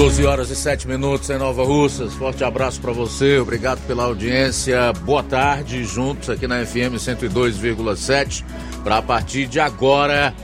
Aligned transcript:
12 0.00 0.24
horas 0.24 0.48
e 0.48 0.56
7 0.56 0.88
minutos 0.88 1.28
em 1.28 1.36
Nova 1.36 1.62
Russas. 1.62 2.14
Forte 2.14 2.42
abraço 2.42 2.80
para 2.80 2.90
você, 2.90 3.38
obrigado 3.38 3.86
pela 3.86 4.04
audiência. 4.04 4.94
Boa 5.04 5.22
tarde, 5.22 5.84
juntos 5.84 6.30
aqui 6.30 6.46
na 6.46 6.64
FM 6.64 6.96
102,7. 6.96 8.42
Para 8.82 8.96
a 8.96 9.02
partir 9.02 9.46
de 9.46 9.60
agora 9.60 10.34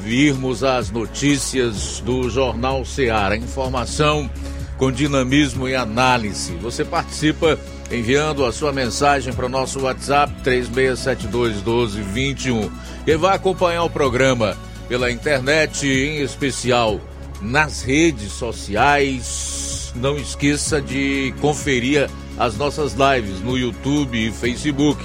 virmos 0.00 0.62
as 0.62 0.92
notícias 0.92 2.00
do 2.06 2.30
Jornal 2.30 2.84
Ceará. 2.84 3.36
Informação 3.36 4.30
com 4.76 4.92
dinamismo 4.92 5.68
e 5.68 5.74
análise. 5.74 6.54
Você 6.62 6.84
participa 6.84 7.58
enviando 7.90 8.44
a 8.44 8.52
sua 8.52 8.72
mensagem 8.72 9.32
para 9.32 9.46
o 9.46 9.48
nosso 9.48 9.80
WhatsApp 9.80 10.32
36721221. 10.44 12.70
Quem 13.04 13.16
vai 13.16 13.34
acompanhar 13.34 13.82
o 13.82 13.90
programa 13.90 14.56
pela 14.88 15.10
internet, 15.10 15.84
em 15.84 16.22
especial 16.22 17.00
nas 17.40 17.82
redes 17.82 18.32
sociais. 18.32 19.92
Não 19.94 20.16
esqueça 20.16 20.80
de 20.80 21.34
conferir 21.40 22.08
as 22.38 22.56
nossas 22.56 22.94
lives 22.94 23.40
no 23.40 23.56
YouTube 23.56 24.16
e 24.16 24.30
Facebook. 24.30 25.02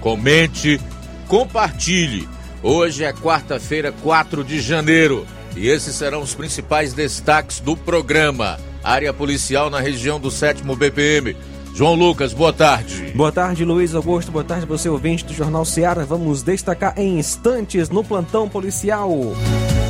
Comente, 0.00 0.80
compartilhe. 1.28 2.28
Hoje 2.62 3.04
é 3.04 3.12
quarta-feira, 3.12 3.92
4 4.02 4.42
de 4.42 4.60
janeiro, 4.60 5.26
e 5.54 5.68
esses 5.68 5.94
serão 5.94 6.22
os 6.22 6.34
principais 6.34 6.92
destaques 6.92 7.60
do 7.60 7.76
programa. 7.76 8.58
Área 8.82 9.12
policial 9.12 9.70
na 9.70 9.80
região 9.80 10.18
do 10.18 10.30
7 10.30 10.62
BPM. 10.62 11.36
João 11.74 11.94
Lucas, 11.94 12.32
boa 12.32 12.52
tarde. 12.52 13.12
Boa 13.14 13.32
tarde, 13.32 13.64
Luiz 13.64 13.94
Augusto. 13.94 14.30
Boa 14.30 14.44
tarde, 14.44 14.64
você 14.64 14.88
ouvinte 14.88 15.24
do 15.24 15.34
Jornal 15.34 15.64
Seara. 15.64 16.04
Vamos 16.04 16.42
destacar 16.42 16.94
em 16.96 17.18
instantes 17.18 17.90
no 17.90 18.04
plantão 18.04 18.48
policial. 18.48 19.10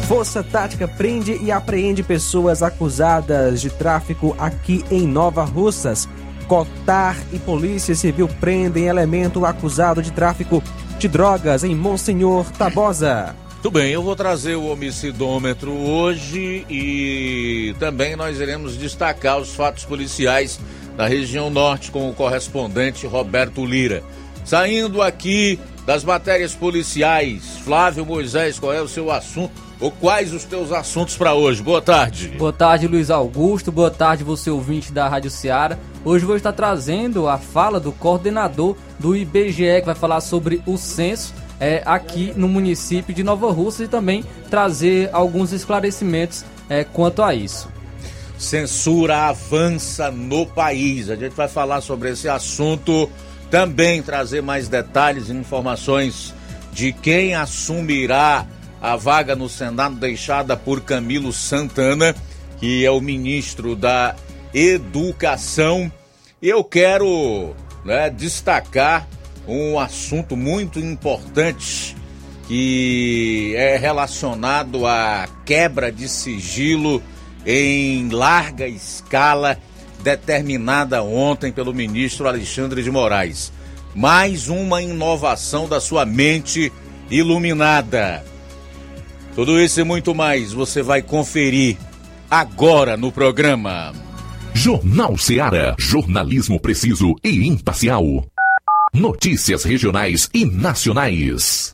Força 0.07 0.43
Tática 0.43 0.87
prende 0.87 1.39
e 1.43 1.51
apreende 1.51 2.03
pessoas 2.03 2.63
acusadas 2.63 3.61
de 3.63 3.71
tráfico 3.71 4.37
aqui 4.39 4.85
em 4.91 5.07
Nova 5.07 5.45
Russas. 5.45 6.07
Cotar 6.47 7.17
e 7.33 7.39
Polícia 7.39 7.95
Civil 7.95 8.29
prendem 8.39 8.85
elemento 8.85 9.47
acusado 9.47 10.03
de 10.03 10.13
tráfico 10.13 10.63
de 10.99 11.09
drogas 11.09 11.65
em 11.65 11.75
Monsenhor 11.75 12.51
Tabosa. 12.53 13.35
Tudo 13.63 13.79
bem, 13.79 13.93
eu 13.93 14.03
vou 14.03 14.15
trazer 14.15 14.57
o 14.57 14.67
homicidômetro 14.67 15.73
hoje 15.73 16.67
e 16.69 17.75
também 17.79 18.15
nós 18.15 18.39
iremos 18.39 18.77
destacar 18.77 19.39
os 19.39 19.55
fatos 19.55 19.87
policiais 19.87 20.61
da 20.99 21.07
região 21.07 21.49
norte 21.49 21.91
com 21.91 22.11
o 22.11 22.15
correspondente 22.15 23.07
Roberto 23.07 23.65
Lira. 23.65 24.03
Saindo 24.45 25.01
aqui 25.01 25.59
das 25.87 26.05
matérias 26.05 26.55
policiais, 26.55 27.57
Flávio 27.65 28.05
Moisés, 28.05 28.59
qual 28.59 28.75
é 28.75 28.83
o 28.83 28.89
seu 28.89 29.11
assunto? 29.11 29.64
Ou 29.81 29.91
quais 29.91 30.33
os 30.33 30.45
teus 30.45 30.73
assuntos 30.73 31.17
para 31.17 31.35
hoje? 31.35 31.63
Boa 31.63 31.83
tarde. 31.83 32.29
Boa 32.39 32.53
tarde, 32.53 32.87
Luiz 32.87 33.11
Augusto. 33.11 33.73
Boa 33.73 33.91
tarde, 33.91 34.25
você 34.25 34.51
ouvinte 34.51 34.93
da 34.93 35.09
Rádio 35.09 35.31
Ceará. 35.31 35.79
Hoje 36.05 36.25
vou 36.25 36.37
estar 36.37 36.53
trazendo 36.53 37.29
a 37.29 37.39
fala 37.39 37.81
do 37.81 37.93
coordenador 37.93 38.77
do 38.99 39.17
IBGE, 39.17 39.81
que 39.81 39.87
vai 39.87 39.95
falar 39.95 40.21
sobre 40.21 40.63
o 40.67 40.77
censo 40.77 41.35
é, 41.59 41.83
aqui 41.87 42.33
no 42.37 42.49
município 42.49 43.15
de 43.15 43.23
Nova 43.23 43.51
Rússia 43.51 43.85
e 43.85 43.89
também 43.89 44.25
trazer 44.51 45.09
alguns 45.13 45.53
esclarecimentos 45.53 46.45
é, 46.69 46.85
quanto 46.85 47.23
a 47.23 47.35
isso. 47.35 47.69
Censura 48.39 49.29
avança 49.29 50.11
no 50.11 50.47
país. 50.47 51.09
A 51.09 51.17
gente 51.17 51.33
vai 51.33 51.49
falar 51.49 51.81
sobre 51.81 52.11
esse 52.11 52.29
assunto, 52.29 53.09
também 53.51 54.03
trazer 54.03 54.43
mais 54.43 54.69
detalhes 54.69 55.29
e 55.29 55.33
informações 55.33 56.35
de 56.73 56.93
quem 56.93 57.35
assumirá 57.35 58.47
a 58.85 58.97
vaga 58.97 59.35
no 59.35 59.49
Senado 59.49 59.95
deixada 59.95 60.59
por 60.59 60.83
Camilo 60.83 61.33
Santana, 61.33 62.15
que 62.59 62.85
é 62.85 62.91
o 62.91 63.01
ministro 63.01 63.75
da 63.75 64.15
Educação. 64.53 65.91
Eu 66.41 66.63
quero 66.63 67.55
né, 67.83 68.11
destacar 68.11 69.09
um 69.49 69.79
assunto 69.79 70.37
muito 70.37 70.79
importante 70.79 71.97
que 72.47 73.55
é 73.57 73.79
relacionado 73.79 74.87
à 74.87 75.27
quebra 75.47 75.91
de 75.91 76.07
sigilo 76.07 77.03
em 77.47 78.11
larga 78.11 78.69
escala 78.69 79.59
determinada 80.03 81.03
ontem 81.03 81.51
pelo 81.51 81.73
ministro 81.73 82.29
Alexandre 82.29 82.83
de 82.83 82.91
Moraes. 82.91 83.51
Mais 83.95 84.49
uma 84.49 84.83
inovação 84.83 85.67
da 85.67 85.81
sua 85.81 86.05
mente 86.05 86.71
iluminada. 87.11 88.34
Tudo 89.35 89.61
isso 89.61 89.81
e 89.81 89.85
muito 89.85 90.15
mais 90.15 90.53
você 90.53 90.83
vai 90.83 91.03
conferir 91.03 91.77
agora 92.31 92.97
no 92.97 93.11
programa. 93.11 93.93
Jornal 94.55 95.19
Seara. 95.19 95.75
Jornalismo 95.79 96.61
preciso 96.61 97.17
e 97.25 97.47
imparcial. 97.49 98.25
Notícias 98.93 99.65
regionais 99.65 100.31
e 100.33 100.45
nacionais. 100.45 101.74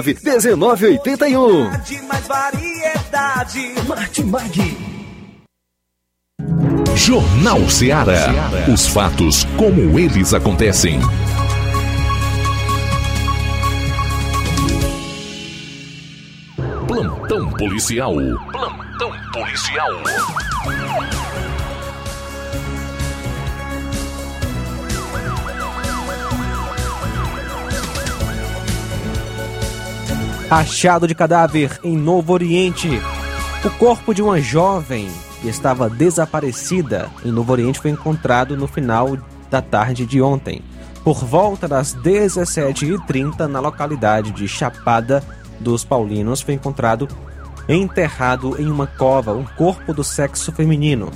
1981. 0.00 1.70
De 1.82 2.02
mais 2.02 2.26
variedade. 2.26 3.74
Martimag. 3.86 4.92
Jornal 6.94 7.68
Ceará. 7.68 8.28
Os 8.72 8.86
fatos 8.86 9.44
como 9.56 9.98
eles 9.98 10.32
acontecem. 10.32 11.00
Plantão 16.86 17.50
policial. 17.50 18.14
Plantão 18.52 19.12
policial. 19.32 19.90
Achado 30.52 31.08
de 31.08 31.14
cadáver 31.14 31.80
em 31.82 31.96
Novo 31.96 32.34
Oriente. 32.34 33.00
O 33.64 33.70
corpo 33.78 34.12
de 34.12 34.20
uma 34.20 34.38
jovem 34.38 35.08
que 35.40 35.48
estava 35.48 35.88
desaparecida 35.88 37.08
em 37.24 37.32
Novo 37.32 37.52
Oriente 37.52 37.80
foi 37.80 37.90
encontrado 37.90 38.54
no 38.54 38.66
final 38.66 39.16
da 39.50 39.62
tarde 39.62 40.04
de 40.04 40.20
ontem. 40.20 40.62
Por 41.02 41.24
volta 41.24 41.66
das 41.66 41.96
17h30, 41.96 43.46
na 43.46 43.60
localidade 43.60 44.30
de 44.30 44.46
Chapada 44.46 45.24
dos 45.58 45.86
Paulinos, 45.86 46.42
foi 46.42 46.52
encontrado 46.52 47.08
enterrado 47.66 48.60
em 48.60 48.70
uma 48.70 48.86
cova 48.86 49.32
um 49.32 49.46
corpo 49.56 49.94
do 49.94 50.04
sexo 50.04 50.52
feminino, 50.52 51.10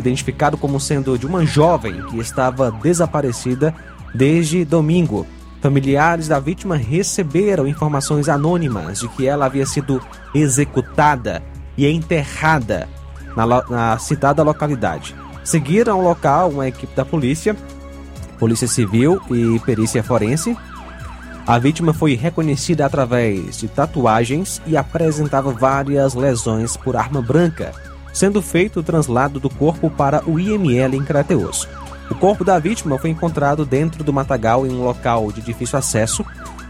identificado 0.00 0.58
como 0.58 0.80
sendo 0.80 1.16
de 1.16 1.28
uma 1.28 1.46
jovem 1.46 2.02
que 2.06 2.18
estava 2.18 2.72
desaparecida 2.72 3.72
desde 4.12 4.64
domingo. 4.64 5.28
Familiares 5.60 6.26
da 6.26 6.40
vítima 6.40 6.76
receberam 6.76 7.66
informações 7.66 8.28
anônimas 8.28 9.00
de 9.00 9.08
que 9.08 9.26
ela 9.26 9.44
havia 9.44 9.66
sido 9.66 10.00
executada 10.34 11.42
e 11.76 11.86
enterrada 11.86 12.88
na, 13.36 13.46
na 13.68 13.98
citada 13.98 14.42
localidade. 14.42 15.14
Seguiram 15.44 15.94
ao 15.94 16.02
local 16.02 16.50
uma 16.50 16.68
equipe 16.68 16.94
da 16.94 17.04
polícia, 17.04 17.54
Polícia 18.38 18.66
Civil 18.66 19.20
e 19.30 19.60
Perícia 19.60 20.02
Forense. 20.02 20.56
A 21.46 21.58
vítima 21.58 21.92
foi 21.92 22.14
reconhecida 22.14 22.86
através 22.86 23.58
de 23.58 23.68
tatuagens 23.68 24.62
e 24.66 24.78
apresentava 24.78 25.52
várias 25.52 26.14
lesões 26.14 26.74
por 26.74 26.96
arma 26.96 27.20
branca, 27.20 27.72
sendo 28.14 28.40
feito 28.40 28.80
o 28.80 28.82
translado 28.82 29.38
do 29.38 29.50
corpo 29.50 29.90
para 29.90 30.22
o 30.26 30.40
IML 30.40 30.96
em 30.96 31.04
Crateus. 31.04 31.68
O 32.10 32.14
corpo 32.16 32.44
da 32.44 32.58
vítima 32.58 32.98
foi 32.98 33.10
encontrado 33.10 33.64
dentro 33.64 34.02
do 34.02 34.12
matagal 34.12 34.66
em 34.66 34.70
um 34.70 34.82
local 34.82 35.30
de 35.30 35.40
difícil 35.40 35.78
acesso. 35.78 36.24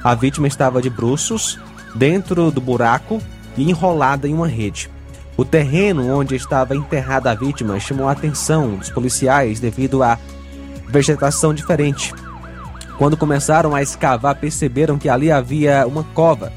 A 0.04 0.14
vítima 0.14 0.46
estava 0.46 0.82
de 0.82 0.90
bruços, 0.90 1.58
dentro 1.94 2.50
do 2.50 2.60
buraco 2.60 3.20
e 3.56 3.68
enrolada 3.68 4.28
em 4.28 4.34
uma 4.34 4.46
rede. 4.46 4.90
O 5.36 5.44
terreno 5.44 6.14
onde 6.14 6.36
estava 6.36 6.76
enterrada 6.76 7.30
a 7.30 7.34
vítima 7.34 7.80
chamou 7.80 8.06
a 8.06 8.12
atenção 8.12 8.76
dos 8.76 8.90
policiais 8.90 9.58
devido 9.58 10.02
à 10.02 10.18
vegetação 10.86 11.54
diferente. 11.54 12.12
Quando 12.98 13.16
começaram 13.16 13.74
a 13.74 13.80
escavar, 13.80 14.34
perceberam 14.36 14.98
que 14.98 15.08
ali 15.08 15.32
havia 15.32 15.86
uma 15.86 16.04
cova. 16.04 16.52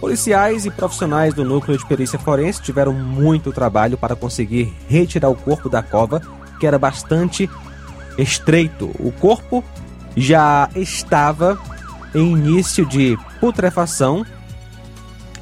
Policiais 0.00 0.66
e 0.66 0.70
profissionais 0.70 1.32
do 1.32 1.44
núcleo 1.44 1.78
de 1.78 1.86
perícia 1.86 2.18
forense 2.18 2.60
tiveram 2.60 2.92
muito 2.92 3.52
trabalho 3.52 3.96
para 3.96 4.16
conseguir 4.16 4.74
retirar 4.88 5.28
o 5.28 5.36
corpo 5.36 5.68
da 5.68 5.82
cova, 5.82 6.20
que 6.58 6.66
era 6.66 6.78
bastante 6.78 7.48
estreito. 8.18 8.90
O 8.98 9.12
corpo 9.12 9.64
já 10.16 10.68
estava 10.74 11.58
em 12.14 12.32
início 12.32 12.86
de 12.86 13.18
putrefação, 13.40 14.24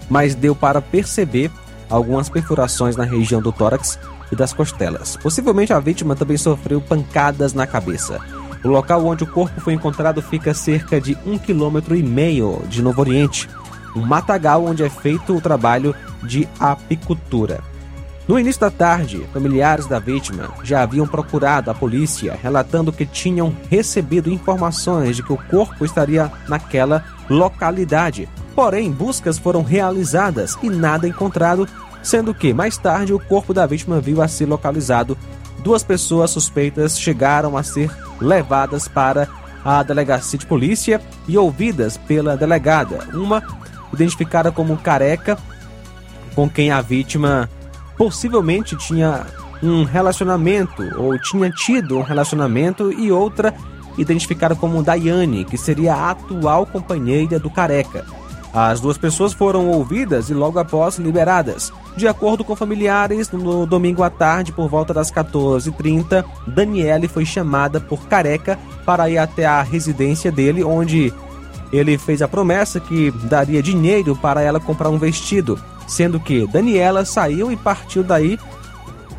mas 0.08 0.34
deu 0.34 0.54
para 0.54 0.80
perceber 0.80 1.50
algumas 1.88 2.28
perfurações 2.28 2.96
na 2.96 3.04
região 3.04 3.42
do 3.42 3.52
tórax 3.52 3.98
e 4.30 4.36
das 4.36 4.52
costelas. 4.52 5.16
Possivelmente 5.16 5.72
a 5.72 5.78
vítima 5.78 6.16
também 6.16 6.38
sofreu 6.38 6.80
pancadas 6.80 7.52
na 7.52 7.66
cabeça. 7.66 8.18
O 8.64 8.68
local 8.68 9.04
onde 9.04 9.24
o 9.24 9.26
corpo 9.26 9.60
foi 9.60 9.74
encontrado 9.74 10.22
fica 10.22 10.52
a 10.52 10.54
cerca 10.54 11.00
de 11.00 11.18
um 11.26 11.36
quilômetro 11.36 11.94
e 11.94 12.02
meio 12.02 12.62
de 12.68 12.80
Novo 12.80 13.00
Oriente, 13.00 13.48
um 13.94 14.00
matagal 14.00 14.64
onde 14.64 14.82
é 14.82 14.88
feito 14.88 15.36
o 15.36 15.40
trabalho 15.40 15.94
de 16.22 16.48
apicultura. 16.58 17.71
No 18.32 18.40
início 18.40 18.62
da 18.62 18.70
tarde, 18.70 19.28
familiares 19.30 19.86
da 19.86 19.98
vítima 19.98 20.48
já 20.64 20.82
haviam 20.82 21.06
procurado 21.06 21.70
a 21.70 21.74
polícia, 21.74 22.34
relatando 22.42 22.90
que 22.90 23.04
tinham 23.04 23.54
recebido 23.68 24.30
informações 24.30 25.16
de 25.16 25.22
que 25.22 25.34
o 25.34 25.36
corpo 25.36 25.84
estaria 25.84 26.32
naquela 26.48 27.04
localidade. 27.28 28.26
Porém, 28.54 28.90
buscas 28.90 29.38
foram 29.38 29.62
realizadas 29.62 30.56
e 30.62 30.70
nada 30.70 31.06
encontrado, 31.06 31.68
sendo 32.02 32.32
que 32.32 32.54
mais 32.54 32.78
tarde 32.78 33.12
o 33.12 33.20
corpo 33.20 33.52
da 33.52 33.66
vítima 33.66 34.00
viu 34.00 34.22
a 34.22 34.28
ser 34.28 34.46
localizado. 34.46 35.14
Duas 35.58 35.82
pessoas 35.82 36.30
suspeitas 36.30 36.98
chegaram 36.98 37.54
a 37.54 37.62
ser 37.62 37.90
levadas 38.18 38.88
para 38.88 39.28
a 39.62 39.82
delegacia 39.82 40.38
de 40.38 40.46
polícia 40.46 41.02
e 41.28 41.36
ouvidas 41.36 41.98
pela 41.98 42.34
delegada. 42.34 43.06
Uma 43.12 43.42
identificada 43.92 44.50
como 44.50 44.78
careca, 44.78 45.36
com 46.34 46.48
quem 46.48 46.70
a 46.70 46.80
vítima 46.80 47.46
possivelmente 48.02 48.76
tinha 48.76 49.24
um 49.62 49.84
relacionamento 49.84 50.82
ou 51.00 51.16
tinha 51.20 51.48
tido 51.52 51.96
um 51.96 52.02
relacionamento 52.02 52.92
e 52.92 53.12
outra 53.12 53.54
identificada 53.96 54.56
como 54.56 54.82
Daiane, 54.82 55.44
que 55.44 55.56
seria 55.56 55.94
a 55.94 56.10
atual 56.10 56.66
companheira 56.66 57.38
do 57.38 57.48
careca. 57.48 58.04
As 58.52 58.80
duas 58.80 58.98
pessoas 58.98 59.32
foram 59.32 59.68
ouvidas 59.68 60.30
e 60.30 60.34
logo 60.34 60.58
após 60.58 60.98
liberadas. 60.98 61.72
De 61.96 62.08
acordo 62.08 62.42
com 62.42 62.56
familiares, 62.56 63.30
no 63.30 63.66
domingo 63.66 64.02
à 64.02 64.10
tarde, 64.10 64.50
por 64.50 64.68
volta 64.68 64.92
das 64.92 65.12
14h30, 65.12 66.24
Daniele 66.48 67.06
foi 67.06 67.24
chamada 67.24 67.78
por 67.78 68.08
Careca 68.08 68.58
para 68.84 69.08
ir 69.08 69.18
até 69.18 69.46
a 69.46 69.62
residência 69.62 70.32
dele, 70.32 70.64
onde 70.64 71.14
ele 71.72 71.96
fez 71.96 72.20
a 72.20 72.26
promessa 72.26 72.80
que 72.80 73.12
daria 73.24 73.62
dinheiro 73.62 74.16
para 74.16 74.42
ela 74.42 74.58
comprar 74.58 74.90
um 74.90 74.98
vestido, 74.98 75.56
sendo 75.92 76.18
que 76.18 76.46
Daniela 76.46 77.04
saiu 77.04 77.52
e 77.52 77.56
partiu 77.56 78.02
daí 78.02 78.38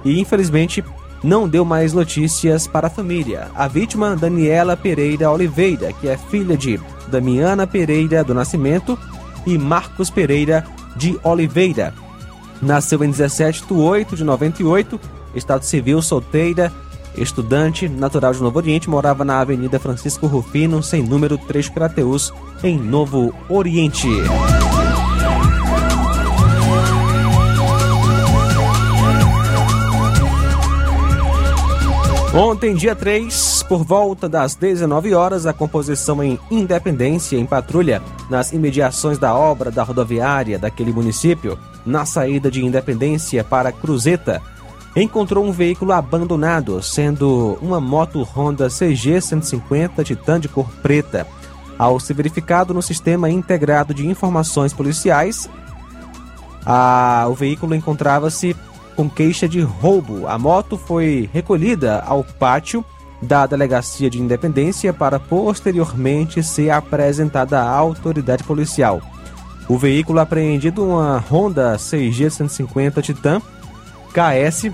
e 0.03 0.20
infelizmente 0.20 0.84
não 1.24 1.48
deu 1.48 1.63
mais 1.63 1.94
notícias 1.94 2.68
para 2.68 2.88
a 2.88 2.89
família. 2.89 3.48
A 3.56 3.68
vítima, 3.68 4.15
Daniela 4.15 4.75
Pereira 4.75 5.32
Oliveira, 5.32 5.94
que 5.94 6.10
é 6.10 6.18
filha 6.18 6.58
de 6.58 6.80
Damiana 7.08 7.65
Pereira 7.65 8.24
do 8.24 8.34
Nascimento 8.34 8.98
e 9.46 9.58
Marcos 9.58 10.10
Pereira 10.10 10.65
de 10.96 11.18
Oliveira. 11.24 11.94
Nasceu 12.62 13.03
em 13.03 13.10
17 13.10 13.65
de 13.65 13.74
8 13.74 14.15
de 14.18 14.24
98, 14.24 15.00
estado 15.36 15.63
civil, 15.63 16.01
solteira, 16.01 16.72
estudante, 17.15 17.88
natural 17.88 18.34
de 18.34 18.42
Novo 18.42 18.58
Oriente, 18.58 18.89
morava 18.89 19.24
na 19.24 19.39
Avenida 19.39 19.80
Francisco 19.80 20.27
Rufino, 20.27 20.82
sem 20.82 21.03
número 21.03 21.38
3 21.38 21.70
Crateus, 21.70 22.34
em 22.63 22.77
Novo 22.77 23.34
Oriente. 23.48 24.10
Ontem, 32.34 32.74
dia 32.74 32.96
3, 32.96 33.63
por 33.70 33.84
volta 33.84 34.28
das 34.28 34.56
19 34.56 35.13
horas, 35.13 35.46
a 35.46 35.54
composição 35.54 36.24
em 36.24 36.40
Independência 36.50 37.38
em 37.38 37.46
patrulha 37.46 38.02
nas 38.28 38.52
imediações 38.52 39.20
da 39.20 39.36
obra 39.36 39.70
da 39.70 39.84
rodoviária 39.84 40.58
daquele 40.58 40.92
município, 40.92 41.60
na 41.86 42.06
saída 42.06 42.50
de 42.50 42.66
Independência 42.66 43.44
para 43.44 43.72
Cruzeta, 43.72 44.42
encontrou 44.96 45.46
um 45.46 45.52
veículo 45.52 45.92
abandonado, 45.92 46.82
sendo 46.82 47.56
uma 47.62 47.80
moto 47.80 48.24
Honda 48.24 48.68
CG 48.68 49.22
150 49.22 50.04
Titan 50.04 50.40
de 50.40 50.48
cor 50.50 50.68
preta. 50.82 51.28
Ao 51.78 52.00
ser 52.00 52.16
verificado 52.16 52.74
no 52.74 52.82
sistema 52.82 53.30
integrado 53.30 53.94
de 53.94 54.08
informações 54.08 54.74
policiais, 54.74 55.48
a- 56.66 57.25
o 57.30 57.34
veículo 57.36 57.75
encontrava-se 57.75 58.56
com 58.96 59.10
queixa 59.10 59.48
de 59.48 59.62
roubo. 59.62 60.28
A 60.28 60.38
moto 60.38 60.78
foi 60.78 61.30
recolhida 61.34 62.02
ao 62.06 62.24
pátio 62.24 62.84
da 63.22 63.46
Delegacia 63.46 64.10
de 64.10 64.22
Independência 64.22 64.94
para 64.94 65.20
posteriormente 65.20 66.44
ser 66.44 66.70
apresentada 66.70 67.60
à 67.62 67.70
autoridade 67.70 68.44
policial. 68.44 69.02
O 69.68 69.78
veículo 69.78 70.20
apreendido, 70.20 70.84
uma 70.84 71.24
Honda 71.32 71.78
CG 71.78 72.30
150 72.30 73.02
Titan 73.02 73.42
KS, 74.12 74.72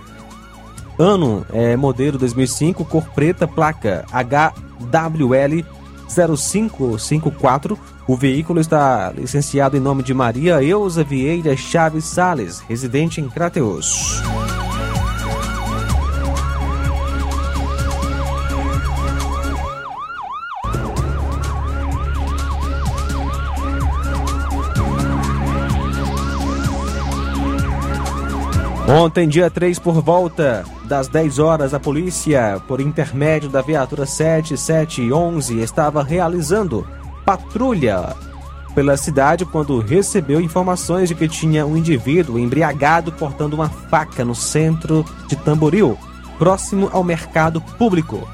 ano 0.98 1.46
é, 1.54 1.78
modelo 1.78 2.18
2005, 2.18 2.84
cor 2.86 3.06
preta, 3.14 3.48
placa 3.48 4.04
HWL 4.12 5.64
0554. 6.10 7.78
O 8.08 8.16
veículo 8.16 8.60
está 8.60 9.12
licenciado 9.16 9.78
em 9.78 9.80
nome 9.80 10.04
de 10.04 10.14
Maria 10.14 10.62
Eusa 10.64 11.04
Vieira 11.04 11.56
Chaves 11.56 12.06
Sales, 12.06 12.60
residente 12.68 13.22
em 13.22 13.30
Crateus. 13.30 14.22
Ontem, 28.92 29.28
dia 29.28 29.52
3, 29.52 29.78
por 29.78 30.02
volta 30.02 30.66
das 30.86 31.08
10 31.08 31.38
horas, 31.38 31.76
a 31.76 31.80
polícia, 31.80 32.60
por 32.68 32.82
intermédio 32.82 33.48
da 33.48 33.62
viatura 33.62 34.04
7711, 34.04 35.60
estava 35.60 36.02
realizando 36.02 36.88
patrulha 37.24 38.16
pela 38.74 38.98
cidade 38.98 39.46
quando 39.46 39.80
recebeu 39.80 40.42
informações 40.42 41.08
de 41.08 41.14
que 41.14 41.28
tinha 41.28 41.68
um 41.68 41.78
indivíduo 41.78 42.40
embriagado 42.40 43.12
portando 43.12 43.56
uma 43.56 43.70
faca 43.70 44.26
no 44.26 44.34
centro 44.34 45.06
de 45.28 45.36
Tamboril, 45.36 45.96
próximo 46.40 46.90
ao 46.92 47.04
mercado 47.04 47.62
público. 47.62 48.28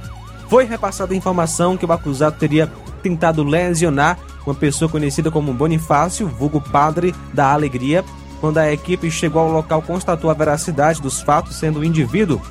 Foi 0.47 0.63
repassada 0.63 1.13
a 1.13 1.17
informação 1.17 1.75
que 1.75 1.85
o 1.85 1.91
acusado 1.91 2.37
teria 2.39 2.71
tentado 3.03 3.43
lesionar 3.43 4.17
uma 4.45 4.55
pessoa 4.55 4.87
conhecida 4.87 5.29
como 5.29 5.53
Bonifácio, 5.53 6.29
vulgo 6.29 6.61
padre 6.61 7.13
da 7.33 7.51
Alegria. 7.51 8.05
Quando 8.39 8.57
a 8.57 8.71
equipe 8.71 9.09
chegou 9.09 9.41
ao 9.41 9.51
local, 9.51 9.81
constatou 9.81 10.29
a 10.29 10.33
veracidade 10.33 11.01
dos 11.01 11.21
fatos, 11.21 11.55
sendo 11.55 11.79
o 11.79 11.85
indivíduo 11.85 12.41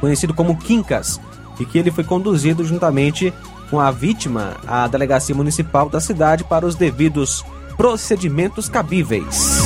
conhecido 0.00 0.34
como 0.34 0.56
Quincas, 0.56 1.20
e 1.60 1.64
que 1.64 1.78
ele 1.78 1.90
foi 1.90 2.02
conduzido 2.02 2.64
juntamente 2.64 3.32
com 3.70 3.80
a 3.80 3.90
vítima 3.90 4.56
à 4.66 4.86
delegacia 4.88 5.34
municipal 5.34 5.88
da 5.88 6.00
cidade 6.00 6.44
para 6.44 6.66
os 6.66 6.74
devidos 6.74 7.44
procedimentos 7.76 8.68
cabíveis. 8.68 9.62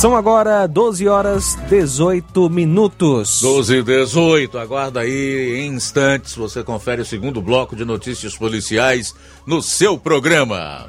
São 0.00 0.16
agora 0.16 0.66
12 0.66 1.06
horas 1.08 1.58
18 1.68 2.48
minutos. 2.48 3.42
12 3.42 3.76
e 3.76 3.82
18, 3.82 4.58
aguarda 4.58 5.00
aí 5.00 5.60
em 5.60 5.74
instantes. 5.74 6.34
Você 6.36 6.62
confere 6.62 7.02
o 7.02 7.04
segundo 7.04 7.42
bloco 7.42 7.76
de 7.76 7.84
notícias 7.84 8.34
policiais 8.34 9.14
no 9.46 9.62
seu 9.62 9.98
programa. 9.98 10.88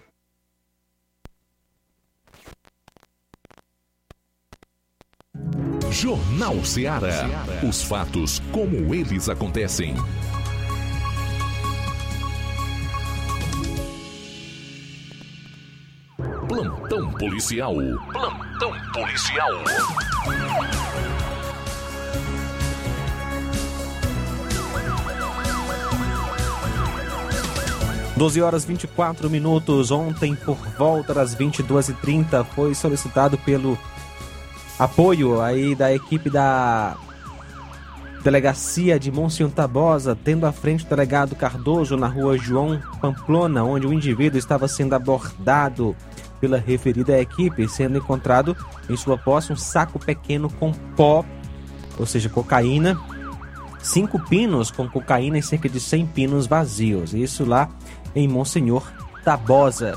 Jornal 5.91 6.63
Ceará. 6.63 7.27
Os 7.67 7.83
fatos 7.83 8.41
como 8.53 8.95
eles 8.95 9.27
acontecem. 9.27 9.93
Plantão 16.47 17.11
policial. 17.11 17.75
Plantão 18.09 18.73
policial. 18.93 19.51
Doze 28.15 28.41
horas 28.41 28.63
24 28.63 29.29
minutos. 29.29 29.91
Ontem, 29.91 30.35
por 30.35 30.57
volta 30.77 31.13
das 31.13 31.35
22h30, 31.35 32.45
foi 32.55 32.73
solicitado 32.73 33.37
pelo 33.39 33.77
apoio 34.81 35.39
aí 35.39 35.75
da 35.75 35.93
equipe 35.93 36.27
da 36.27 36.97
Delegacia 38.23 38.99
de 38.99 39.11
Monsenhor 39.11 39.51
Tabosa, 39.51 40.15
tendo 40.15 40.47
à 40.47 40.51
frente 40.51 40.83
o 40.83 40.89
delegado 40.89 41.35
Cardoso 41.35 41.95
na 41.95 42.07
rua 42.07 42.35
João 42.35 42.81
Pamplona, 42.99 43.63
onde 43.63 43.85
o 43.85 43.93
indivíduo 43.93 44.39
estava 44.39 44.67
sendo 44.67 44.95
abordado 44.95 45.95
pela 46.39 46.57
referida 46.57 47.19
equipe, 47.19 47.69
sendo 47.69 47.99
encontrado 47.99 48.57
em 48.89 48.97
sua 48.97 49.19
posse 49.19 49.53
um 49.53 49.55
saco 49.55 49.99
pequeno 49.99 50.49
com 50.49 50.71
pó, 50.71 51.23
ou 51.99 52.05
seja, 52.07 52.27
cocaína, 52.27 52.99
cinco 53.83 54.19
pinos 54.19 54.71
com 54.71 54.89
cocaína 54.89 55.37
e 55.37 55.43
cerca 55.43 55.69
de 55.69 55.79
100 55.79 56.07
pinos 56.07 56.47
vazios. 56.47 57.13
Isso 57.13 57.45
lá 57.45 57.69
em 58.15 58.27
Monsenhor 58.27 58.91
Tabosa. 59.23 59.95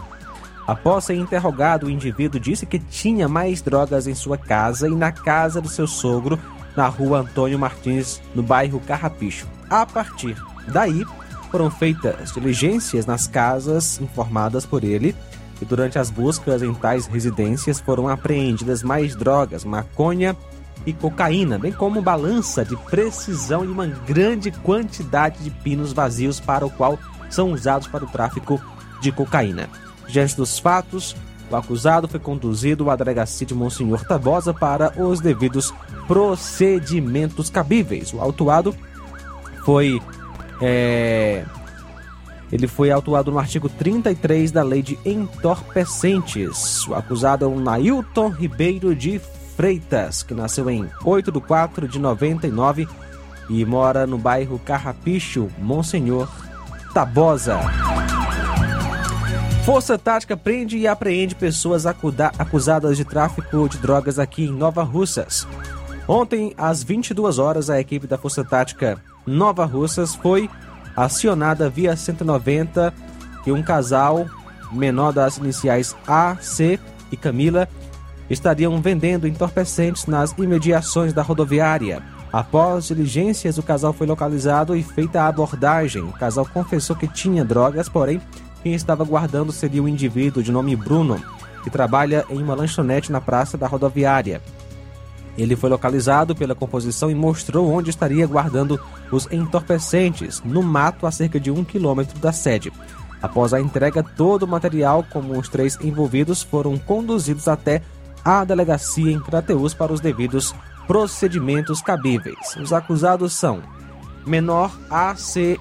Após 0.67 1.05
ser 1.05 1.15
interrogado, 1.15 1.87
o 1.87 1.91
indivíduo 1.91 2.41
disse 2.41 2.65
que 2.65 2.79
tinha 2.79 3.29
mais 3.29 3.61
drogas 3.61 4.07
em 4.07 4.15
sua 4.15 4.39
casa 4.39 4.89
e 4.89 4.95
na 4.95 5.13
casa 5.13 5.61
do 5.61 5.69
seu 5.69 5.87
sogro, 5.87 6.39
na 6.75 6.89
rua 6.89 7.21
Antônio 7.21 7.59
Martins, 7.59 8.21
no 8.35 8.43
bairro 8.43 8.81
Carrapicho. 8.81 9.47
A 9.69 9.85
partir 9.85 10.37
daí, 10.69 11.05
foram 11.51 11.71
feitas 11.71 12.33
diligências 12.33 13.07
nas 13.07 13.27
casas 13.27 14.01
informadas 14.01 14.67
por 14.67 14.83
ele 14.83 15.15
e 15.61 15.65
durante 15.65 15.99
as 15.99 16.11
buscas 16.11 16.63
em 16.63 16.75
tais 16.75 17.07
residências 17.07 17.79
foram 17.79 18.09
apreendidas 18.09 18.83
mais 18.83 19.15
drogas, 19.15 19.65
maconha 19.65 20.37
e 20.85 20.93
cocaína, 20.93 21.59
bem 21.59 21.73
como 21.73 22.03
balança 22.03 22.65
de 22.65 22.77
precisão 22.77 23.65
e 23.65 23.69
uma 23.69 23.87
grande 23.87 24.51
quantidade 24.51 25.45
de 25.45 25.51
pinos 25.51 25.93
vazios 25.93 26.41
para 26.41 26.67
o 26.67 26.71
qual 26.71 26.99
são 27.31 27.53
usados 27.53 27.87
para 27.87 28.05
o 28.05 28.09
tráfico 28.09 28.61
de 29.01 29.13
cocaína. 29.13 29.69
Diante 30.09 30.37
dos 30.37 30.59
fatos, 30.59 31.17
o 31.51 31.57
acusado 31.57 32.09
foi 32.09 32.21
conduzido 32.21 32.91
à 32.91 32.97
delegacia 32.97 33.47
de 33.47 33.55
Monsenhor 33.55 34.05
Tabosa 34.05 34.53
para 34.53 34.93
os 35.01 35.21
devidos 35.21 35.73
procedimentos 36.07 37.51
cabíveis. 37.51 38.13
O 38.13 38.21
autuado 38.21 38.75
foi. 39.65 40.01
É, 40.61 41.45
ele 42.53 42.67
foi 42.67 42.91
autuado 42.91 43.31
no 43.31 43.39
artigo 43.39 43.69
33 43.69 44.53
da 44.53 44.63
Lei 44.63 44.83
de 44.83 44.99
Entorpecentes. 45.05 46.87
O 46.87 46.95
acusado 46.95 47.45
é 47.45 47.49
o 47.49 47.59
Nailton 47.59 48.29
Ribeiro 48.29 48.95
de 48.95 49.21
Freitas, 49.57 50.23
que 50.23 50.35
nasceu 50.35 50.69
em 50.71 50.89
8 51.05 51.33
de 51.33 51.41
4 51.41 51.89
de 51.89 51.99
99 51.99 52.89
e 53.49 53.65
mora 53.65 54.07
no 54.07 54.19
bairro 54.19 54.59
Carrapicho, 54.59 55.49
Monsenhor 55.59 56.29
Tabosa. 56.93 57.59
Força 59.65 59.97
Tática 59.97 60.37
prende 60.37 60.77
e 60.77 60.87
apreende 60.87 61.35
pessoas 61.35 61.87
acusadas 61.87 62.99
de 62.99 63.05
tráfico 63.05 63.67
de 63.67 63.79
drogas 63.79 64.19
aqui 64.19 64.45
em 64.45 64.53
Nova 64.53 64.83
Russas. 64.83 65.49
Ontem, 66.07 66.53
às 66.59 66.83
22 66.83 67.39
horas, 67.39 67.71
a 67.71 67.81
equipe 67.81 68.07
da 68.07 68.19
Força 68.19 68.45
Tática 68.45 69.03
Nova 69.27 69.65
Russas 69.65 70.15
foi 70.15 70.51
acionada 70.95 71.71
via 71.71 71.97
190 71.97 72.93
e 73.47 73.53
um 73.53 73.63
casal 73.63 74.27
menor 74.71 75.15
das 75.15 75.39
iniciais 75.39 75.97
A, 76.07 76.37
C 76.43 76.79
e 77.11 77.17
Camila 77.17 77.67
estariam 78.29 78.83
vendendo 78.83 79.27
entorpecentes 79.27 80.05
nas 80.05 80.33
imediações 80.33 81.15
da 81.15 81.23
rodoviária. 81.23 82.03
Após 82.31 82.89
diligências, 82.89 83.57
o 83.57 83.63
casal 83.63 83.95
foi 83.95 84.07
localizado 84.07 84.77
e 84.77 84.83
feita 84.83 85.23
a 85.23 85.29
abordagem. 85.29 86.03
O 86.03 86.13
casal 86.13 86.45
confessou 86.53 86.95
que 86.95 87.09
tinha 87.09 87.45
drogas, 87.45 87.89
porém, 87.89 88.21
quem 88.65 88.73
estava 88.73 89.05
guardando 89.05 89.53
seria 89.53 89.83
o 89.83 89.89
indivíduo 89.89 90.43
de 90.43 90.51
nome 90.51 90.75
Bruno, 90.75 91.23
que 91.63 91.69
trabalha 91.69 92.25
em 92.31 92.43
uma 92.43 92.55
lanchonete 92.55 93.13
na 93.13 93.21
praça 93.21 93.59
da 93.59 93.67
rodoviária. 93.67 94.41
Ele 95.37 95.55
foi 95.55 95.69
localizado 95.69 96.35
pela 96.35 96.55
composição 96.55 97.11
e 97.11 97.15
mostrou 97.15 97.71
onde 97.71 97.91
estaria 97.91 98.27
guardando 98.27 98.81
os 99.13 99.31
entorpecentes, 99.31 100.41
no 100.43 100.63
mato 100.63 101.07
a 101.07 101.11
cerca 101.11 101.39
de 101.39 101.51
um 101.51 101.63
quilômetro 101.63 102.19
da 102.19 102.33
sede. 102.33 102.73
Após 103.21 103.53
a 103.53 103.61
entrega, 103.61 104.03
todo 104.03 104.45
o 104.45 104.49
material, 104.49 105.05
como 105.11 105.39
os 105.39 105.49
três 105.49 105.79
envolvidos, 105.83 106.43
foram 106.43 106.79
conduzidos 106.79 107.49
até 107.49 107.83
a 108.25 108.45
delegacia 108.45 109.13
em 109.13 109.21
Crateus 109.21 109.75
para 109.75 109.93
os 109.93 110.01
devidos 110.01 110.55
procedimentos 110.87 111.83
cabíveis. 111.83 112.57
Os 112.59 112.73
acusados 112.73 113.35
são 113.35 113.63
menor 114.27 114.71
ACRS, 114.89 115.59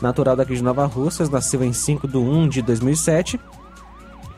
natural 0.00 0.36
daqui 0.36 0.54
de 0.54 0.62
Nova 0.62 0.86
Russas, 0.86 1.28
nasceu 1.28 1.62
em 1.62 1.72
5 1.72 2.06
de 2.06 2.16
1 2.16 2.48
de 2.48 2.62
2007. 2.62 3.40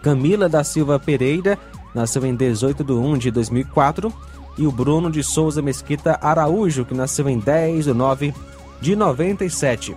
Camila 0.03 0.49
da 0.49 0.65
Silva 0.65 0.99
Pereira, 0.99 1.59
nasceu 1.95 2.25
em 2.25 2.35
18 2.35 2.83
de 2.83 2.93
1 2.93 3.19
de 3.19 3.31
2004. 3.31 4.13
E 4.59 4.67
o 4.67 4.73
Bruno 4.73 5.11
de 5.11 5.23
Souza 5.23 5.63
Mesquita 5.63 6.19
Araújo, 6.21 6.85
que 6.85 6.95
nasceu 6.95 7.29
em 7.29 7.39
10 7.39 7.85
de 7.85 7.95
9 7.95 8.35
de 8.81 8.97
97. 8.97 9.97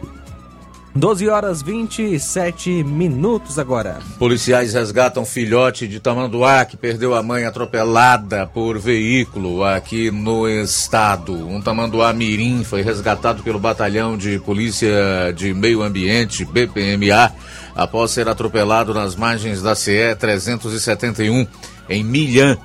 12 0.95 1.27
horas 1.27 1.63
27 1.63 2.83
minutos 2.83 3.57
agora. 3.57 3.97
Policiais 4.19 4.75
resgatam 4.75 5.25
filhote 5.25 5.87
de 5.87 5.99
Tamanduá 5.99 6.63
que 6.65 6.77
perdeu 6.77 7.15
a 7.15 7.23
mãe 7.23 7.45
atropelada 7.45 8.45
por 8.45 8.77
veículo 8.77 9.63
aqui 9.63 10.11
no 10.11 10.47
estado. 10.47 11.33
Um 11.33 11.59
Tamanduá 11.59 12.13
Mirim 12.13 12.63
foi 12.63 12.83
resgatado 12.83 13.41
pelo 13.41 13.57
Batalhão 13.57 14.15
de 14.15 14.37
Polícia 14.39 15.33
de 15.35 15.51
Meio 15.51 15.81
Ambiente, 15.81 16.45
BPMA, 16.45 17.33
após 17.75 18.11
ser 18.11 18.29
atropelado 18.29 18.93
nas 18.93 19.15
margens 19.15 19.63
da 19.63 19.73
CE 19.73 20.15
371 20.19 21.47
em 21.89 22.03
Milhã, 22.03 22.55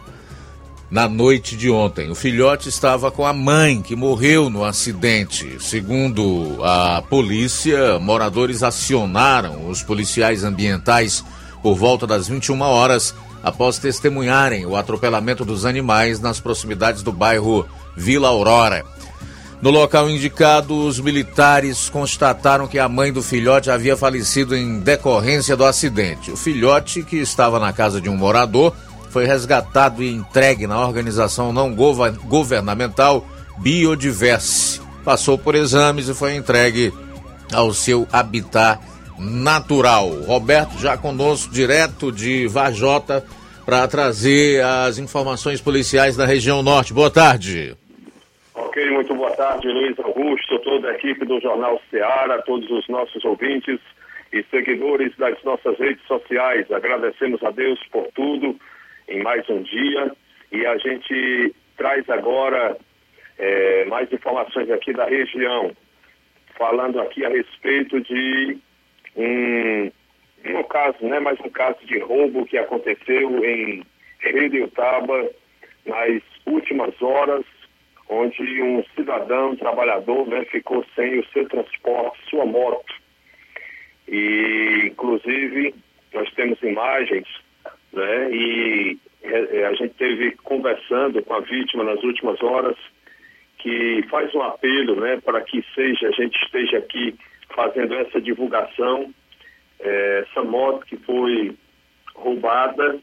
na 0.90 1.08
noite 1.08 1.56
de 1.56 1.70
ontem. 1.70 2.10
O 2.10 2.14
filhote 2.14 2.68
estava 2.68 3.10
com 3.10 3.26
a 3.26 3.32
mãe, 3.32 3.82
que 3.82 3.94
morreu 3.94 4.48
no 4.48 4.64
acidente. 4.64 5.56
Segundo 5.60 6.58
a 6.62 7.02
polícia, 7.02 7.98
moradores 7.98 8.62
acionaram 8.62 9.68
os 9.68 9.82
policiais 9.82 10.44
ambientais 10.44 11.24
por 11.62 11.74
volta 11.74 12.06
das 12.06 12.28
21 12.28 12.60
horas 12.62 13.14
após 13.42 13.78
testemunharem 13.78 14.66
o 14.66 14.76
atropelamento 14.76 15.44
dos 15.44 15.64
animais 15.64 16.20
nas 16.20 16.40
proximidades 16.40 17.02
do 17.02 17.12
bairro 17.12 17.66
Vila 17.96 18.28
Aurora. 18.28 18.84
No 19.60 19.70
local 19.70 20.08
indicado, 20.08 20.86
os 20.86 21.00
militares 21.00 21.88
constataram 21.88 22.68
que 22.68 22.78
a 22.78 22.88
mãe 22.88 23.12
do 23.12 23.20
filhote 23.20 23.70
havia 23.70 23.96
falecido 23.96 24.56
em 24.56 24.78
decorrência 24.78 25.56
do 25.56 25.64
acidente. 25.64 26.30
O 26.30 26.36
filhote, 26.36 27.02
que 27.02 27.16
estava 27.16 27.58
na 27.58 27.72
casa 27.72 28.00
de 28.00 28.08
um 28.08 28.16
morador, 28.16 28.72
foi 29.10 29.26
resgatado 29.26 30.02
e 30.02 30.12
entregue 30.12 30.66
na 30.66 30.80
organização 30.86 31.52
não 31.52 31.74
governamental 31.74 33.26
Biodiverse. 33.58 34.80
Passou 35.04 35.38
por 35.38 35.54
exames 35.54 36.08
e 36.08 36.14
foi 36.14 36.34
entregue 36.34 36.92
ao 37.52 37.72
seu 37.72 38.06
habitat 38.12 38.80
natural. 39.18 40.08
Roberto 40.26 40.78
já 40.78 40.96
conosco, 40.96 41.52
direto 41.52 42.12
de 42.12 42.46
Vajota, 42.46 43.24
para 43.64 43.86
trazer 43.88 44.62
as 44.62 44.98
informações 44.98 45.60
policiais 45.60 46.16
da 46.16 46.24
região 46.24 46.62
norte. 46.62 46.92
Boa 46.92 47.10
tarde. 47.10 47.76
Ok, 48.54 48.90
muito 48.90 49.14
boa 49.14 49.30
tarde, 49.32 49.68
Luiz 49.68 49.98
Augusto, 49.98 50.58
toda 50.60 50.88
a 50.88 50.94
equipe 50.94 51.24
do 51.24 51.40
Jornal 51.40 51.80
Ceará, 51.90 52.40
todos 52.42 52.70
os 52.70 52.88
nossos 52.88 53.24
ouvintes 53.24 53.80
e 54.32 54.44
seguidores 54.50 55.12
das 55.16 55.42
nossas 55.42 55.78
redes 55.78 56.06
sociais. 56.06 56.70
Agradecemos 56.70 57.42
a 57.42 57.50
Deus 57.50 57.80
por 57.90 58.06
tudo 58.14 58.56
em 59.08 59.22
mais 59.22 59.48
um 59.48 59.62
dia 59.62 60.12
e 60.52 60.66
a 60.66 60.76
gente 60.78 61.54
traz 61.76 62.08
agora 62.10 62.76
é, 63.38 63.84
mais 63.86 64.12
informações 64.12 64.70
aqui 64.70 64.92
da 64.92 65.04
região, 65.06 65.74
falando 66.56 67.00
aqui 67.00 67.24
a 67.24 67.28
respeito 67.28 68.00
de 68.00 68.58
um, 69.16 69.90
um 70.44 70.62
caso, 70.64 71.04
né, 71.04 71.20
mais 71.20 71.38
um 71.40 71.48
caso 71.48 71.78
de 71.86 71.98
roubo 71.98 72.46
que 72.46 72.58
aconteceu 72.58 73.44
em 73.44 73.84
Redutaba 74.20 75.30
nas 75.86 76.22
últimas 76.44 77.00
horas, 77.00 77.44
onde 78.08 78.62
um 78.62 78.82
cidadão, 78.96 79.54
trabalhador, 79.56 80.26
né, 80.26 80.44
ficou 80.46 80.84
sem 80.94 81.20
o 81.20 81.26
seu 81.28 81.48
transporte, 81.48 82.18
sua 82.28 82.44
moto. 82.44 82.94
E, 84.08 84.86
inclusive, 84.86 85.74
nós 86.12 86.30
temos 86.32 86.60
imagens 86.62 87.28
né? 87.92 88.30
E 88.30 88.98
é, 89.22 89.58
é, 89.58 89.66
a 89.66 89.74
gente 89.74 89.94
teve 89.94 90.32
conversando 90.42 91.22
com 91.22 91.34
a 91.34 91.40
vítima 91.40 91.84
nas 91.84 92.02
últimas 92.02 92.40
horas 92.42 92.76
que 93.58 94.04
faz 94.08 94.32
um 94.34 94.42
apelo, 94.42 95.00
né, 95.00 95.20
para 95.24 95.40
que 95.40 95.64
seja 95.74 96.08
a 96.08 96.12
gente 96.12 96.36
esteja 96.44 96.78
aqui 96.78 97.16
fazendo 97.54 97.94
essa 97.94 98.20
divulgação. 98.20 99.12
É, 99.80 100.24
essa 100.28 100.42
moto 100.42 100.86
que 100.86 100.96
foi 100.98 101.56
roubada, 102.14 102.98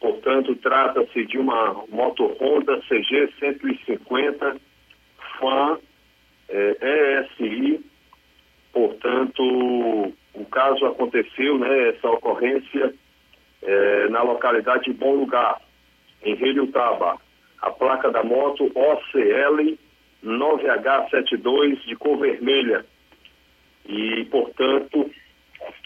portanto, 0.00 0.54
trata-se 0.56 1.24
de 1.26 1.38
uma 1.38 1.84
moto 1.88 2.26
Honda 2.40 2.80
CG 2.88 3.32
150 3.38 4.56
FAN 5.38 5.78
é, 6.48 7.26
ESI. 7.40 7.80
Portanto, 8.72 10.12
o 10.34 10.44
caso 10.46 10.84
aconteceu, 10.86 11.58
né, 11.58 11.90
essa 11.90 12.08
ocorrência 12.10 12.92
é, 13.64 14.08
na 14.08 14.22
localidade 14.22 14.84
de 14.84 14.92
Bom 14.92 15.14
Lugar, 15.14 15.60
em 16.22 16.66
Taba. 16.70 17.18
A 17.60 17.70
placa 17.70 18.10
da 18.10 18.22
moto 18.22 18.70
OCL 18.74 19.78
9H72 20.24 21.84
de 21.86 21.96
cor 21.96 22.18
vermelha. 22.18 22.84
E, 23.86 24.24
portanto, 24.30 25.10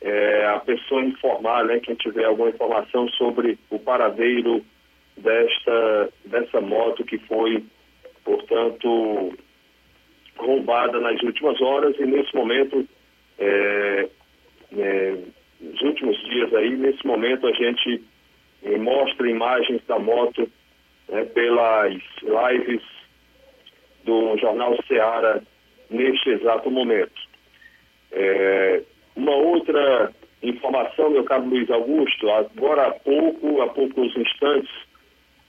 é, 0.00 0.46
a 0.46 0.60
pessoa 0.60 1.04
informar, 1.04 1.64
né, 1.64 1.80
quem 1.80 1.94
tiver 1.94 2.24
alguma 2.24 2.50
informação 2.50 3.08
sobre 3.10 3.58
o 3.70 3.78
paradeiro 3.78 4.64
desta, 5.16 6.10
dessa 6.24 6.60
moto 6.60 7.04
que 7.04 7.18
foi, 7.18 7.64
portanto, 8.24 9.32
roubada 10.36 10.98
nas 10.98 11.22
últimas 11.22 11.60
horas 11.60 11.94
e 11.98 12.06
nesse 12.06 12.34
momento 12.34 12.88
é, 13.38 14.08
é, 14.76 15.16
nos 15.62 15.80
últimos 15.82 16.18
dias 16.24 16.52
aí, 16.54 16.76
nesse 16.76 17.06
momento 17.06 17.46
a 17.46 17.52
gente 17.52 18.02
eh, 18.64 18.78
mostra 18.78 19.30
imagens 19.30 19.80
da 19.86 19.98
moto 19.98 20.50
né, 21.08 21.24
pelas 21.26 21.94
lives 22.22 22.82
do 24.04 24.36
Jornal 24.38 24.76
Seara 24.88 25.42
neste 25.88 26.30
exato 26.30 26.70
momento. 26.70 27.12
É, 28.10 28.82
uma 29.14 29.34
outra 29.34 30.12
informação, 30.42 31.10
meu 31.10 31.24
caro 31.24 31.44
Luiz 31.44 31.70
Augusto, 31.70 32.28
agora 32.30 32.88
há 32.88 32.90
pouco, 32.92 33.62
há 33.62 33.68
poucos 33.68 34.16
instantes, 34.16 34.70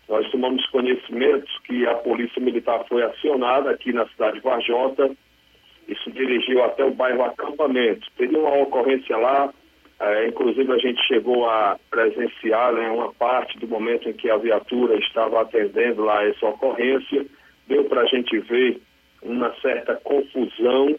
nós 0.07 0.29
tomamos 0.29 0.65
conhecimento 0.67 1.47
que 1.63 1.87
a 1.87 1.95
Polícia 1.95 2.41
Militar 2.41 2.85
foi 2.87 3.03
acionada 3.03 3.71
aqui 3.71 3.91
na 3.91 4.07
cidade 4.09 4.35
de 4.35 4.43
Varjota 4.43 5.09
e 5.87 5.95
se 5.95 6.11
dirigiu 6.11 6.63
até 6.63 6.83
o 6.83 6.91
bairro 6.91 7.23
Acampamento. 7.23 8.05
Teria 8.17 8.37
uma 8.37 8.55
ocorrência 8.57 9.17
lá, 9.17 9.53
é, 10.05 10.27
inclusive, 10.27 10.71
a 10.71 10.77
gente 10.77 11.01
chegou 11.07 11.49
a 11.49 11.79
presenciar 11.89 12.73
né, 12.73 12.89
uma 12.89 13.13
parte 13.13 13.57
do 13.57 13.67
momento 13.67 14.09
em 14.09 14.13
que 14.13 14.29
a 14.29 14.37
viatura 14.37 14.97
estava 14.97 15.41
atendendo 15.41 16.03
lá 16.03 16.25
essa 16.25 16.45
ocorrência. 16.45 17.25
Deu 17.67 17.85
para 17.85 18.01
a 18.01 18.05
gente 18.07 18.37
ver 18.39 18.81
uma 19.21 19.53
certa 19.61 19.95
confusão 19.95 20.93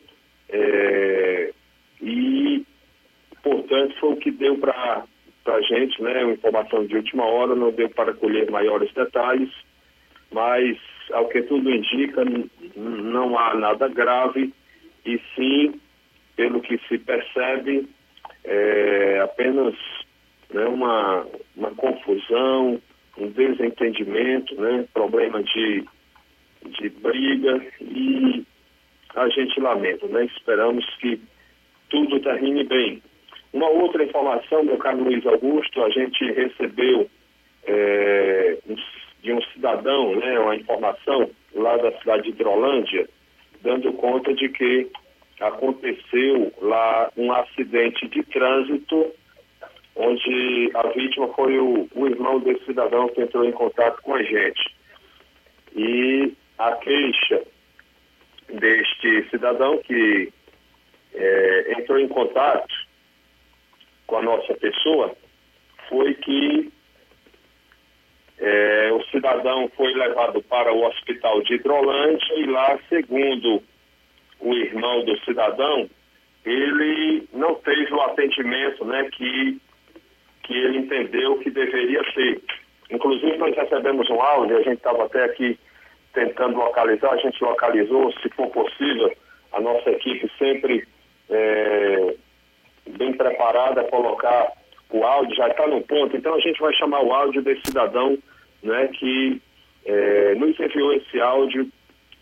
é, 0.49 1.53
e, 2.01 2.64
portanto, 3.43 3.95
foi 4.01 4.12
o 4.12 4.17
que 4.17 4.31
deu 4.31 4.57
para 4.57 5.05
a 5.47 5.61
gente, 5.61 6.03
né, 6.03 6.25
uma 6.25 6.33
informação 6.33 6.87
de 6.87 6.97
última 6.97 7.27
hora, 7.27 7.55
não 7.55 7.71
deu 7.71 7.90
para 7.90 8.14
colher 8.14 8.51
maiores 8.51 8.90
detalhes, 8.95 9.51
mas, 10.33 10.79
ao 11.12 11.29
que 11.29 11.43
tudo 11.43 11.71
indica, 11.71 12.25
não 12.75 13.38
há 13.38 13.55
nada 13.55 13.87
grave, 13.88 14.53
e 15.05 15.21
sim, 15.37 15.79
pelo 16.35 16.62
que 16.62 16.79
se 16.88 16.99
percebe, 16.99 17.87
é 18.44 19.20
apenas 19.22 19.74
né, 20.52 20.64
uma, 20.66 21.26
uma 21.57 21.70
confusão, 21.72 22.80
um 23.18 23.28
desentendimento, 23.28 24.54
né, 24.57 24.87
problema 24.92 25.42
de, 25.42 25.85
de 26.64 26.88
briga 26.90 27.64
e 27.80 28.44
a 29.14 29.28
gente 29.28 29.61
lamenta, 29.61 30.07
né? 30.09 30.24
Esperamos 30.24 30.85
que 30.96 31.20
tudo 31.88 32.20
termine 32.20 32.64
bem. 32.64 33.02
Uma 33.52 33.68
outra 33.68 34.02
informação, 34.02 34.64
meu 34.64 34.76
caro 34.78 35.04
Luiz 35.04 35.24
Augusto, 35.24 35.83
a 35.85 35.90
gente 35.90 36.24
recebeu 36.33 37.09
é, 37.66 38.59
de 39.22 39.33
um 39.33 39.40
cidadão, 39.52 40.16
né, 40.16 40.38
uma 40.40 40.57
informação 40.57 41.30
lá 41.54 41.76
da 41.76 41.92
cidade 41.98 42.24
de 42.24 42.30
Hidrolândia, 42.30 43.09
dando 43.62 43.92
conta 43.92 44.35
de 44.35 44.48
que 44.48 44.88
aconteceu 45.40 46.53
lá 46.61 47.11
um 47.16 47.33
acidente 47.33 48.09
de 48.09 48.23
trânsito, 48.25 49.12
onde 49.97 50.70
a 50.75 50.88
vítima 50.88 51.29
foi 51.35 51.59
o, 51.59 51.88
o 51.94 52.07
irmão 52.07 52.40
desse 52.40 52.64
cidadão 52.64 53.09
que 53.09 53.20
entrou 53.20 53.44
em 53.44 53.53
contato 53.53 54.01
com 54.03 54.14
a 54.14 54.23
gente. 54.23 54.75
E 55.75 56.33
a 56.59 56.73
queixa 56.77 57.42
deste 58.53 59.29
cidadão 59.31 59.79
que 59.79 60.33
é, 61.14 61.73
entrou 61.79 61.99
em 61.99 62.09
contato 62.09 62.75
com 64.07 64.16
a 64.16 64.23
nossa 64.23 64.55
pessoa 64.55 65.16
foi 65.88 66.14
que 66.14 66.73
é, 68.38 68.92
o 68.92 69.03
cidadão 69.07 69.70
foi 69.77 69.92
levado 69.94 70.42
para 70.42 70.73
o 70.73 70.85
hospital 70.87 71.40
de 71.42 71.55
Hidrolândia 71.55 72.35
e 72.35 72.47
lá, 72.47 72.79
segundo 72.88 73.62
o 74.40 74.53
irmão 74.55 75.05
do 75.05 75.18
cidadão, 75.20 75.88
ele 76.44 77.27
não 77.33 77.55
teve 77.57 77.92
o 77.92 78.01
atendimento 78.03 78.85
né, 78.85 79.09
que, 79.12 79.59
que 80.42 80.55
ele 80.55 80.79
entendeu 80.79 81.38
que 81.38 81.51
deveria 81.51 82.03
ter. 82.14 82.40
Inclusive, 82.90 83.37
nós 83.38 83.57
recebemos 83.57 84.09
um 84.11 84.20
áudio, 84.20 84.59
a 84.59 84.62
gente 84.62 84.77
estava 84.77 85.05
até 85.07 85.25
aqui 85.25 85.59
tentando 86.12 86.57
localizar, 86.57 87.12
a 87.12 87.16
gente 87.16 87.42
localizou, 87.42 88.12
se 88.20 88.29
for 88.31 88.49
possível, 88.49 89.12
a 89.53 89.61
nossa 89.61 89.90
equipe 89.90 90.31
sempre 90.38 90.87
é, 91.31 92.14
bem 92.90 93.12
preparada 93.14 93.81
a 93.81 93.90
colocar 93.90 94.53
o 94.90 95.03
áudio, 95.03 95.35
já 95.35 95.49
está 95.49 95.66
no 95.66 95.81
ponto, 95.81 96.16
então 96.16 96.35
a 96.35 96.40
gente 96.40 96.61
vai 96.61 96.73
chamar 96.75 97.03
o 97.03 97.12
áudio 97.12 97.42
desse 97.42 97.62
cidadão 97.66 98.16
né, 98.62 98.88
que 98.88 99.40
é, 99.85 100.35
nos 100.37 100.59
enviou 100.61 100.92
esse 100.92 101.20
áudio, 101.20 101.68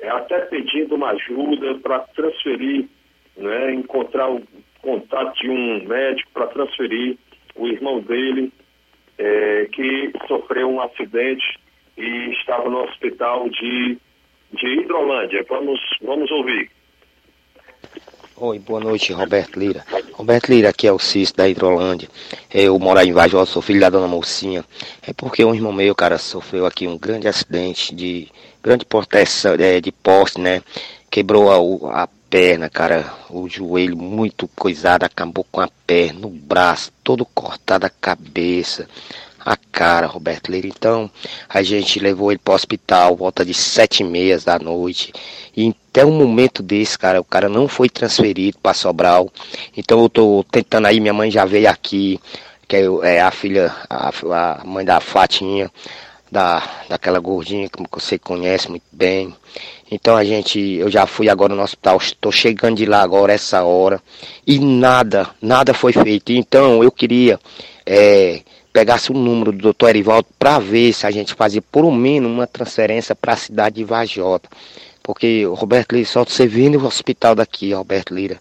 até 0.00 0.40
pedindo 0.46 0.94
uma 0.94 1.10
ajuda 1.10 1.74
para 1.76 2.00
transferir, 2.00 2.88
né, 3.36 3.74
encontrar 3.74 4.30
o 4.30 4.42
contato 4.80 5.38
de 5.38 5.48
um 5.48 5.84
médico 5.86 6.30
para 6.32 6.48
transferir 6.48 7.16
o 7.54 7.68
irmão 7.68 8.00
dele, 8.00 8.52
é, 9.18 9.68
que 9.72 10.12
sofreu 10.26 10.68
um 10.68 10.80
acidente 10.80 11.58
e 11.96 12.30
estava 12.32 12.68
no 12.68 12.82
hospital 12.82 13.48
de, 13.48 13.98
de 14.52 14.66
Hidrolândia. 14.66 15.44
Vamos, 15.48 15.80
vamos 16.02 16.30
ouvir. 16.30 16.70
Oi, 18.44 18.58
boa 18.58 18.80
noite, 18.80 19.12
Roberto 19.12 19.56
Lira. 19.56 19.86
Roberto 20.14 20.48
Lira, 20.48 20.70
aqui 20.70 20.84
é 20.88 20.92
o 20.92 20.98
Cício 20.98 21.36
da 21.36 21.48
Hidrolândia. 21.48 22.08
Eu 22.52 22.76
moro 22.76 22.98
em 23.00 23.12
Vajó, 23.12 23.46
sou 23.46 23.62
filho 23.62 23.78
da 23.78 23.88
dona 23.88 24.08
Mocinha. 24.08 24.64
É 25.06 25.12
porque 25.12 25.44
um 25.44 25.54
irmão 25.54 25.72
meu, 25.72 25.94
cara, 25.94 26.18
sofreu 26.18 26.66
aqui 26.66 26.88
um 26.88 26.98
grande 26.98 27.28
acidente 27.28 27.94
de 27.94 28.28
grande 28.60 28.84
proteção, 28.84 29.54
é, 29.60 29.80
de 29.80 29.92
poste, 29.92 30.40
né? 30.40 30.60
Quebrou 31.08 31.86
a, 31.86 32.02
a 32.02 32.08
perna, 32.28 32.68
cara, 32.68 33.14
o 33.30 33.48
joelho 33.48 33.96
muito 33.96 34.48
coisado, 34.56 35.04
acabou 35.04 35.46
com 35.48 35.60
a 35.60 35.68
perna, 35.86 36.26
o 36.26 36.30
braço 36.30 36.90
todo 37.04 37.24
cortado, 37.24 37.86
a 37.86 37.90
cabeça 37.90 38.88
a 39.44 39.56
cara, 39.56 40.06
Roberto 40.06 40.50
Leira. 40.50 40.66
Então, 40.66 41.10
a 41.48 41.62
gente 41.62 41.98
levou 41.98 42.30
ele 42.30 42.40
para 42.42 42.52
o 42.52 42.54
hospital, 42.54 43.16
volta 43.16 43.44
de 43.44 43.54
sete 43.54 44.02
e 44.02 44.04
meia 44.04 44.38
da 44.38 44.58
noite. 44.58 45.12
E 45.56 45.74
até 45.90 46.04
um 46.04 46.12
momento 46.12 46.62
desse, 46.62 46.98
cara, 46.98 47.20
o 47.20 47.24
cara 47.24 47.48
não 47.48 47.68
foi 47.68 47.88
transferido 47.88 48.58
para 48.62 48.74
Sobral. 48.74 49.30
Então, 49.76 50.02
eu 50.02 50.08
tô 50.08 50.44
tentando 50.50 50.86
aí, 50.86 51.00
minha 51.00 51.12
mãe 51.12 51.30
já 51.30 51.44
veio 51.44 51.68
aqui, 51.68 52.20
que 52.68 52.76
é, 52.76 53.16
é 53.16 53.20
a 53.20 53.30
filha, 53.30 53.74
a, 53.88 54.10
a 54.10 54.64
mãe 54.64 54.84
da 54.84 55.00
Fatinha, 55.00 55.70
da, 56.32 56.62
daquela 56.88 57.18
gordinha 57.18 57.68
que 57.68 57.82
você 57.90 58.18
conhece 58.18 58.70
muito 58.70 58.86
bem. 58.90 59.34
Então 59.90 60.16
a 60.16 60.24
gente, 60.24 60.58
eu 60.58 60.90
já 60.90 61.06
fui 61.06 61.28
agora 61.28 61.54
no 61.54 61.62
hospital, 61.62 61.98
estou 61.98 62.32
chegando 62.32 62.78
de 62.78 62.86
lá 62.86 63.02
agora 63.02 63.34
essa 63.34 63.62
hora 63.62 64.00
e 64.46 64.58
nada, 64.58 65.28
nada 65.42 65.74
foi 65.74 65.92
feito. 65.92 66.32
Então 66.32 66.82
eu 66.82 66.90
queria 66.90 67.38
é, 67.84 68.40
pegasse 68.72 69.12
o 69.12 69.14
número 69.14 69.52
do 69.52 69.58
doutor 69.58 69.90
Erivaldo 69.90 70.28
para 70.38 70.58
ver 70.58 70.92
se 70.92 71.06
a 71.06 71.10
gente 71.10 71.34
fazia 71.34 71.60
por 71.60 71.84
um 71.84 71.92
menos 71.92 72.30
uma 72.30 72.46
transferência 72.46 73.14
para 73.14 73.34
a 73.34 73.36
cidade 73.36 73.76
de 73.76 73.84
Vajota. 73.84 74.48
Porque, 75.02 75.44
Roberto 75.44 75.92
Lira, 75.92 76.06
só 76.06 76.24
você 76.24 76.46
vindo 76.46 76.78
no 76.78 76.86
hospital 76.86 77.34
daqui, 77.34 77.72
Roberto 77.72 78.14
Lira, 78.14 78.38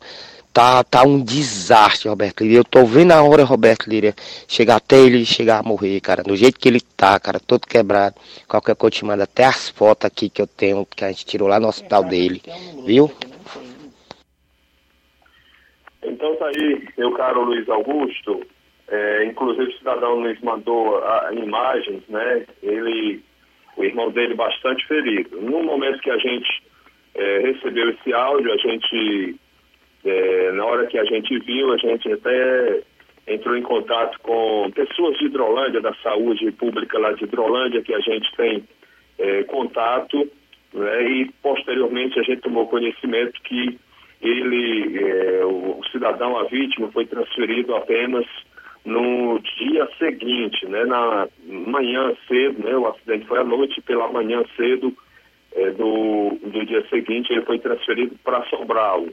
tá, 0.54 0.84
tá 0.84 1.04
um 1.04 1.20
desastre, 1.20 2.08
Roberto 2.08 2.44
Lira. 2.44 2.60
Eu 2.60 2.64
tô 2.64 2.86
vendo 2.86 3.12
a 3.12 3.24
hora, 3.24 3.44
Roberto 3.44 3.90
Lira, 3.90 4.14
chegar 4.48 4.76
até 4.76 4.98
ele 5.00 5.26
chegar 5.26 5.60
a 5.60 5.64
morrer, 5.64 6.00
cara. 6.00 6.24
Do 6.24 6.36
jeito 6.36 6.60
que 6.60 6.70
ele 6.70 6.80
tá, 6.80 7.20
cara, 7.20 7.40
todo 7.40 7.68
quebrado. 7.68 8.16
Qualquer 8.48 8.76
coisa 8.76 8.96
te 8.96 9.06
manda 9.06 9.24
até 9.24 9.44
as 9.44 9.70
fotos 9.70 10.06
aqui 10.06 10.30
que 10.30 10.42
eu 10.42 10.48
tenho, 10.48 10.86
que 10.86 11.04
a 11.04 11.10
gente 11.10 11.26
tirou 11.26 11.48
lá 11.48 11.60
no 11.60 11.68
hospital 11.68 12.04
dele. 12.04 12.42
Viu? 12.86 13.12
Então 16.04 16.36
tá 16.36 16.46
aí, 16.48 16.88
meu 16.98 17.12
caro 17.14 17.44
Luiz 17.44 17.68
Augusto. 17.70 18.42
É, 18.92 19.24
inclusive 19.24 19.70
o 19.70 19.78
cidadão 19.78 20.20
nos 20.20 20.38
mandou 20.42 20.98
a, 20.98 21.30
a 21.30 21.34
imagens, 21.34 22.04
né? 22.10 22.46
Ele, 22.62 23.22
o 23.78 23.86
irmão 23.86 24.12
dele 24.12 24.34
bastante 24.34 24.86
ferido. 24.86 25.40
No 25.40 25.64
momento 25.64 26.02
que 26.02 26.12
a 26.12 26.18
gente 26.18 26.62
é, 27.16 27.40
recebeu 27.40 27.90
esse 27.90 28.14
áudio, 28.14 28.52
a 28.52 28.58
gente, 28.58 29.36
é, 30.04 30.52
na 30.52 30.66
hora 30.66 30.88
que 30.88 31.00
a 31.00 31.06
gente 31.06 31.40
viu, 31.40 31.72
a 31.72 31.78
gente 31.78 32.12
até 32.12 32.82
entrou 33.28 33.56
em 33.56 33.62
contato 33.62 34.20
com 34.20 34.70
pessoas 34.76 35.18
de 35.20 35.28
Hidrolândia, 35.28 35.80
da 35.80 35.94
saúde 36.04 36.52
pública 36.52 37.00
lá 37.00 37.14
de 37.14 37.24
Hidrolândia, 37.24 37.82
que 37.82 37.94
a 37.94 38.00
gente 38.02 38.30
tem 38.36 38.62
é, 39.18 39.44
contato, 39.44 40.30
né? 40.74 41.10
E 41.10 41.32
posteriormente 41.42 42.20
a 42.20 42.24
gente 42.24 42.42
tomou 42.42 42.68
conhecimento 42.68 43.42
que 43.44 43.80
ele, 44.22 45.00
é, 45.00 45.46
o, 45.46 45.80
o 45.80 45.86
cidadão, 45.94 46.38
a 46.38 46.44
vítima, 46.44 46.92
foi 46.92 47.06
transferido 47.06 47.74
apenas 47.74 48.26
no 48.84 49.40
dia 49.40 49.88
seguinte, 50.00 50.66
né, 50.68 50.86
na 50.86 51.28
manhã 51.46 52.14
cedo, 52.28 52.64
né, 52.64 52.76
o 52.76 52.88
acidente 52.88 53.28
foi 53.28 53.40
à 53.40 53.44
noite, 53.44 53.82
pela 53.82 54.12
manhã 54.12 54.44
cedo 54.56 54.96
é, 55.54 55.72
do, 55.72 56.38
do 56.42 56.66
dia 56.66 56.84
seguinte 56.90 57.32
ele 57.32 57.46
foi 57.46 57.60
transferido 57.60 58.16
para 58.24 58.44
Sobral. 58.46 59.06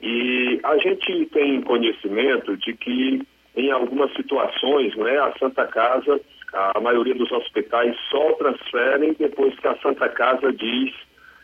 E 0.00 0.58
a 0.62 0.78
gente 0.78 1.26
tem 1.26 1.60
conhecimento 1.60 2.56
de 2.56 2.72
que 2.72 3.22
em 3.56 3.70
algumas 3.70 4.12
situações, 4.14 4.94
né, 4.96 5.18
a 5.18 5.32
Santa 5.38 5.66
Casa, 5.66 6.20
a 6.52 6.80
maioria 6.80 7.14
dos 7.14 7.30
hospitais 7.30 7.94
só 8.10 8.32
transferem 8.34 9.14
depois 9.18 9.58
que 9.58 9.68
a 9.68 9.76
Santa 9.78 10.08
Casa 10.08 10.52
diz, 10.52 10.94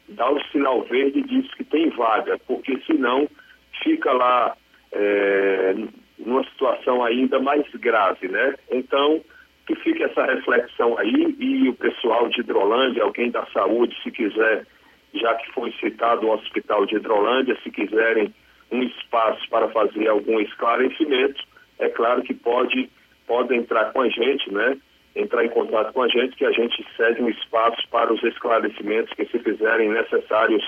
dá 0.09 0.31
o 0.31 0.43
sinal 0.47 0.83
verde 0.85 1.19
e 1.19 1.23
diz 1.23 1.53
que 1.55 1.65
tem 1.65 1.91
vaga, 1.91 2.39
porque 2.47 2.81
senão 2.87 3.29
fica 3.83 4.13
lá 4.13 4.57
é, 4.93 5.75
numa 6.19 6.45
situação 6.45 7.05
ainda 7.05 7.39
mais 7.39 7.65
grave, 7.75 8.29
né? 8.29 8.55
Então, 8.71 9.23
que 9.67 9.75
fique 9.77 10.03
essa 10.03 10.25
reflexão 10.25 10.97
aí 10.99 11.35
e 11.39 11.69
o 11.69 11.75
pessoal 11.75 12.29
de 12.29 12.41
Hidrolândia, 12.41 13.03
alguém 13.03 13.31
da 13.31 13.45
saúde, 13.47 13.97
se 14.03 14.11
quiser, 14.11 14.65
já 15.13 15.35
que 15.35 15.53
foi 15.53 15.73
citado 15.73 16.27
o 16.27 16.33
Hospital 16.33 16.87
de 16.87 16.97
Hidrolândia, 16.97 17.59
se 17.63 17.71
quiserem 17.71 18.33
um 18.71 18.83
espaço 18.83 19.49
para 19.51 19.69
fazer 19.69 20.09
algum 20.09 20.41
esclarecimento, 20.41 21.43
é 21.79 21.89
claro 21.89 22.23
que 22.23 22.35
pode, 22.35 22.89
pode 23.27 23.55
entrar 23.55 23.93
com 23.93 24.03
a 24.03 24.09
gente, 24.09 24.53
né? 24.53 24.77
Entrar 25.15 25.45
em 25.45 25.49
contato 25.49 25.93
com 25.93 26.03
a 26.03 26.09
gente, 26.09 26.37
que 26.37 26.45
a 26.45 26.53
gente 26.53 26.85
cede 26.97 27.23
um 27.23 27.29
espaço 27.29 27.89
para 27.91 28.13
os 28.13 28.23
esclarecimentos 28.23 29.13
que 29.15 29.27
se 29.27 29.39
fizerem 29.39 29.91
necessários 29.91 30.65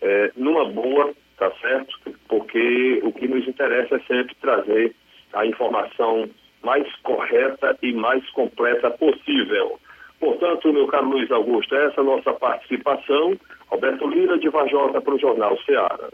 é, 0.00 0.32
numa 0.36 0.64
boa 0.64 1.12
tá 1.40 1.50
certo? 1.62 1.98
Porque 2.28 3.00
o 3.02 3.10
que 3.12 3.26
nos 3.26 3.48
interessa 3.48 3.96
é 3.96 4.00
sempre 4.00 4.36
trazer 4.42 4.94
a 5.32 5.46
informação 5.46 6.28
mais 6.62 6.86
correta 7.02 7.76
e 7.82 7.94
mais 7.94 8.28
completa 8.30 8.90
possível. 8.90 9.80
Portanto, 10.20 10.70
meu 10.70 10.86
caro 10.86 11.08
Luiz 11.08 11.30
Augusto, 11.30 11.74
essa 11.74 11.98
é 11.98 12.00
a 12.00 12.04
nossa 12.04 12.32
participação. 12.34 13.34
Roberto 13.68 14.06
Lira, 14.06 14.38
de 14.38 14.50
Vajota, 14.50 15.00
para 15.00 15.14
o 15.14 15.18
Jornal 15.18 15.56
Ceará. 15.64 16.10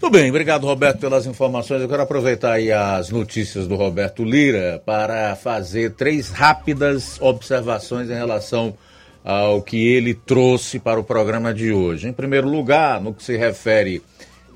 Tudo 0.00 0.12
bem, 0.12 0.30
obrigado 0.30 0.66
Roberto 0.66 1.00
pelas 1.00 1.26
informações. 1.26 1.82
Eu 1.82 1.88
quero 1.88 2.02
aproveitar 2.02 2.52
aí 2.52 2.72
as 2.72 3.10
notícias 3.10 3.68
do 3.68 3.74
Roberto 3.74 4.24
Lira 4.24 4.82
para 4.86 5.36
fazer 5.36 5.94
três 5.94 6.30
rápidas 6.30 7.20
observações 7.20 8.08
em 8.08 8.14
relação 8.14 8.74
ao 9.22 9.60
que 9.60 9.94
ele 9.94 10.14
trouxe 10.14 10.78
para 10.78 11.00
o 11.00 11.04
programa 11.04 11.52
de 11.52 11.72
hoje. 11.72 12.08
Em 12.08 12.12
primeiro 12.12 12.48
lugar, 12.48 13.00
no 13.02 13.12
que 13.12 13.22
se 13.22 13.36
refere 13.36 14.00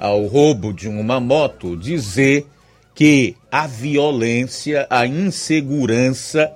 ao 0.00 0.24
roubo 0.24 0.72
de 0.72 0.88
uma 0.88 1.20
moto, 1.20 1.76
dizer 1.76 2.46
que 2.94 3.36
a 3.52 3.66
violência, 3.66 4.86
a 4.88 5.06
insegurança 5.06 6.50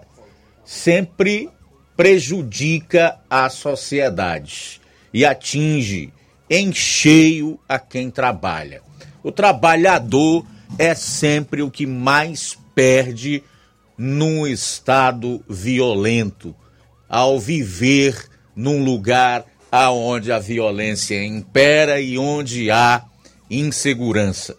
sempre 0.64 1.50
prejudica 1.94 3.16
a 3.28 3.48
sociedade 3.50 4.80
e 5.12 5.24
atinge 5.24 6.12
em 6.48 6.72
cheio 6.72 7.60
a 7.68 7.78
quem 7.78 8.10
trabalha. 8.10 8.82
O 9.22 9.30
trabalhador 9.30 10.44
é 10.78 10.94
sempre 10.94 11.62
o 11.62 11.70
que 11.70 11.86
mais 11.86 12.58
perde 12.74 13.42
num 13.96 14.46
estado 14.46 15.44
violento, 15.48 16.54
ao 17.08 17.38
viver 17.38 18.28
num 18.56 18.82
lugar 18.82 19.44
aonde 19.70 20.32
a 20.32 20.38
violência 20.38 21.22
impera 21.24 22.00
e 22.00 22.18
onde 22.18 22.70
há 22.70 23.04
insegurança. 23.50 24.56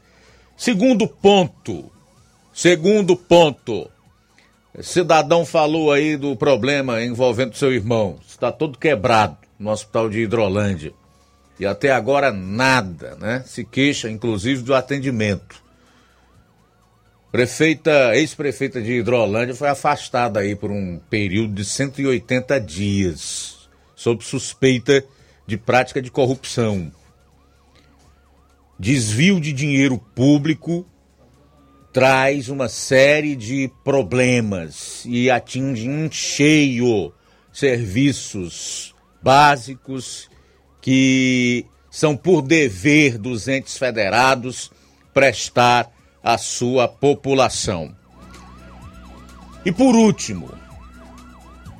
Segundo 0.57 1.07
ponto, 1.07 1.91
segundo 2.53 3.15
ponto, 3.15 3.89
cidadão 4.81 5.45
falou 5.45 5.91
aí 5.91 6.15
do 6.15 6.35
problema 6.35 7.03
envolvendo 7.03 7.55
seu 7.55 7.73
irmão, 7.73 8.19
está 8.27 8.51
todo 8.51 8.77
quebrado 8.77 9.37
no 9.59 9.71
hospital 9.71 10.09
de 10.09 10.21
Hidrolândia. 10.21 10.93
E 11.59 11.65
até 11.65 11.91
agora 11.91 12.31
nada, 12.31 13.15
né? 13.15 13.43
Se 13.45 13.63
queixa, 13.63 14.09
inclusive, 14.09 14.61
do 14.61 14.75
atendimento. 14.75 15.63
Prefeita, 17.31 18.15
ex-prefeita 18.15 18.81
de 18.81 18.93
Hidrolândia 18.93 19.55
foi 19.55 19.67
afastada 19.67 20.39
aí 20.39 20.55
por 20.55 20.71
um 20.71 20.99
período 21.09 21.53
de 21.53 21.65
180 21.65 22.59
dias, 22.61 23.69
sob 23.95 24.23
suspeita 24.23 25.03
de 25.45 25.57
prática 25.57 26.01
de 26.01 26.09
corrupção. 26.09 26.91
Desvio 28.77 29.39
de 29.39 29.53
dinheiro 29.53 29.97
público 29.97 30.85
traz 31.93 32.49
uma 32.49 32.67
série 32.67 33.35
de 33.35 33.71
problemas 33.85 35.03
e 35.05 35.31
atinge 35.31 35.87
em 35.87 36.11
cheio 36.11 37.13
serviços 37.53 38.93
básicos 39.23 40.29
que 40.81 41.65
são 41.89 42.17
por 42.17 42.41
dever 42.41 43.17
dos 43.17 43.47
entes 43.47 43.77
federados 43.77 44.69
prestar 45.13 45.89
à 46.21 46.37
sua 46.37 46.85
população. 46.85 47.95
E 49.65 49.71
por 49.71 49.95
último, 49.95 50.51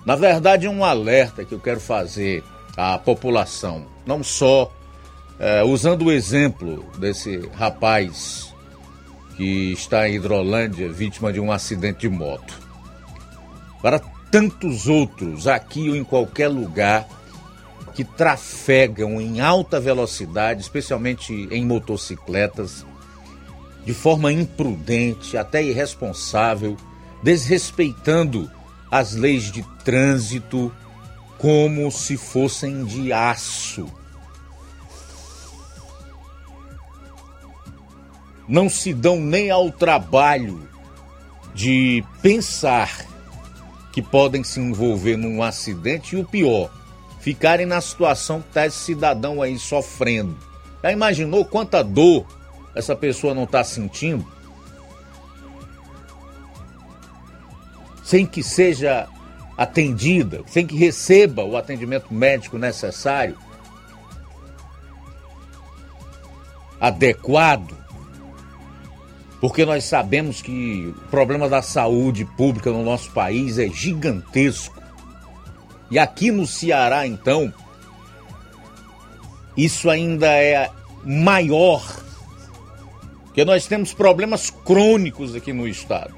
na 0.06 0.16
verdade, 0.16 0.66
um 0.66 0.86
alerta 0.86 1.44
que 1.44 1.52
eu 1.52 1.60
quero 1.60 1.82
fazer 1.82 2.42
à 2.78 2.98
população, 2.98 3.86
não 4.06 4.24
só 4.24 4.72
é, 5.40 5.64
usando 5.64 6.06
o 6.06 6.12
exemplo 6.12 6.86
desse 6.98 7.50
rapaz 7.54 8.54
que 9.36 9.74
está 9.74 10.08
em 10.08 10.16
Hidrolândia, 10.16 10.92
vítima 10.92 11.32
de 11.32 11.40
um 11.40 11.52
acidente 11.52 12.00
de 12.02 12.10
moto, 12.10 12.58
para 13.82 14.00
tantos 14.32 14.88
outros 14.88 15.48
aqui 15.48 15.90
ou 15.90 15.96
em 15.96 16.04
qualquer 16.04 16.48
lugar 16.48 17.08
que 17.94 18.04
trafegam 18.04 19.22
em 19.22 19.40
alta 19.40 19.80
velocidade, 19.80 20.62
especialmente 20.62 21.48
em 21.52 21.66
motocicletas, 21.66 22.86
de 23.86 23.94
forma 23.94 24.32
imprudente, 24.32 25.38
até 25.38 25.64
irresponsável, 25.64 26.76
desrespeitando 27.22 28.52
as 28.92 29.14
leis 29.14 29.52
de 29.52 29.64
trânsito 29.84 30.72
como 31.38 31.90
se 31.92 32.18
fossem 32.18 32.84
de 32.84 33.14
aço. 33.14 33.88
Não 38.48 38.70
se 38.70 38.94
dão 38.94 39.20
nem 39.20 39.50
ao 39.50 39.72
trabalho 39.72 40.68
de 41.54 42.04
pensar 42.22 43.06
que 43.92 44.02
podem 44.02 44.44
se 44.44 44.60
envolver 44.60 45.16
num 45.16 45.42
acidente 45.42 46.16
e 46.16 46.20
o 46.20 46.26
pior, 46.26 46.70
ficarem 47.22 47.66
na 47.66 47.80
situação 47.80 48.42
que 48.42 48.50
está 48.50 48.66
esse 48.66 48.78
cidadão 48.78 49.42
aí 49.42 49.58
sofrendo. 49.58 50.38
Já 50.84 50.92
imaginou 50.92 51.46
quanta 51.46 51.82
dor 51.82 52.28
essa 52.76 52.96
pessoa 52.96 53.34
não 53.34 53.46
está 53.46 53.64
sentindo? 53.64 54.28
Sem 58.04 58.26
que 58.26 58.44
seja 58.44 59.08
atendida, 59.58 60.44
sem 60.46 60.68
que 60.68 60.76
receba 60.76 61.44
o 61.44 61.56
atendimento 61.56 62.14
médico 62.14 62.58
necessário, 62.58 63.38
adequado, 66.80 67.85
porque 69.48 69.64
nós 69.64 69.84
sabemos 69.84 70.42
que 70.42 70.92
o 70.98 71.10
problema 71.12 71.48
da 71.48 71.62
saúde 71.62 72.26
pública 72.26 72.72
no 72.72 72.84
nosso 72.84 73.12
país 73.12 73.60
é 73.60 73.70
gigantesco. 73.70 74.82
E 75.92 76.00
aqui 76.00 76.32
no 76.32 76.48
Ceará, 76.48 77.06
então, 77.06 77.54
isso 79.56 79.88
ainda 79.88 80.26
é 80.26 80.72
maior, 81.04 82.04
porque 83.26 83.46
nós 83.46 83.68
temos 83.68 83.94
problemas 83.94 84.50
crônicos 84.50 85.36
aqui 85.36 85.54
no 85.54 85.68
estado. 85.68 86.16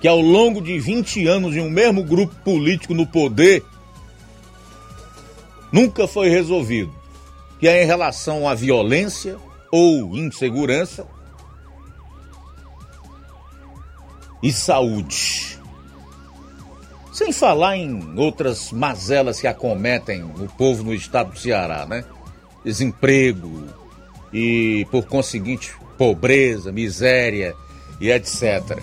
Que 0.00 0.06
ao 0.06 0.20
longo 0.20 0.60
de 0.60 0.78
20 0.78 1.26
anos 1.26 1.54
de 1.54 1.60
um 1.60 1.70
mesmo 1.70 2.04
grupo 2.04 2.36
político 2.44 2.94
no 2.94 3.04
poder, 3.04 3.64
nunca 5.72 6.06
foi 6.06 6.28
resolvido. 6.28 6.94
Que 7.58 7.66
é 7.66 7.82
em 7.82 7.86
relação 7.86 8.48
à 8.48 8.54
violência 8.54 9.36
ou 9.76 10.16
insegurança 10.16 11.04
e 14.40 14.52
saúde. 14.52 15.58
Sem 17.12 17.32
falar 17.32 17.76
em 17.76 18.16
outras 18.16 18.70
mazelas 18.70 19.40
que 19.40 19.48
acometem 19.48 20.22
o 20.22 20.48
povo 20.56 20.84
no 20.84 20.94
estado 20.94 21.32
do 21.32 21.40
Ceará, 21.40 21.86
né? 21.86 22.04
Desemprego 22.64 23.64
e, 24.32 24.86
por 24.92 25.06
conseguinte, 25.06 25.74
pobreza, 25.98 26.70
miséria 26.70 27.56
e 28.00 28.12
etc. 28.12 28.78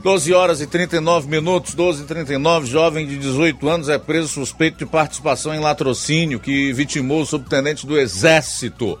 12 0.00 0.32
horas 0.32 0.60
e 0.60 0.66
39 0.68 1.28
minutos, 1.28 1.74
12 1.74 2.04
e 2.04 2.06
39, 2.06 2.68
jovem 2.68 3.04
de 3.04 3.18
18 3.18 3.68
anos 3.68 3.88
é 3.88 3.98
preso 3.98 4.28
suspeito 4.28 4.78
de 4.78 4.86
participação 4.86 5.52
em 5.52 5.58
latrocínio 5.58 6.38
que 6.38 6.72
vitimou 6.72 7.22
o 7.22 7.26
subtenente 7.26 7.84
do 7.84 7.98
Exército 7.98 8.96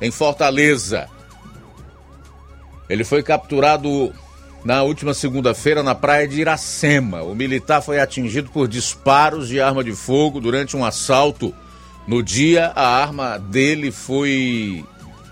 em 0.00 0.10
Fortaleza. 0.10 1.08
Ele 2.88 3.04
foi 3.04 3.22
capturado 3.22 4.12
na 4.64 4.82
última 4.82 5.14
segunda-feira 5.14 5.82
na 5.82 5.94
praia 5.94 6.26
de 6.26 6.40
Iracema. 6.40 7.22
O 7.22 7.34
militar 7.34 7.80
foi 7.80 8.00
atingido 8.00 8.50
por 8.50 8.66
disparos 8.66 9.48
de 9.48 9.60
arma 9.60 9.82
de 9.82 9.92
fogo 9.92 10.40
durante 10.40 10.76
um 10.76 10.84
assalto. 10.84 11.54
No 12.06 12.22
dia, 12.22 12.72
a 12.74 12.86
arma 12.86 13.38
dele 13.38 13.90
foi 13.90 14.84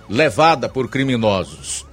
levada 0.08 0.68
por 0.68 0.88
criminosos. 0.88 1.86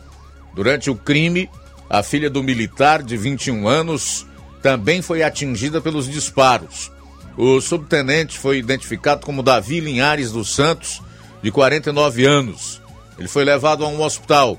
Durante 0.54 0.90
o 0.90 0.96
crime, 0.96 1.50
a 1.90 2.04
filha 2.04 2.30
do 2.30 2.44
militar, 2.44 3.02
de 3.02 3.18
21 3.18 3.68
anos, 3.68 4.26
também 4.62 5.02
foi 5.02 5.24
atingida 5.24 5.82
pelos 5.82 6.08
disparos. 6.08 6.92
O 7.38 7.60
subtenente 7.62 8.38
foi 8.38 8.58
identificado 8.58 9.26
como 9.26 9.42
Davi 9.42 9.80
Linhares 9.80 10.32
dos 10.32 10.54
Santos, 10.54 11.02
de 11.42 11.52
49 11.52 12.26
anos. 12.26 12.82
Ele 13.18 13.28
foi 13.28 13.44
levado 13.44 13.84
a 13.84 13.88
um 13.88 14.02
hospital, 14.02 14.58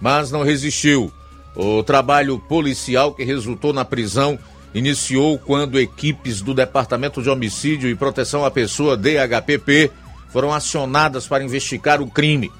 mas 0.00 0.30
não 0.30 0.42
resistiu 0.42 1.12
o 1.54 1.82
trabalho 1.82 2.38
policial 2.38 3.12
que 3.12 3.24
resultou 3.24 3.72
na 3.72 3.84
prisão 3.84 4.38
iniciou 4.74 5.38
quando 5.38 5.80
equipes 5.80 6.40
do 6.40 6.54
Departamento 6.54 7.22
de 7.22 7.28
Homicídio 7.28 7.88
e 7.88 7.94
Proteção 7.94 8.44
à 8.44 8.50
Pessoa, 8.50 8.96
DHPP, 8.96 9.90
foram 10.28 10.52
acionadas 10.52 11.26
para 11.26 11.42
investigar 11.42 12.00
o 12.00 12.06
crime. 12.06 12.52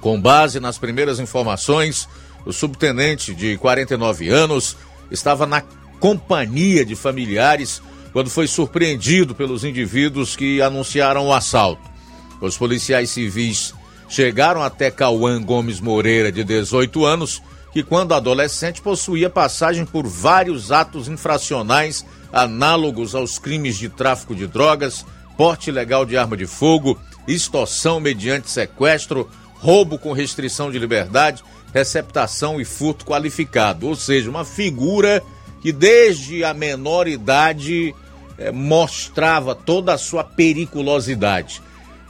Com 0.00 0.20
base 0.20 0.60
nas 0.60 0.78
primeiras 0.78 1.20
informações, 1.20 2.08
o 2.44 2.52
subtenente 2.52 3.34
de 3.34 3.56
49 3.58 4.28
anos 4.30 4.76
estava 5.10 5.46
na 5.46 5.62
companhia 6.00 6.84
de 6.84 6.94
familiares 6.94 7.82
quando 8.12 8.30
foi 8.30 8.46
surpreendido 8.46 9.34
pelos 9.34 9.62
indivíduos 9.62 10.34
que 10.34 10.62
anunciaram 10.62 11.26
o 11.26 11.34
assalto. 11.34 11.95
Os 12.40 12.56
policiais 12.56 13.10
civis 13.10 13.74
chegaram 14.08 14.62
até 14.62 14.90
Cauã 14.90 15.42
Gomes 15.42 15.80
Moreira, 15.80 16.30
de 16.30 16.44
18 16.44 17.04
anos, 17.04 17.42
que, 17.72 17.82
quando 17.82 18.14
adolescente, 18.14 18.80
possuía 18.80 19.28
passagem 19.28 19.84
por 19.84 20.06
vários 20.06 20.72
atos 20.72 21.08
infracionais 21.08 22.04
análogos 22.32 23.14
aos 23.14 23.38
crimes 23.38 23.76
de 23.76 23.88
tráfico 23.88 24.34
de 24.34 24.46
drogas, 24.46 25.04
porte 25.36 25.70
ilegal 25.70 26.04
de 26.04 26.16
arma 26.16 26.36
de 26.36 26.46
fogo, 26.46 26.98
extorsão 27.26 28.00
mediante 28.00 28.50
sequestro, 28.50 29.28
roubo 29.54 29.98
com 29.98 30.12
restrição 30.12 30.70
de 30.70 30.78
liberdade, 30.78 31.42
receptação 31.72 32.60
e 32.60 32.64
furto 32.64 33.04
qualificado, 33.04 33.86
ou 33.86 33.96
seja, 33.96 34.30
uma 34.30 34.44
figura 34.44 35.22
que 35.60 35.72
desde 35.72 36.44
a 36.44 36.54
menor 36.54 37.08
idade 37.08 37.94
eh, 38.38 38.52
mostrava 38.52 39.54
toda 39.54 39.92
a 39.92 39.98
sua 39.98 40.22
periculosidade. 40.22 41.60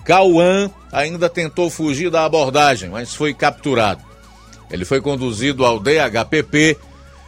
Cauã 0.07 0.71
ainda 0.93 1.29
tentou 1.29 1.69
fugir 1.69 2.11
da 2.11 2.25
abordagem, 2.25 2.89
mas 2.89 3.13
foi 3.13 3.35
capturado. 3.35 4.01
Ele 4.71 4.85
foi 4.85 5.01
conduzido 5.01 5.65
ao 5.65 5.81
DHPP, 5.81 6.79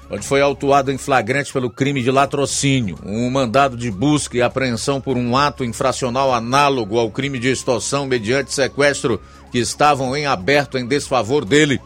onde 0.09 0.25
foi 0.25 0.41
autuado 0.41 0.93
em 0.93 0.97
flagrante 0.97 1.53
pelo 1.53 1.69
crime 1.69 2.03
de 2.03 2.11
latrocínio, 2.11 2.97
um 3.05 3.29
mandado 3.29 3.77
de 3.77 3.91
busca 3.91 4.37
e 4.37 4.43
apreensão 4.43 5.01
por 5.01 5.17
um 5.17 5.37
ato 5.37 5.65
infracional 5.65 6.33
análogo 6.33 6.99
ao 6.99 7.11
crime 7.11 7.39
de 7.41 7.49
extorsão 7.49 8.07
mediante 8.07 8.55
sequestro 8.55 9.21
que 9.51 9.59
estavam 9.59 10.17
em 10.17 10.27
aberto 10.27 10.79
em 10.79 10.87
desfavor 10.87 11.45
dele, 11.45 11.81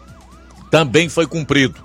também 0.71 1.09
foi 1.09 1.27
cumprido. 1.27 1.81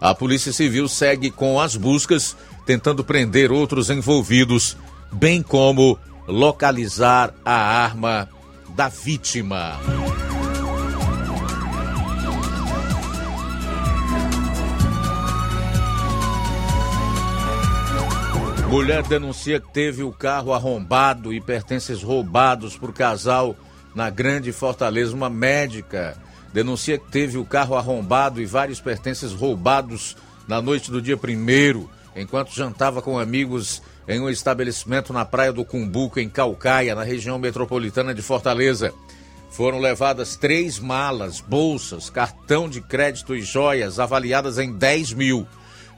A 0.00 0.14
Polícia 0.14 0.52
Civil 0.52 0.88
segue 0.88 1.30
com 1.30 1.60
as 1.60 1.74
buscas, 1.74 2.36
tentando 2.64 3.02
prender 3.02 3.50
outros 3.50 3.90
envolvidos, 3.90 4.76
bem 5.12 5.42
como 5.42 5.98
localizar 6.28 7.34
a 7.44 7.54
arma 7.54 8.28
da 8.74 8.88
vítima. 8.88 9.78
Mulher 18.68 19.02
denuncia 19.02 19.60
que 19.60 19.70
teve 19.70 20.02
o 20.02 20.10
carro 20.10 20.54
arrombado 20.54 21.32
e 21.32 21.40
pertences 21.42 22.02
roubados 22.02 22.74
por 22.74 22.92
casal 22.92 23.54
na 23.94 24.08
Grande 24.08 24.50
Fortaleza. 24.50 25.14
Uma 25.14 25.28
médica 25.28 26.16
denuncia 26.54 26.96
que 26.96 27.10
teve 27.10 27.36
o 27.36 27.44
carro 27.44 27.76
arrombado 27.76 28.40
e 28.40 28.46
vários 28.46 28.80
pertences 28.80 29.32
roubados 29.32 30.16
na 30.48 30.62
noite 30.62 30.90
do 30.90 31.02
dia 31.02 31.18
primeiro, 31.18 31.90
enquanto 32.16 32.54
jantava 32.54 33.02
com 33.02 33.18
amigos 33.18 33.82
em 34.06 34.20
um 34.20 34.28
estabelecimento 34.28 35.12
na 35.12 35.24
Praia 35.24 35.52
do 35.52 35.64
Cumbuco, 35.64 36.18
em 36.18 36.28
Calcaia, 36.28 36.94
na 36.94 37.02
região 37.02 37.38
metropolitana 37.38 38.14
de 38.14 38.22
Fortaleza. 38.22 38.92
Foram 39.50 39.78
levadas 39.78 40.34
três 40.34 40.78
malas, 40.78 41.40
bolsas, 41.40 42.08
cartão 42.08 42.68
de 42.68 42.80
crédito 42.80 43.34
e 43.34 43.42
joias 43.42 43.98
avaliadas 43.98 44.58
em 44.58 44.72
10 44.72 45.12
mil. 45.12 45.46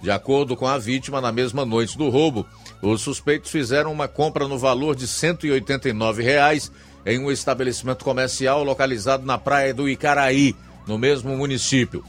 De 0.02 0.10
acordo 0.10 0.56
com 0.56 0.66
a 0.66 0.76
vítima, 0.76 1.20
na 1.20 1.32
mesma 1.32 1.64
noite 1.64 1.96
do 1.96 2.10
roubo, 2.10 2.46
os 2.82 3.00
suspeitos 3.00 3.50
fizeram 3.50 3.92
uma 3.92 4.06
compra 4.06 4.46
no 4.46 4.58
valor 4.58 4.94
de 4.94 5.06
189 5.06 6.22
reais 6.22 6.70
em 7.06 7.18
um 7.18 7.30
estabelecimento 7.30 8.04
comercial 8.04 8.64
localizado 8.64 9.24
na 9.24 9.38
praia 9.38 9.72
do 9.72 9.88
Icaraí, 9.88 10.54
no 10.86 10.98
mesmo 10.98 11.36
município. 11.36 12.04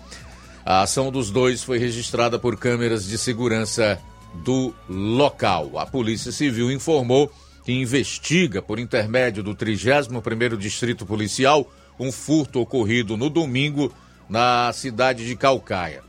A 0.65 0.81
ação 0.81 1.11
dos 1.11 1.29
dois 1.29 1.63
foi 1.63 1.77
registrada 1.77 2.39
por 2.39 2.57
câmeras 2.57 3.05
de 3.05 3.17
segurança 3.17 4.01
do 4.43 4.73
local. 4.89 5.79
A 5.79 5.85
Polícia 5.85 6.31
Civil 6.31 6.71
informou 6.71 7.31
que 7.63 7.71
investiga, 7.71 8.61
por 8.61 8.77
intermédio 8.77 9.41
do 9.41 9.55
31º 9.55 10.55
Distrito 10.55 11.05
Policial, 11.05 11.67
um 11.99 12.11
furto 12.11 12.59
ocorrido 12.59 13.17
no 13.17 13.29
domingo 13.29 13.91
na 14.29 14.71
cidade 14.73 15.25
de 15.25 15.35
Calcaia. 15.35 16.03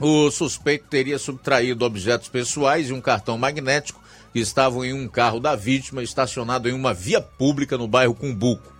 O 0.00 0.30
suspeito 0.30 0.86
teria 0.88 1.18
subtraído 1.18 1.84
objetos 1.84 2.28
pessoais 2.28 2.88
e 2.88 2.92
um 2.92 3.00
cartão 3.00 3.36
magnético 3.36 4.02
que 4.32 4.40
estavam 4.40 4.84
em 4.84 4.92
um 4.92 5.06
carro 5.06 5.38
da 5.38 5.54
vítima 5.54 6.02
estacionado 6.02 6.68
em 6.68 6.72
uma 6.72 6.94
via 6.94 7.20
pública 7.20 7.76
no 7.76 7.86
bairro 7.86 8.14
Cumbuco. 8.14 8.72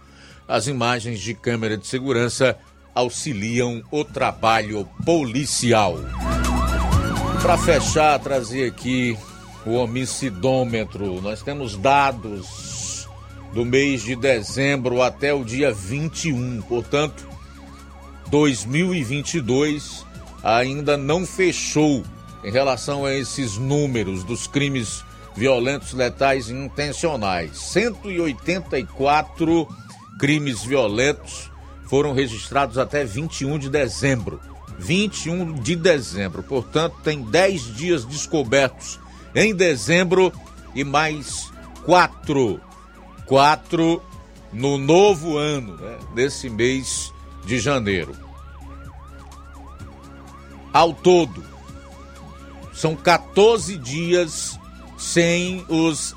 As 0.49 0.67
imagens 0.67 1.21
de 1.21 1.35
câmera 1.35 1.77
de 1.77 1.87
segurança 1.87 2.57
auxiliam 2.95 3.83
o 3.91 4.05
trabalho 4.05 4.89
policial. 5.05 5.97
Para 7.45 7.59
fechar, 7.59 8.19
trazer 8.21 8.69
aqui 8.69 9.19
o 9.67 9.73
homicidômetro. 9.73 11.21
Nós 11.21 11.43
temos 11.43 11.77
dados 11.77 13.07
do 13.53 13.67
mês 13.67 14.03
de 14.03 14.17
dezembro 14.17 15.03
até 15.03 15.35
o 15.35 15.45
dia 15.45 15.71
21, 15.71 16.63
portanto, 16.63 17.29
2022 18.29 20.07
ainda 20.43 20.97
não 20.97 21.27
fechou 21.27 22.03
em 22.43 22.51
relação 22.51 23.05
a 23.05 23.15
esses 23.15 23.59
números 23.59 24.25
dos 24.25 24.47
crimes 24.47 25.05
violentos, 25.37 25.93
letais 25.93 26.49
e 26.49 26.55
intencionais. 26.55 27.59
184 27.59 29.69
crimes 30.19 30.63
violentos 30.63 31.51
foram 31.91 32.15
registrados 32.15 32.79
até 32.79 33.05
21 33.05 33.59
de 33.59 33.69
dezembro. 33.69 34.54
21 34.79 35.55
de 35.55 35.77
dezembro, 35.77 36.43
portanto, 36.43 36.97
tem 37.03 37.23
10 37.23 37.75
dias 37.75 38.05
descobertos 38.05 38.99
em 39.35 39.55
dezembro 39.55 40.33
e 40.75 40.85
mais 40.85 41.51
4. 41.85 42.61
4 43.27 44.03
no 44.53 44.79
novo 44.79 45.37
ano, 45.37 45.77
né, 45.77 45.99
desse 46.15 46.49
mês 46.49 47.13
de 47.45 47.59
janeiro. 47.59 48.15
Ao 50.73 50.93
todo, 50.93 51.45
são 52.73 52.97
14 52.97 53.77
dias 53.79 54.59
sem 54.99 55.65
os 55.69 56.15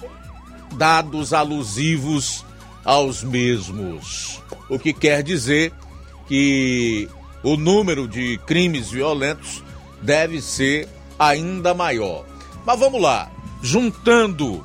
dados 0.76 1.34
alusivos 1.34 2.44
aos 2.84 3.24
mesmos. 3.24 4.42
O 4.70 4.80
que 4.80 4.94
quer 4.94 5.22
dizer 5.22 5.74
que 6.28 7.08
o 7.44 7.58
número 7.58 8.08
de 8.08 8.38
crimes 8.46 8.90
violentos 8.90 9.64
deve 10.02 10.42
ser 10.42 10.88
ainda 11.18 11.74
maior. 11.74 12.26
Mas 12.66 12.80
vamos 12.80 13.02
lá, 13.02 13.32
juntando 13.62 14.64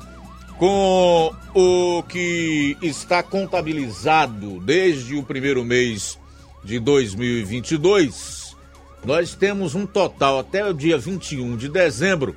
com 0.57 1.33
o 1.53 2.03
que 2.03 2.77
está 2.81 3.23
contabilizado 3.23 4.59
desde 4.61 5.15
o 5.15 5.23
primeiro 5.23 5.63
mês 5.63 6.19
de 6.63 6.79
2022, 6.79 8.55
nós 9.03 9.35
temos 9.35 9.75
um 9.75 9.85
total 9.85 10.39
até 10.39 10.65
o 10.65 10.73
dia 10.73 10.97
21 10.97 11.57
de 11.57 11.69
dezembro 11.69 12.35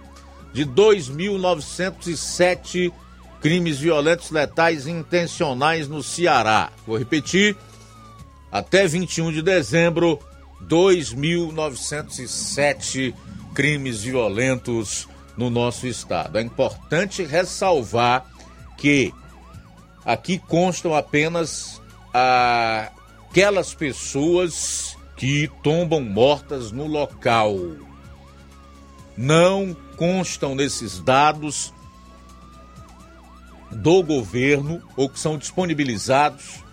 de 0.53 0.67
2.907 0.67 2.93
crimes 3.41 3.79
violentos, 3.79 4.31
letais 4.31 4.87
intencionais 4.87 5.87
no 5.87 6.03
Ceará. 6.03 6.73
Vou 6.87 6.99
repetir, 6.99 7.57
até 8.51 8.87
21 8.87 9.33
de 9.33 9.43
dezembro, 9.43 10.19
2.907 10.65 13.13
crimes 13.55 14.03
violentos 14.03 15.07
no 15.37 15.51
nosso 15.51 15.87
estado. 15.87 16.39
É 16.39 16.43
importante 16.43 17.23
ressalvar 17.25 18.25
que 18.77 19.13
aqui 20.05 20.39
constam 20.39 20.95
apenas 20.95 21.83
aquelas 23.31 23.75
pessoas 23.75 24.97
que 25.17 25.51
tombam 25.63 26.01
mortas 26.01 26.73
no 26.73 26.87
local. 26.87 27.55
Não 29.17 29.75
constam 29.97 30.55
nesses 30.55 31.01
dados 31.01 31.73
do 33.71 34.03
governo 34.03 34.83
ou 34.97 35.09
que 35.09 35.19
são 35.19 35.39
disponibilizados 35.39 36.66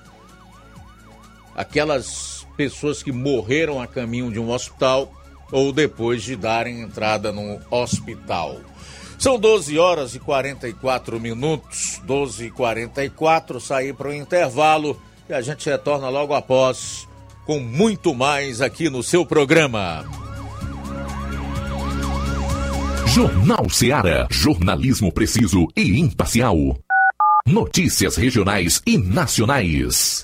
aquelas 1.56 2.46
pessoas 2.56 3.02
que 3.02 3.12
morreram 3.12 3.82
a 3.82 3.88
caminho 3.88 4.32
de 4.32 4.40
um 4.40 4.52
hospital 4.52 5.12
ou 5.52 5.72
depois 5.72 6.24
de 6.24 6.36
darem 6.36 6.82
entrada 6.82 7.32
no 7.32 7.60
hospital. 7.70 8.60
São 9.20 9.40
12 9.40 9.78
horas 9.78 10.16
e 10.16 10.20
44 10.20 11.20
minutos, 11.20 12.02
12 12.04 12.48
e 12.48 12.52
44, 12.52 13.62
sair 13.62 13.94
para 13.94 14.10
o 14.10 14.14
intervalo 14.14 15.00
e 15.30 15.34
a 15.34 15.42
gente 15.42 15.70
retorna 15.70 16.10
logo 16.10 16.34
após 16.34 17.08
com 17.46 17.60
muito 17.60 18.14
mais 18.14 18.62
aqui 18.62 18.90
no 18.90 19.04
seu 19.04 19.26
programa. 19.26 20.04
Jornal 23.08 23.70
Seara. 23.70 24.28
Jornalismo 24.32 25.12
preciso 25.12 25.68
e 25.76 26.00
imparcial. 26.00 26.58
Notícias 27.46 28.16
regionais 28.16 28.82
e 28.88 28.98
nacionais. 28.98 30.24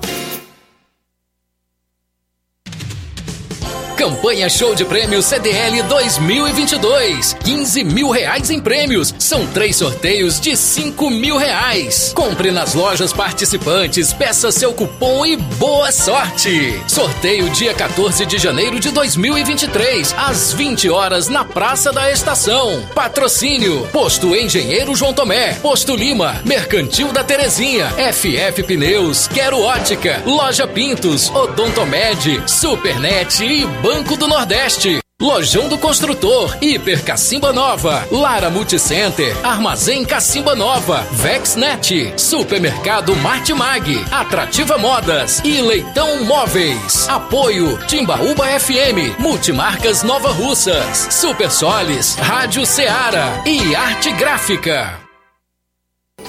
Campanha 4.01 4.49
Show 4.49 4.73
de 4.73 4.83
Prêmios 4.83 5.25
CDL 5.25 5.83
2022. 5.83 7.35
15 7.43 7.83
mil 7.83 8.09
reais 8.09 8.49
em 8.49 8.59
prêmios. 8.59 9.13
São 9.19 9.45
três 9.45 9.75
sorteios 9.75 10.39
de 10.39 10.57
5 10.57 11.07
mil 11.11 11.37
reais. 11.37 12.11
Compre 12.15 12.49
nas 12.49 12.73
lojas 12.73 13.13
participantes, 13.13 14.11
peça 14.11 14.51
seu 14.51 14.73
cupom 14.73 15.23
e 15.23 15.37
boa 15.37 15.91
sorte. 15.91 16.81
Sorteio 16.87 17.47
dia 17.51 17.75
14 17.75 18.25
de 18.25 18.39
janeiro 18.39 18.79
de 18.79 18.89
2023, 18.89 20.15
às 20.17 20.51
20 20.51 20.89
horas 20.89 21.27
na 21.27 21.45
Praça 21.45 21.93
da 21.93 22.11
Estação. 22.11 22.83
Patrocínio: 22.95 23.87
Posto 23.93 24.35
Engenheiro 24.35 24.95
João 24.95 25.13
Tomé, 25.13 25.53
Posto 25.61 25.95
Lima, 25.95 26.41
Mercantil 26.43 27.11
da 27.11 27.23
Terezinha, 27.23 27.91
FF 28.11 28.63
Pneus, 28.63 29.27
Quero 29.27 29.61
Ótica, 29.61 30.23
Loja 30.25 30.67
Pintos, 30.67 31.29
Odontomed, 31.29 32.41
Supernet 32.47 33.43
e 33.43 33.63
Banco 33.67 33.90
do 34.21 34.27
Nordeste. 34.27 34.99
Lojão 35.21 35.67
do 35.67 35.77
Construtor, 35.77 36.57
Hiper 36.61 37.03
Cacimba 37.03 37.53
Nova, 37.53 38.07
Lara 38.09 38.49
Multicenter, 38.49 39.37
Armazém 39.45 40.03
Cacimba 40.03 40.55
Nova, 40.55 41.05
Vexnet, 41.11 42.13
Supermercado 42.17 43.15
Martimag, 43.17 44.03
Atrativa 44.11 44.77
Modas 44.77 45.41
e 45.43 45.61
Leitão 45.61 46.23
Móveis. 46.23 47.07
Apoio 47.07 47.77
Timbaúba 47.85 48.47
FM, 48.59 49.19
Multimarcas 49.19 50.01
Nova 50.03 50.31
Russas, 50.31 51.07
Super 51.11 51.51
Solis, 51.51 52.15
Rádio 52.15 52.65
Ceará 52.65 53.43
e 53.45 53.75
Arte 53.75 54.11
Gráfica. 54.13 55.00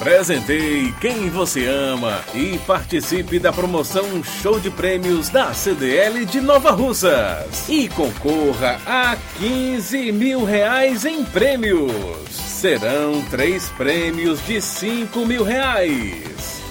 Presenteie 0.03 0.91
quem 0.99 1.29
você 1.29 1.65
ama 1.65 2.19
e 2.33 2.59
participe 2.67 3.39
da 3.39 3.53
promoção 3.53 4.21
Show 4.21 4.59
de 4.59 4.69
Prêmios 4.69 5.29
da 5.29 5.53
CDL 5.53 6.25
de 6.25 6.41
Nova 6.41 6.71
Russas. 6.71 7.69
E 7.69 7.87
concorra 7.87 8.81
a 8.85 9.15
15 9.39 10.11
mil 10.11 10.43
reais 10.43 11.05
em 11.05 11.23
prêmios. 11.23 12.29
Serão 12.29 13.21
três 13.31 13.69
prêmios 13.69 14.45
de 14.45 14.59
5 14.59 15.25
mil 15.25 15.41
reais. 15.45 16.62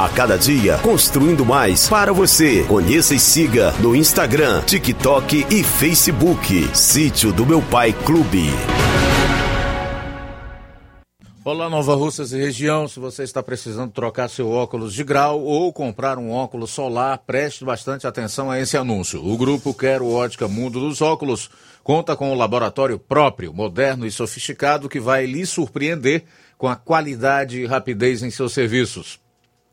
A 0.00 0.08
cada 0.08 0.38
dia, 0.38 0.78
construindo 0.78 1.44
mais 1.44 1.86
para 1.86 2.10
você. 2.10 2.64
Conheça 2.64 3.14
e 3.14 3.20
siga 3.20 3.70
no 3.72 3.94
Instagram, 3.94 4.62
TikTok 4.62 5.44
e 5.50 5.62
Facebook. 5.62 6.74
Sítio 6.74 7.30
do 7.34 7.44
Meu 7.44 7.60
Pai 7.60 7.92
Clube. 7.92 8.46
Olá, 11.44 11.68
Nova 11.68 11.94
Russas 11.94 12.32
e 12.32 12.38
região. 12.38 12.88
Se 12.88 12.98
você 12.98 13.24
está 13.24 13.42
precisando 13.42 13.92
trocar 13.92 14.30
seu 14.30 14.48
óculos 14.50 14.94
de 14.94 15.04
grau 15.04 15.42
ou 15.42 15.70
comprar 15.70 16.16
um 16.16 16.32
óculos 16.32 16.70
solar, 16.70 17.18
preste 17.18 17.62
bastante 17.62 18.06
atenção 18.06 18.50
a 18.50 18.58
esse 18.58 18.78
anúncio. 18.78 19.22
O 19.22 19.36
grupo 19.36 19.74
Quero 19.74 20.10
Ótica 20.10 20.48
Mundo 20.48 20.80
dos 20.80 21.02
Óculos 21.02 21.50
conta 21.84 22.16
com 22.16 22.32
um 22.32 22.38
laboratório 22.38 22.98
próprio, 22.98 23.52
moderno 23.52 24.06
e 24.06 24.10
sofisticado 24.10 24.88
que 24.88 24.98
vai 24.98 25.26
lhe 25.26 25.44
surpreender 25.44 26.24
com 26.56 26.68
a 26.68 26.74
qualidade 26.74 27.60
e 27.60 27.66
rapidez 27.66 28.22
em 28.22 28.30
seus 28.30 28.54
serviços. 28.54 29.20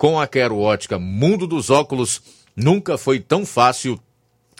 Com 0.00 0.18
a 0.18 0.26
Quero 0.26 0.58
Ótica 0.58 0.98
Mundo 0.98 1.46
dos 1.46 1.68
Óculos, 1.68 2.22
nunca 2.56 2.96
foi 2.96 3.20
tão 3.20 3.44
fácil 3.44 4.00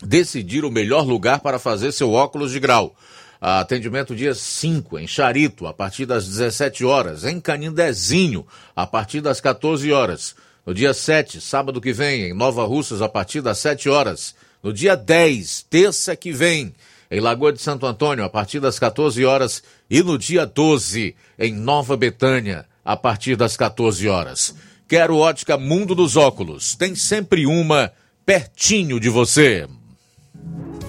decidir 0.02 0.66
o 0.66 0.70
melhor 0.70 1.06
lugar 1.06 1.40
para 1.40 1.58
fazer 1.58 1.92
seu 1.92 2.12
óculos 2.12 2.52
de 2.52 2.60
grau. 2.60 2.94
Atendimento 3.40 4.14
dia 4.14 4.34
5, 4.34 4.98
em 4.98 5.06
Charito, 5.06 5.66
a 5.66 5.72
partir 5.72 6.04
das 6.04 6.26
17 6.28 6.84
horas. 6.84 7.24
Em 7.24 7.40
Canindezinho, 7.40 8.46
a 8.76 8.86
partir 8.86 9.22
das 9.22 9.40
14 9.40 9.90
horas. 9.90 10.36
No 10.66 10.74
dia 10.74 10.92
7, 10.92 11.40
sábado 11.40 11.80
que 11.80 11.94
vem, 11.94 12.24
em 12.24 12.34
Nova 12.34 12.66
Russas, 12.66 13.00
a 13.00 13.08
partir 13.08 13.40
das 13.40 13.56
7 13.60 13.88
horas. 13.88 14.34
No 14.62 14.74
dia 14.74 14.94
10, 14.94 15.62
terça 15.70 16.14
que 16.14 16.32
vem, 16.32 16.74
em 17.10 17.18
Lagoa 17.18 17.50
de 17.50 17.62
Santo 17.62 17.86
Antônio, 17.86 18.26
a 18.26 18.28
partir 18.28 18.60
das 18.60 18.78
14 18.78 19.24
horas. 19.24 19.62
E 19.88 20.02
no 20.02 20.18
dia 20.18 20.44
12, 20.44 21.16
em 21.38 21.54
Nova 21.54 21.96
Betânia, 21.96 22.66
a 22.84 22.94
partir 22.94 23.36
das 23.36 23.56
14 23.56 24.06
horas. 24.06 24.54
Quero 24.90 25.16
ótica 25.18 25.56
Mundo 25.56 25.94
dos 25.94 26.16
Óculos. 26.16 26.74
Tem 26.74 26.96
sempre 26.96 27.46
uma 27.46 27.92
pertinho 28.26 28.98
de 28.98 29.08
você. 29.08 29.68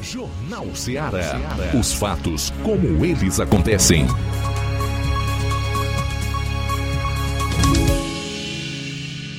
Jornal 0.02 0.76
Ceará. 0.76 1.40
Os 1.80 1.94
fatos 1.94 2.52
como 2.64 3.06
eles 3.06 3.40
acontecem. 3.40 4.08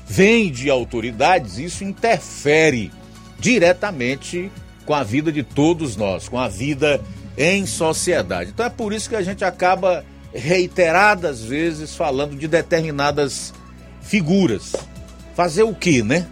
vêm 0.07 0.51
de 0.51 0.69
autoridades, 0.69 1.59
isso 1.59 1.83
interfere 1.83 2.91
diretamente 3.39 4.51
com 4.85 4.95
a 4.95 5.03
vida 5.03 5.31
de 5.31 5.43
todos 5.43 5.95
nós, 5.95 6.27
com 6.27 6.39
a 6.39 6.47
vida 6.47 6.99
em 7.37 7.65
sociedade. 7.65 8.49
Então 8.49 8.65
é 8.65 8.69
por 8.69 8.91
isso 8.91 9.07
que 9.07 9.15
a 9.15 9.21
gente 9.21 9.45
acaba 9.45 10.03
reiteradas 10.33 11.43
vezes 11.43 11.95
falando 11.95 12.35
de 12.35 12.47
determinadas 12.47 13.53
figuras. 14.01 14.73
Fazer 15.35 15.63
o 15.63 15.73
que, 15.73 16.01
né? 16.01 16.27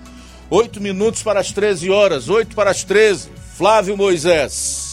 Oito 0.50 0.82
minutos 0.82 1.22
para 1.22 1.40
as 1.40 1.52
13 1.52 1.90
horas, 1.90 2.30
oito 2.30 2.56
para 2.56 2.72
as 2.72 2.84
13. 2.84 3.30
Flávio 3.56 3.96
Moisés. 3.96 4.87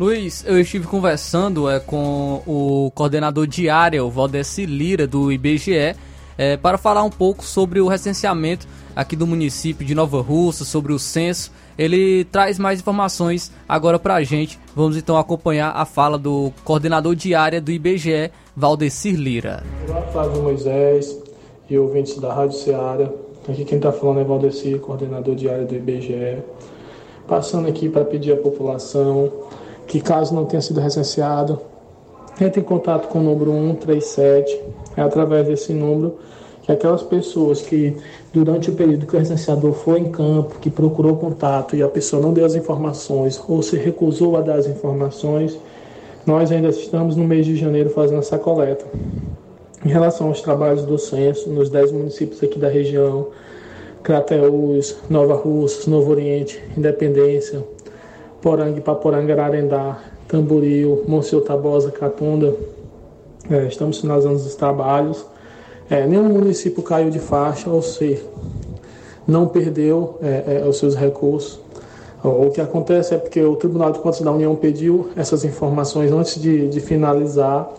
Luiz, 0.00 0.42
eu 0.46 0.58
estive 0.58 0.86
conversando 0.86 1.68
é, 1.68 1.78
com 1.78 2.40
o 2.46 2.90
coordenador 2.94 3.46
de 3.46 3.68
área, 3.68 4.02
o 4.02 4.10
Valdeci 4.10 4.64
Lira, 4.64 5.06
do 5.06 5.30
IBGE, 5.30 5.94
é, 6.38 6.56
para 6.56 6.78
falar 6.78 7.04
um 7.04 7.10
pouco 7.10 7.44
sobre 7.44 7.82
o 7.82 7.86
recenseamento 7.86 8.66
aqui 8.96 9.14
do 9.14 9.26
município 9.26 9.86
de 9.86 9.94
Nova 9.94 10.22
Russa, 10.22 10.64
sobre 10.64 10.94
o 10.94 10.98
censo. 10.98 11.52
Ele 11.76 12.24
traz 12.24 12.58
mais 12.58 12.80
informações 12.80 13.52
agora 13.68 13.98
para 13.98 14.14
a 14.14 14.24
gente. 14.24 14.58
Vamos 14.74 14.96
então 14.96 15.18
acompanhar 15.18 15.72
a 15.76 15.84
fala 15.84 16.16
do 16.16 16.50
coordenador 16.64 17.14
de 17.14 17.34
área 17.34 17.60
do 17.60 17.70
IBGE, 17.70 18.30
Valdecir 18.56 19.16
Lira. 19.16 19.62
Olá, 19.86 20.00
Flávio 20.12 20.42
Moisés 20.42 21.14
e 21.68 21.76
ouvintes 21.76 22.16
da 22.18 22.32
Rádio 22.32 22.56
Ceará. 22.56 23.06
Aqui 23.46 23.66
quem 23.66 23.76
está 23.76 23.92
falando 23.92 24.20
é 24.20 24.24
Valdecir, 24.24 24.78
coordenador 24.78 25.34
de 25.34 25.50
área 25.50 25.66
do 25.66 25.74
IBGE. 25.74 26.38
Passando 27.28 27.68
aqui 27.68 27.90
para 27.90 28.06
pedir 28.06 28.32
à 28.32 28.36
população 28.38 29.49
que, 29.90 30.00
caso 30.00 30.32
não 30.32 30.44
tenha 30.44 30.62
sido 30.62 30.78
recenseado, 30.80 31.58
entre 32.40 32.60
em 32.60 32.64
contato 32.64 33.08
com 33.08 33.18
o 33.18 33.22
número 33.22 33.50
137. 33.50 34.60
É 34.96 35.02
através 35.02 35.48
desse 35.48 35.72
número 35.72 36.16
que 36.62 36.70
aquelas 36.70 37.02
pessoas 37.02 37.60
que, 37.60 37.96
durante 38.32 38.70
o 38.70 38.74
período 38.74 39.04
que 39.04 39.16
o 39.16 39.18
recenseador 39.18 39.72
foi 39.72 39.98
em 39.98 40.12
campo, 40.12 40.60
que 40.60 40.70
procurou 40.70 41.16
contato 41.16 41.74
e 41.74 41.82
a 41.82 41.88
pessoa 41.88 42.22
não 42.22 42.32
deu 42.32 42.44
as 42.44 42.54
informações 42.54 43.42
ou 43.48 43.64
se 43.64 43.76
recusou 43.76 44.36
a 44.36 44.40
dar 44.40 44.60
as 44.60 44.68
informações, 44.68 45.58
nós 46.24 46.52
ainda 46.52 46.68
estamos 46.68 47.16
no 47.16 47.24
mês 47.24 47.44
de 47.44 47.56
janeiro 47.56 47.90
fazendo 47.90 48.20
essa 48.20 48.38
coleta. 48.38 48.84
Em 49.84 49.88
relação 49.88 50.28
aos 50.28 50.40
trabalhos 50.40 50.84
do 50.84 50.98
censo, 50.98 51.50
nos 51.50 51.68
10 51.68 51.90
municípios 51.90 52.40
aqui 52.40 52.60
da 52.60 52.68
região, 52.68 53.26
Crateús, 54.04 54.96
Nova 55.10 55.34
Russas, 55.34 55.88
Novo 55.88 56.12
Oriente, 56.12 56.62
Independência, 56.76 57.64
Poranga, 58.42 58.80
Paporanga, 58.80 59.32
Ararendá, 59.34 59.98
Tamboril, 60.26 61.04
Monsenhor 61.06 61.44
Tabosa, 61.44 61.90
Catunda, 61.90 62.54
é, 63.50 63.66
estamos 63.66 64.00
finalizando 64.00 64.36
os 64.36 64.54
trabalhos. 64.54 65.24
É, 65.90 66.06
nenhum 66.06 66.28
município 66.28 66.82
caiu 66.82 67.10
de 67.10 67.18
faixa, 67.18 67.68
ou 67.68 67.82
seja, 67.82 68.22
não 69.26 69.48
perdeu 69.48 70.18
é, 70.22 70.62
é, 70.62 70.68
os 70.68 70.78
seus 70.78 70.94
recursos. 70.94 71.60
O 72.22 72.50
que 72.50 72.60
acontece 72.60 73.14
é 73.14 73.18
porque 73.18 73.42
o 73.42 73.56
Tribunal 73.56 73.92
de 73.92 73.98
Contas 73.98 74.20
da 74.20 74.30
União 74.30 74.54
pediu 74.54 75.08
essas 75.16 75.42
informações 75.42 76.12
antes 76.12 76.40
de, 76.40 76.68
de 76.68 76.78
finalizar 76.78 77.72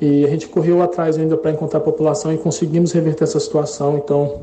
e 0.00 0.24
a 0.24 0.28
gente 0.28 0.48
correu 0.48 0.80
atrás 0.82 1.18
ainda 1.18 1.36
para 1.36 1.50
encontrar 1.50 1.78
a 1.80 1.82
população 1.82 2.32
e 2.32 2.38
conseguimos 2.38 2.92
reverter 2.92 3.24
essa 3.24 3.38
situação. 3.38 3.98
Então, 3.98 4.40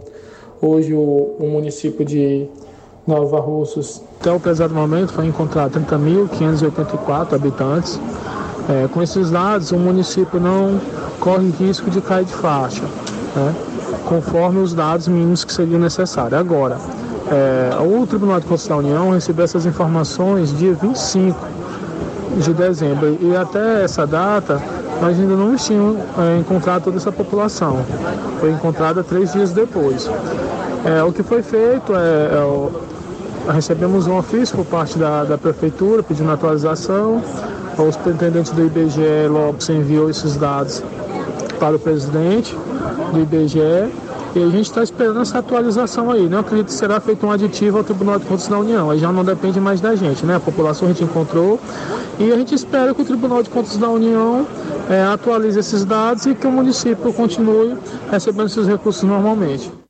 hoje 0.61 0.93
o, 0.93 1.35
o 1.39 1.47
município 1.47 2.05
de 2.05 2.47
Nova 3.05 3.39
Russos, 3.39 4.01
até 4.19 4.31
o 4.31 4.39
pesado 4.39 4.73
momento, 4.73 5.11
foi 5.11 5.25
encontrar 5.25 5.69
30.584 5.69 7.33
habitantes. 7.33 7.99
É, 8.69 8.87
com 8.87 9.01
esses 9.01 9.29
dados, 9.29 9.71
o 9.71 9.77
município 9.77 10.39
não 10.39 10.79
corre 11.19 11.49
risco 11.59 11.89
de 11.89 11.99
cair 11.99 12.23
de 12.23 12.33
faixa, 12.33 12.83
né, 13.35 13.53
conforme 14.05 14.59
os 14.59 14.73
dados 14.73 15.09
mínimos 15.09 15.43
que 15.43 15.51
seriam 15.51 15.79
necessários. 15.79 16.39
Agora, 16.39 16.77
é, 17.29 17.71
o 17.81 18.07
Tribunal 18.07 18.39
de 18.39 18.45
Contas 18.45 18.67
da 18.67 18.77
União 18.77 19.11
recebeu 19.11 19.43
essas 19.43 19.65
informações 19.65 20.57
dia 20.57 20.73
25 20.73 21.37
de 22.37 22.53
dezembro 22.53 23.17
e 23.19 23.35
até 23.35 23.83
essa 23.83 24.07
data 24.07 24.61
nós 25.01 25.19
ainda 25.19 25.35
não 25.35 25.55
tínhamos 25.57 25.97
é, 26.17 26.39
encontrado 26.39 26.85
toda 26.85 26.97
essa 26.97 27.11
população. 27.11 27.79
Foi 28.39 28.51
encontrada 28.51 29.03
três 29.03 29.33
dias 29.33 29.51
depois. 29.51 30.09
É, 30.85 31.03
o 31.03 31.11
que 31.11 31.23
foi 31.23 31.41
feito 31.41 31.93
é, 31.95 32.35
é 32.35 32.92
recebemos 33.51 34.07
um 34.07 34.17
ofício 34.17 34.55
por 34.55 34.65
parte 34.65 34.97
da, 34.97 35.23
da 35.23 35.37
prefeitura 35.37 36.03
pedindo 36.03 36.31
atualização. 36.31 37.21
O 37.77 37.91
superintendente 37.91 38.53
do 38.53 38.65
IBGE, 38.65 39.27
Lopes, 39.29 39.69
enviou 39.69 40.09
esses 40.09 40.37
dados 40.37 40.83
para 41.59 41.75
o 41.75 41.79
presidente 41.79 42.55
do 43.11 43.19
IBGE 43.19 43.91
e 44.35 44.43
a 44.43 44.49
gente 44.49 44.65
está 44.65 44.81
esperando 44.81 45.21
essa 45.21 45.39
atualização 45.39 46.09
aí. 46.09 46.27
Não 46.27 46.39
acredito 46.39 46.67
que 46.67 46.73
será 46.73 46.99
feito 46.99 47.25
um 47.25 47.31
aditivo 47.31 47.77
ao 47.77 47.83
Tribunal 47.83 48.17
de 48.17 48.25
Contas 48.25 48.47
da 48.47 48.57
União. 48.57 48.89
Aí 48.89 48.99
já 48.99 49.11
não 49.11 49.23
depende 49.23 49.59
mais 49.59 49.79
da 49.79 49.95
gente, 49.95 50.25
né? 50.25 50.35
A 50.35 50.39
população 50.39 50.87
a 50.87 50.91
gente 50.91 51.03
encontrou 51.03 51.59
e 52.19 52.31
a 52.31 52.35
gente 52.35 52.55
espera 52.55 52.93
que 52.93 53.01
o 53.01 53.05
Tribunal 53.05 53.43
de 53.43 53.49
Contas 53.49 53.77
da 53.77 53.89
União 53.89 54.45
é, 54.89 55.03
atualize 55.03 55.59
esses 55.59 55.85
dados 55.85 56.25
e 56.25 56.33
que 56.33 56.47
o 56.47 56.51
município 56.51 57.13
continue 57.13 57.77
recebendo 58.09 58.47
esses 58.47 58.67
recursos 58.67 59.03
normalmente. 59.03 59.82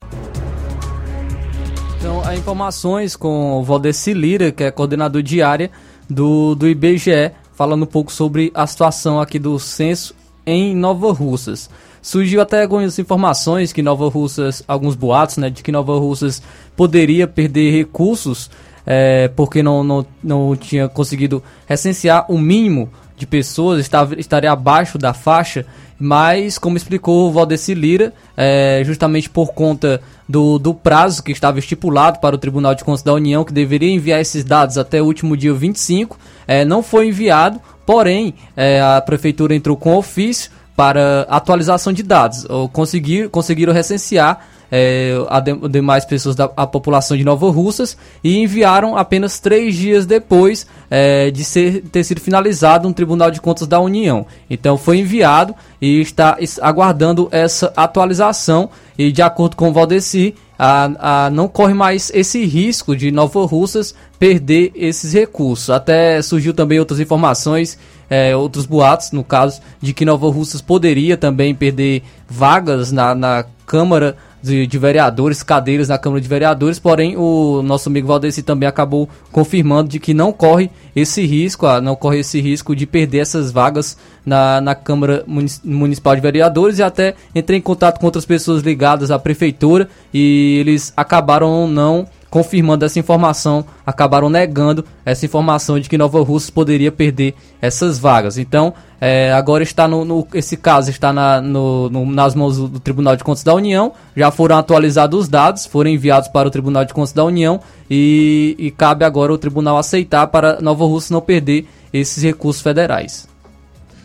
Informações 2.35 3.15
com 3.15 3.59
o 3.59 3.63
Valdeci 3.63 4.13
Lira, 4.13 4.51
que 4.51 4.63
é 4.63 4.71
coordenador 4.71 5.21
de 5.21 5.41
área 5.41 5.69
do, 6.09 6.55
do 6.55 6.67
IBGE, 6.67 7.31
falando 7.53 7.83
um 7.83 7.87
pouco 7.87 8.11
sobre 8.11 8.51
a 8.53 8.65
situação 8.67 9.19
aqui 9.19 9.39
do 9.39 9.59
censo 9.59 10.15
em 10.45 10.75
Nova 10.75 11.11
Russas. 11.11 11.69
Surgiu 12.01 12.41
até 12.41 12.63
algumas 12.63 12.97
informações 12.99 13.71
que 13.71 13.81
Nova 13.81 14.09
Russas, 14.09 14.63
alguns 14.67 14.95
boatos, 14.95 15.37
né, 15.37 15.49
de 15.49 15.63
que 15.63 15.71
Nova 15.71 15.97
Russas 15.97 16.41
poderia 16.75 17.27
perder 17.27 17.71
recursos 17.71 18.49
é, 18.85 19.29
porque 19.29 19.63
não, 19.63 19.83
não, 19.83 20.05
não 20.23 20.55
tinha 20.55 20.89
conseguido 20.89 21.41
recensear 21.65 22.25
o 22.29 22.37
mínimo 22.37 22.89
de 23.23 23.27
pessoas 23.27 23.79
estava, 23.79 24.19
estaria 24.19 24.51
abaixo 24.51 24.97
da 24.97 25.13
faixa, 25.13 25.65
mas 25.97 26.57
como 26.57 26.75
explicou 26.75 27.29
o 27.29 27.31
Valdeci 27.31 27.73
Lira, 27.73 28.13
é, 28.35 28.81
justamente 28.85 29.29
por 29.29 29.53
conta 29.53 30.01
do, 30.27 30.59
do 30.59 30.73
prazo 30.73 31.23
que 31.23 31.31
estava 31.31 31.57
estipulado 31.59 32.19
para 32.19 32.35
o 32.35 32.37
Tribunal 32.37 32.75
de 32.75 32.83
Contas 32.83 33.01
da 33.01 33.13
União, 33.13 33.45
que 33.45 33.53
deveria 33.53 33.89
enviar 33.89 34.19
esses 34.19 34.43
dados 34.43 34.77
até 34.77 35.01
o 35.01 35.05
último 35.05 35.37
dia 35.37 35.53
25, 35.53 36.19
é, 36.45 36.65
não 36.65 36.83
foi 36.83 37.07
enviado, 37.07 37.61
porém 37.85 38.33
é, 38.57 38.81
a 38.81 39.01
Prefeitura 39.01 39.55
entrou 39.55 39.77
com 39.77 39.95
ofício 39.95 40.51
para 40.75 41.21
atualização 41.29 41.93
de 41.93 42.03
dados, 42.03 42.45
ou 42.49 42.67
conseguir, 42.67 43.29
conseguiram 43.29 43.71
recensear 43.71 44.45
é, 44.75 45.23
a 45.29 45.39
de, 45.39 45.55
demais 45.69 46.03
pessoas 46.03 46.35
da 46.35 46.49
a 46.57 46.65
população 46.65 47.15
de 47.15 47.23
Nova 47.23 47.47
Russas 47.51 47.95
e 48.23 48.39
enviaram 48.39 48.97
apenas 48.97 49.39
três 49.39 49.75
dias 49.75 50.07
depois 50.07 50.65
é, 50.89 51.29
de 51.29 51.43
ser, 51.43 51.83
ter 51.91 52.03
sido 52.03 52.19
finalizado 52.19 52.87
um 52.87 52.91
Tribunal 52.91 53.29
de 53.29 53.39
Contas 53.39 53.67
da 53.67 53.79
União. 53.79 54.25
Então 54.49 54.75
foi 54.75 54.97
enviado 54.97 55.53
e 55.79 56.01
está 56.01 56.39
aguardando 56.59 57.27
essa 57.31 57.71
atualização 57.75 58.67
e 58.97 59.11
de 59.11 59.21
acordo 59.21 59.55
com 59.55 59.69
o 59.69 59.73
Valdeci, 59.73 60.33
a, 60.57 61.25
a, 61.25 61.29
não 61.29 61.47
corre 61.47 61.75
mais 61.75 62.11
esse 62.11 62.43
risco 62.43 62.95
de 62.95 63.11
Nova 63.11 63.45
Russas 63.45 63.93
perder 64.17 64.71
esses 64.73 65.13
recursos. 65.13 65.69
Até 65.69 66.19
surgiu 66.23 66.51
também 66.51 66.79
outras 66.79 66.99
informações, 66.99 67.77
é, 68.09 68.35
outros 68.35 68.65
boatos, 68.65 69.11
no 69.11 69.23
caso, 69.23 69.61
de 69.79 69.93
que 69.93 70.03
Nova 70.03 70.27
Russas 70.31 70.61
poderia 70.61 71.15
também 71.15 71.53
perder 71.53 72.01
vagas 72.27 72.91
na, 72.91 73.13
na 73.13 73.45
Câmara 73.67 74.17
de, 74.43 74.67
de, 74.67 74.77
vereadores, 74.77 75.41
cadeiras 75.41 75.87
na 75.87 75.97
Câmara 75.97 76.19
de 76.19 76.27
Vereadores, 76.27 76.77
porém 76.77 77.15
o 77.15 77.61
nosso 77.63 77.87
amigo 77.87 78.07
Valdeci 78.07 78.43
também 78.43 78.67
acabou 78.67 79.07
confirmando 79.31 79.89
de 79.89 79.99
que 79.99 80.13
não 80.13 80.33
corre 80.33 80.69
esse 80.93 81.25
risco, 81.25 81.65
ah, 81.65 81.79
não 81.79 81.95
corre 81.95 82.19
esse 82.19 82.41
risco 82.41 82.75
de 82.75 82.85
perder 82.85 83.19
essas 83.19 83.51
vagas 83.51 83.97
na, 84.25 84.59
na 84.59 84.75
Câmara 84.75 85.23
Municipal 85.63 86.13
de 86.13 86.21
Vereadores 86.21 86.77
e 86.77 86.83
até 86.83 87.15
entrei 87.33 87.59
em 87.59 87.61
contato 87.61 87.99
com 87.99 88.05
outras 88.05 88.25
pessoas 88.25 88.61
ligadas 88.61 89.09
à 89.11 89.17
Prefeitura 89.17 89.87
e 90.13 90.57
eles 90.59 90.91
acabaram 90.97 91.65
não 91.65 92.05
confirmando 92.33 92.83
essa 92.83 92.97
informação, 92.97 93.63
acabaram 93.85 94.27
negando 94.27 94.83
essa 95.05 95.23
informação 95.23 95.79
de 95.79 95.87
que 95.87 95.99
Nova 95.99 96.19
Russa 96.23 96.51
poderia 96.51 96.91
perder 96.91 97.35
essas 97.61 97.99
vagas. 97.99 98.39
Então, 98.39 98.73
é, 98.99 99.31
agora 99.31 99.61
está 99.61 99.87
no, 99.87 100.03
no, 100.03 100.27
esse 100.33 100.57
caso 100.57 100.89
está 100.89 101.13
na, 101.13 101.39
no, 101.39 101.91
no, 101.91 102.03
nas 102.07 102.33
mãos 102.33 102.57
do 102.57 102.79
Tribunal 102.79 103.15
de 103.15 103.23
Contas 103.23 103.43
da 103.43 103.53
União. 103.53 103.91
Já 104.17 104.31
foram 104.31 104.57
atualizados 104.57 105.19
os 105.19 105.27
dados, 105.27 105.67
foram 105.67 105.91
enviados 105.91 106.27
para 106.27 106.47
o 106.47 106.51
Tribunal 106.51 106.83
de 106.85 106.91
Contas 106.91 107.13
da 107.13 107.23
União 107.23 107.59
e, 107.87 108.55
e 108.57 108.71
cabe 108.71 109.05
agora 109.05 109.31
o 109.31 109.37
Tribunal 109.37 109.77
aceitar 109.77 110.25
para 110.25 110.59
Nova 110.59 110.85
Russa 110.85 111.13
não 111.13 111.21
perder 111.21 111.67
esses 111.93 112.23
recursos 112.23 112.63
federais. 112.63 113.31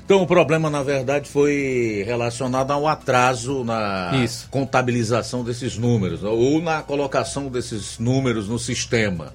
Então 0.08 0.22
o 0.22 0.26
problema, 0.26 0.70
na 0.70 0.82
verdade, 0.82 1.28
foi 1.28 2.02
relacionado 2.06 2.70
ao 2.70 2.88
atraso 2.88 3.62
na 3.62 4.12
Isso. 4.24 4.48
contabilização 4.50 5.44
desses 5.44 5.76
números, 5.76 6.24
ou 6.24 6.62
na 6.62 6.80
colocação 6.80 7.48
desses 7.48 7.98
números 7.98 8.48
no 8.48 8.58
sistema. 8.58 9.34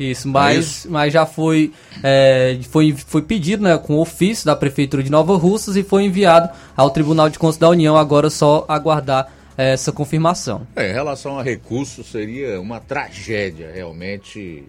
Isso, 0.00 0.26
mas, 0.26 0.56
é 0.56 0.58
isso? 0.58 0.90
mas 0.90 1.12
já 1.12 1.26
foi, 1.26 1.70
é, 2.02 2.58
foi, 2.70 2.94
foi 2.96 3.20
pedido 3.20 3.62
né, 3.62 3.76
com 3.76 3.98
ofício 3.98 4.46
da 4.46 4.56
Prefeitura 4.56 5.02
de 5.02 5.10
Nova 5.10 5.36
Russas 5.36 5.76
e 5.76 5.82
foi 5.82 6.04
enviado 6.04 6.48
ao 6.74 6.88
Tribunal 6.88 7.28
de 7.28 7.38
Contas 7.38 7.58
da 7.58 7.68
União, 7.68 7.94
agora 7.94 8.28
é 8.28 8.30
só 8.30 8.64
aguardar 8.68 9.30
essa 9.54 9.92
confirmação. 9.92 10.66
É, 10.76 10.92
em 10.92 10.94
relação 10.94 11.38
a 11.38 11.42
recursos, 11.42 12.10
seria 12.10 12.58
uma 12.58 12.80
tragédia 12.80 13.70
realmente 13.70 14.64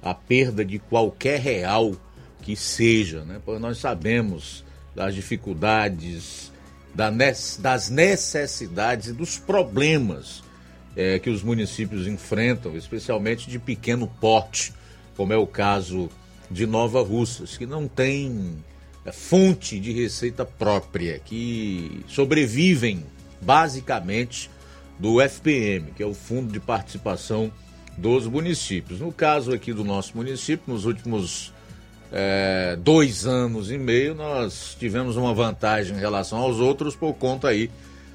a 0.00 0.14
perda 0.14 0.64
de 0.64 0.78
qualquer 0.78 1.40
real 1.40 1.90
que 2.40 2.54
seja, 2.54 3.24
né? 3.24 3.40
Pois 3.44 3.60
nós 3.60 3.78
sabemos 3.78 4.62
das 4.94 5.14
dificuldades, 5.14 6.52
das 6.94 7.88
necessidades 7.88 9.08
e 9.08 9.12
dos 9.12 9.38
problemas 9.38 10.42
é, 10.96 11.18
que 11.18 11.30
os 11.30 11.42
municípios 11.42 12.06
enfrentam, 12.06 12.76
especialmente 12.76 13.48
de 13.48 13.58
pequeno 13.58 14.06
porte, 14.20 14.72
como 15.16 15.32
é 15.32 15.36
o 15.36 15.46
caso 15.46 16.10
de 16.50 16.66
Nova 16.66 17.02
Russas, 17.02 17.56
que 17.56 17.66
não 17.66 17.88
tem 17.88 18.56
é, 19.04 19.12
fonte 19.12 19.80
de 19.80 19.92
receita 19.92 20.44
própria, 20.44 21.18
que 21.18 22.04
sobrevivem 22.06 23.04
basicamente 23.40 24.50
do 24.98 25.20
FPM, 25.20 25.92
que 25.92 26.02
é 26.02 26.06
o 26.06 26.14
Fundo 26.14 26.52
de 26.52 26.60
Participação 26.60 27.50
dos 27.96 28.26
Municípios. 28.26 29.00
No 29.00 29.12
caso 29.12 29.52
aqui 29.52 29.72
do 29.72 29.84
nosso 29.84 30.16
município, 30.16 30.72
nos 30.72 30.84
últimos 30.84 31.52
é, 32.12 32.76
dois 32.78 33.26
anos 33.26 33.70
e 33.70 33.78
meio, 33.78 34.14
nós 34.14 34.76
tivemos 34.78 35.16
uma 35.16 35.32
vantagem 35.32 35.96
em 35.96 36.00
relação 36.00 36.38
aos 36.38 36.60
outros 36.60 36.94
por 36.94 37.14
conta 37.14 37.48
aí 37.48 37.70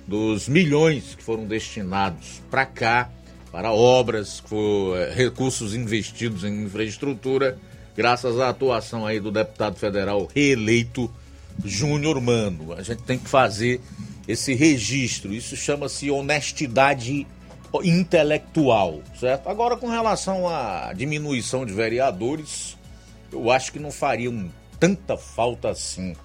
dos 0.07 0.47
milhões 0.47 1.15
que 1.15 1.23
foram 1.23 1.45
destinados 1.45 2.41
para 2.49 2.65
cá, 2.65 3.09
para 3.51 3.73
obras, 3.73 4.39
for, 4.39 4.95
é, 4.95 5.11
recursos 5.11 5.73
investidos 5.73 6.43
em 6.43 6.65
infraestrutura, 6.65 7.57
graças 7.95 8.39
à 8.39 8.49
atuação 8.49 9.05
aí 9.05 9.19
do 9.19 9.31
deputado 9.31 9.75
federal 9.77 10.27
reeleito 10.33 11.11
Júnior 11.65 12.21
Mano. 12.21 12.73
A 12.73 12.83
gente 12.83 13.01
tem 13.01 13.17
que 13.17 13.27
fazer 13.27 13.81
esse 14.27 14.53
registro, 14.53 15.33
isso 15.33 15.55
chama-se 15.55 16.11
honestidade 16.11 17.25
intelectual, 17.83 19.01
certo? 19.19 19.49
Agora, 19.49 19.75
com 19.75 19.89
relação 19.89 20.47
à 20.47 20.93
diminuição 20.95 21.65
de 21.65 21.73
vereadores, 21.73 22.76
eu 23.31 23.51
acho 23.51 23.71
que 23.71 23.79
não 23.79 23.91
fariam 23.91 24.51
tanta 24.79 25.17
falta 25.17 25.69
assim. 25.69 26.15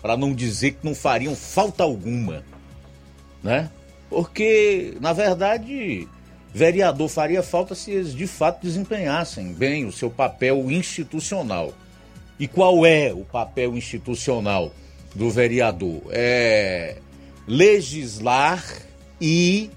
Para 0.00 0.16
não 0.16 0.34
dizer 0.34 0.72
que 0.72 0.84
não 0.84 0.94
fariam 0.94 1.34
falta 1.34 1.82
alguma. 1.84 2.44
Né? 3.42 3.70
Porque, 4.10 4.96
na 5.00 5.12
verdade, 5.12 6.08
vereador 6.52 7.08
faria 7.08 7.42
falta 7.42 7.74
se 7.74 7.90
eles 7.90 8.14
de 8.14 8.26
fato 8.26 8.62
desempenhassem 8.62 9.52
bem 9.52 9.84
o 9.84 9.92
seu 9.92 10.10
papel 10.10 10.70
institucional. 10.70 11.72
E 12.38 12.48
qual 12.48 12.84
é 12.84 13.12
o 13.12 13.24
papel 13.24 13.76
institucional 13.76 14.72
do 15.14 15.30
vereador? 15.30 16.02
É 16.10 16.96
legislar 17.46 18.64
e 19.20 19.70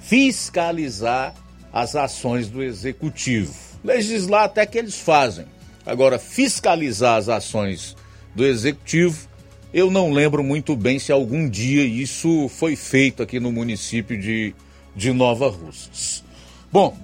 fiscalizar 0.00 1.34
as 1.72 1.94
ações 1.94 2.48
do 2.48 2.62
executivo. 2.62 3.54
Legislar 3.84 4.44
até 4.44 4.66
que 4.66 4.76
eles 4.76 4.98
fazem 4.98 5.46
Agora, 5.84 6.18
fiscalizar 6.18 7.16
as 7.16 7.28
ações 7.28 7.96
do 8.34 8.44
executivo, 8.44 9.28
eu 9.72 9.90
não 9.90 10.12
lembro 10.12 10.42
muito 10.42 10.74
bem 10.76 10.98
se 10.98 11.12
algum 11.12 11.48
dia 11.48 11.84
isso 11.84 12.48
foi 12.48 12.76
feito 12.76 13.22
aqui 13.22 13.38
no 13.38 13.52
município 13.52 14.18
de, 14.18 14.54
de 14.94 15.12
Nova 15.12 15.48
Russas. 15.48 16.24
Bom, 16.72 16.96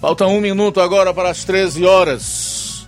falta 0.00 0.26
um 0.26 0.40
minuto 0.40 0.80
agora 0.80 1.12
para 1.12 1.30
as 1.30 1.44
13 1.44 1.84
horas. 1.84 2.86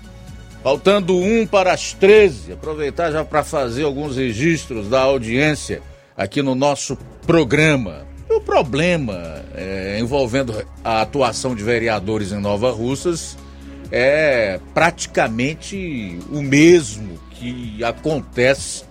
Faltando 0.63 1.17
um 1.17 1.47
para 1.47 1.73
as 1.73 1.93
13. 1.93 2.53
Aproveitar 2.53 3.11
já 3.11 3.25
para 3.25 3.45
fazer 3.45 3.85
alguns 3.85 4.17
registros 4.17 4.89
da 4.89 5.03
audiência 5.03 5.83
aqui 6.17 6.43
no 6.43 6.55
nosso 6.55 6.97
programa. 7.27 8.07
O 8.31 8.41
problema 8.41 9.45
é, 9.55 9.99
envolvendo 10.01 10.67
a 10.83 11.03
atuação 11.03 11.55
de 11.55 11.63
vereadores 11.63 12.33
em 12.33 12.41
Nova 12.41 12.71
Russas 12.71 13.37
é 13.97 14.59
praticamente 14.75 16.19
o 16.29 16.43
mesmo 16.43 17.17
que 17.31 17.79
acontece 17.85 18.83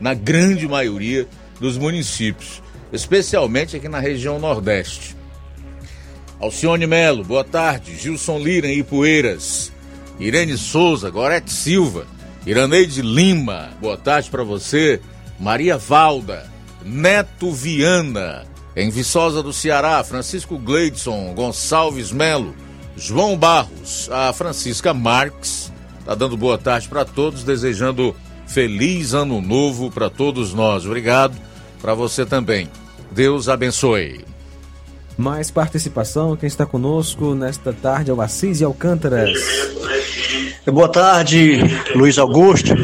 na 0.00 0.14
grande 0.14 0.66
maioria 0.66 1.28
dos 1.60 1.76
municípios, 1.76 2.62
especialmente 2.90 3.76
aqui 3.76 3.86
na 3.86 4.00
região 4.00 4.38
Nordeste. 4.38 5.14
Alcione 6.40 6.86
Melo, 6.86 7.22
boa 7.22 7.44
tarde. 7.44 7.98
Gilson 7.98 8.38
Lira 8.38 8.66
em 8.66 8.78
Ipueiras. 8.78 9.70
Irene 10.18 10.56
Souza, 10.56 11.10
Gorete 11.10 11.52
Silva. 11.52 12.06
Iraneide 12.46 13.02
Lima, 13.02 13.72
boa 13.78 13.98
tarde 13.98 14.30
para 14.30 14.42
você. 14.42 15.02
Maria 15.38 15.76
Valda, 15.76 16.50
Neto 16.82 17.52
Viana, 17.52 18.46
em 18.74 18.88
Viçosa 18.88 19.42
do 19.42 19.52
Ceará. 19.52 20.02
Francisco 20.02 20.56
Gleidson 20.56 21.34
Gonçalves 21.34 22.10
Melo. 22.10 22.54
João 22.96 23.36
Barros, 23.36 24.08
a 24.10 24.32
Francisca 24.32 24.94
Marques, 24.94 25.70
tá 26.04 26.14
dando 26.14 26.36
boa 26.36 26.56
tarde 26.56 26.88
para 26.88 27.04
todos, 27.04 27.44
desejando 27.44 28.16
feliz 28.46 29.12
ano 29.12 29.40
novo 29.40 29.90
para 29.90 30.08
todos 30.08 30.54
nós. 30.54 30.86
Obrigado 30.86 31.36
para 31.80 31.92
você 31.94 32.24
também. 32.24 32.70
Deus 33.10 33.48
abençoe. 33.48 34.24
Mais 35.16 35.50
participação, 35.50 36.36
quem 36.36 36.46
está 36.46 36.64
conosco 36.64 37.34
nesta 37.34 37.72
tarde 37.72 38.10
é 38.10 38.14
o 38.14 38.20
Assis 38.20 38.60
e 38.60 38.64
Alcântaras. 38.64 39.30
Boa 40.66 40.88
tarde, 40.88 41.60
Luiz 41.94 42.18
Augusto, 42.18 42.74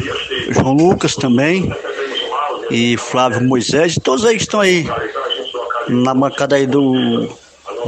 João 0.49 0.73
Lucas 0.73 1.15
também, 1.15 1.71
e 2.71 2.97
Flávio 2.97 3.43
Moisés, 3.43 3.95
e 3.95 3.99
todos 3.99 4.25
aí 4.25 4.37
que 4.37 4.43
estão 4.43 4.61
aí 4.61 4.87
na 5.89 6.13
bancada 6.13 6.55
aí 6.55 6.65
do, 6.65 7.27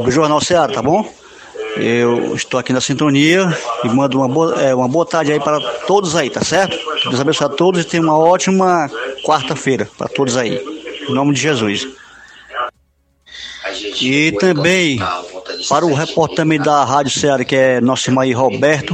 do 0.03 0.11
Jornal 0.11 0.41
Ceará, 0.41 0.73
tá 0.73 0.81
bom? 0.81 1.07
Eu 1.75 2.35
estou 2.35 2.59
aqui 2.59 2.71
na 2.71 2.79
sintonia 2.79 3.55
e 3.83 3.89
mando 3.89 4.17
uma 4.17 4.27
boa, 4.27 4.61
é, 4.61 4.73
uma 4.73 4.87
boa 4.87 5.05
tarde 5.05 5.33
aí 5.33 5.39
para 5.39 5.59
todos 5.85 6.15
aí, 6.15 6.29
tá 6.29 6.43
certo? 6.43 6.77
Deus 7.03 7.19
abençoe 7.19 7.47
a 7.47 7.49
todos 7.49 7.81
e 7.81 7.83
tenha 7.83 8.01
uma 8.01 8.17
ótima 8.17 8.89
quarta-feira 9.23 9.89
para 9.97 10.07
todos 10.07 10.37
aí. 10.37 10.61
Em 11.07 11.13
nome 11.13 11.33
de 11.33 11.41
Jesus. 11.41 11.87
E 14.01 14.31
também 14.39 14.99
para 15.69 15.85
o 15.85 15.93
repórter 15.93 16.37
também 16.37 16.59
da 16.59 16.83
Rádio 16.83 17.19
Ceará, 17.19 17.43
que 17.43 17.55
é 17.55 17.81
nosso 17.81 18.09
irmão 18.09 18.23
aí, 18.23 18.31
Roberto 18.31 18.93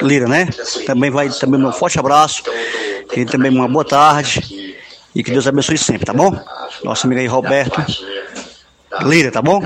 Lira, 0.00 0.28
né? 0.28 0.48
Também 0.86 1.10
vai 1.10 1.28
também 1.30 1.64
um 1.64 1.72
forte 1.72 1.98
abraço 1.98 2.42
e 3.14 3.24
também 3.24 3.50
uma 3.50 3.68
boa 3.68 3.84
tarde 3.84 4.76
e 5.14 5.22
que 5.22 5.30
Deus 5.30 5.46
abençoe 5.46 5.78
sempre, 5.78 6.06
tá 6.06 6.12
bom? 6.12 6.32
Nosso 6.84 7.06
amigo 7.06 7.20
aí, 7.20 7.26
Roberto 7.26 7.82
Lira, 9.02 9.30
tá 9.30 9.42
bom? 9.42 9.60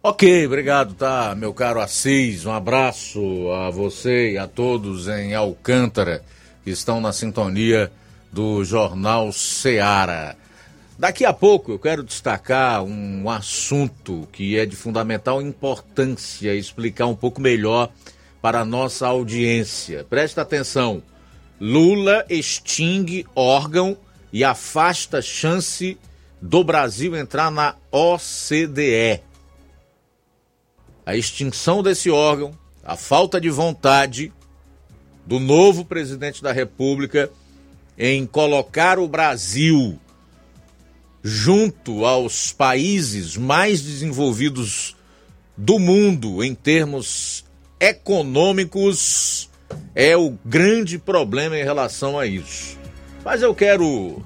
Ok, 0.00 0.46
obrigado, 0.46 0.94
tá, 0.94 1.34
meu 1.34 1.52
caro 1.52 1.80
Assis. 1.80 2.46
Um 2.46 2.52
abraço 2.52 3.50
a 3.50 3.68
você 3.68 4.34
e 4.34 4.38
a 4.38 4.46
todos 4.46 5.08
em 5.08 5.34
Alcântara 5.34 6.22
que 6.62 6.70
estão 6.70 7.00
na 7.00 7.12
sintonia 7.12 7.90
do 8.32 8.62
Jornal 8.62 9.32
Seara. 9.32 10.36
Daqui 10.96 11.24
a 11.24 11.32
pouco 11.32 11.72
eu 11.72 11.80
quero 11.80 12.04
destacar 12.04 12.84
um 12.84 13.28
assunto 13.28 14.28
que 14.30 14.56
é 14.56 14.64
de 14.64 14.76
fundamental 14.76 15.42
importância 15.42 16.54
explicar 16.54 17.06
um 17.06 17.16
pouco 17.16 17.40
melhor 17.40 17.90
para 18.40 18.60
a 18.60 18.64
nossa 18.64 19.04
audiência. 19.04 20.06
Presta 20.08 20.42
atenção. 20.42 21.02
Lula 21.60 22.24
extingue 22.30 23.26
órgão 23.34 23.96
e 24.32 24.44
afasta 24.44 25.20
chance 25.20 25.98
do 26.40 26.62
Brasil 26.62 27.16
entrar 27.16 27.50
na 27.50 27.74
OCDE. 27.90 29.26
A 31.08 31.16
extinção 31.16 31.82
desse 31.82 32.10
órgão, 32.10 32.52
a 32.84 32.94
falta 32.94 33.40
de 33.40 33.48
vontade 33.48 34.30
do 35.24 35.40
novo 35.40 35.82
presidente 35.82 36.42
da 36.42 36.52
República 36.52 37.30
em 37.96 38.26
colocar 38.26 38.98
o 38.98 39.08
Brasil 39.08 39.98
junto 41.24 42.04
aos 42.04 42.52
países 42.52 43.38
mais 43.38 43.80
desenvolvidos 43.80 44.94
do 45.56 45.78
mundo 45.78 46.44
em 46.44 46.54
termos 46.54 47.42
econômicos 47.80 49.48
é 49.94 50.14
o 50.14 50.36
grande 50.44 50.98
problema 50.98 51.56
em 51.56 51.64
relação 51.64 52.18
a 52.18 52.26
isso. 52.26 52.76
Mas 53.24 53.40
eu 53.40 53.54
quero 53.54 54.22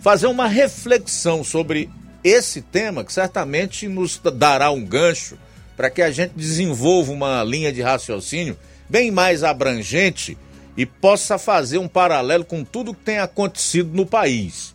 fazer 0.00 0.28
uma 0.28 0.48
reflexão 0.48 1.44
sobre 1.44 1.90
esse 2.24 2.62
tema 2.62 3.04
que 3.04 3.12
certamente 3.12 3.86
nos 3.86 4.18
dará 4.18 4.70
um 4.70 4.82
gancho 4.82 5.36
para 5.76 5.90
que 5.90 6.02
a 6.02 6.10
gente 6.10 6.32
desenvolva 6.36 7.12
uma 7.12 7.42
linha 7.42 7.72
de 7.72 7.82
raciocínio 7.82 8.56
bem 8.88 9.10
mais 9.10 9.42
abrangente 9.42 10.36
e 10.76 10.84
possa 10.84 11.38
fazer 11.38 11.78
um 11.78 11.88
paralelo 11.88 12.44
com 12.44 12.64
tudo 12.64 12.94
que 12.94 13.04
tem 13.04 13.18
acontecido 13.18 13.90
no 13.94 14.06
país 14.06 14.74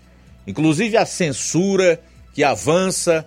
inclusive 0.49 0.97
a 0.97 1.05
censura 1.05 2.01
que 2.33 2.43
avança, 2.43 3.23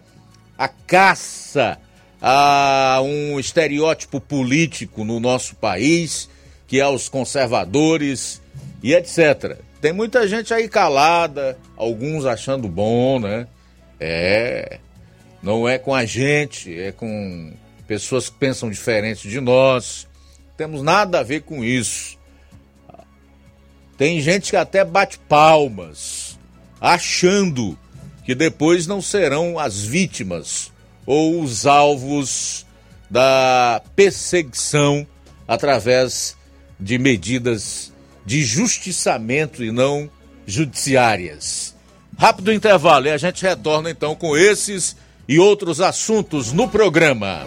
a 0.58 0.66
caça 0.66 1.78
a 2.20 3.00
um 3.02 3.38
estereótipo 3.38 4.20
político 4.20 5.04
no 5.04 5.20
nosso 5.20 5.54
país, 5.54 6.28
que 6.66 6.80
é 6.80 6.88
os 6.88 7.08
conservadores 7.08 8.42
e 8.82 8.92
etc. 8.92 9.56
Tem 9.80 9.92
muita 9.92 10.26
gente 10.26 10.52
aí 10.52 10.68
calada, 10.68 11.56
alguns 11.76 12.26
achando 12.26 12.68
bom, 12.68 13.20
né? 13.20 13.46
É, 14.00 14.78
não 15.40 15.68
é 15.68 15.78
com 15.78 15.94
a 15.94 16.04
gente, 16.04 16.76
é 16.76 16.90
com 16.90 17.52
pessoas 17.92 18.30
que 18.30 18.36
pensam 18.36 18.70
diferente 18.70 19.28
de 19.28 19.38
nós. 19.38 20.08
Não 20.48 20.56
temos 20.56 20.82
nada 20.82 21.20
a 21.20 21.22
ver 21.22 21.42
com 21.42 21.62
isso. 21.62 22.16
Tem 23.98 24.18
gente 24.22 24.50
que 24.50 24.56
até 24.56 24.82
bate 24.82 25.18
palmas 25.18 26.38
achando 26.80 27.78
que 28.24 28.34
depois 28.34 28.86
não 28.86 29.02
serão 29.02 29.58
as 29.58 29.84
vítimas 29.84 30.72
ou 31.04 31.42
os 31.42 31.66
alvos 31.66 32.64
da 33.10 33.82
perseguição 33.94 35.06
através 35.46 36.34
de 36.80 36.98
medidas 36.98 37.92
de 38.24 38.42
justiçamento 38.42 39.62
e 39.62 39.70
não 39.70 40.10
judiciárias. 40.46 41.74
Rápido 42.16 42.52
intervalo 42.52 43.06
e 43.06 43.10
a 43.10 43.18
gente 43.18 43.42
retorna 43.42 43.90
então 43.90 44.14
com 44.14 44.34
esses 44.34 44.96
e 45.28 45.38
outros 45.38 45.78
assuntos 45.80 46.52
no 46.52 46.66
programa. 46.68 47.46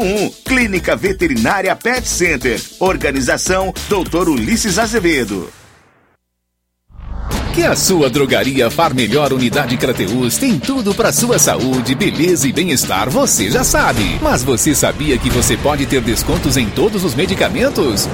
981658401. 0.00 0.34
Clínica 0.44 0.96
Veterinária 0.96 1.76
Pet 1.76 2.06
Center. 2.08 2.60
Organização 2.80 3.72
Dr. 3.88 4.28
Ulisses 4.28 4.78
Azevedo. 4.78 5.59
Que 7.54 7.64
a 7.64 7.74
sua 7.74 8.08
drogaria 8.08 8.70
Far 8.70 8.94
Melhor 8.94 9.32
Unidade 9.32 9.76
Crateus 9.76 10.38
tem 10.38 10.56
tudo 10.56 10.94
para 10.94 11.12
sua 11.12 11.36
saúde, 11.36 11.96
beleza 11.96 12.46
e 12.46 12.52
bem-estar, 12.52 13.10
você 13.10 13.50
já 13.50 13.64
sabe. 13.64 14.20
Mas 14.22 14.44
você 14.44 14.72
sabia 14.72 15.18
que 15.18 15.28
você 15.28 15.56
pode 15.56 15.84
ter 15.84 16.00
descontos 16.00 16.56
em 16.56 16.66
todos 16.70 17.04
os 17.04 17.12
medicamentos? 17.14 18.08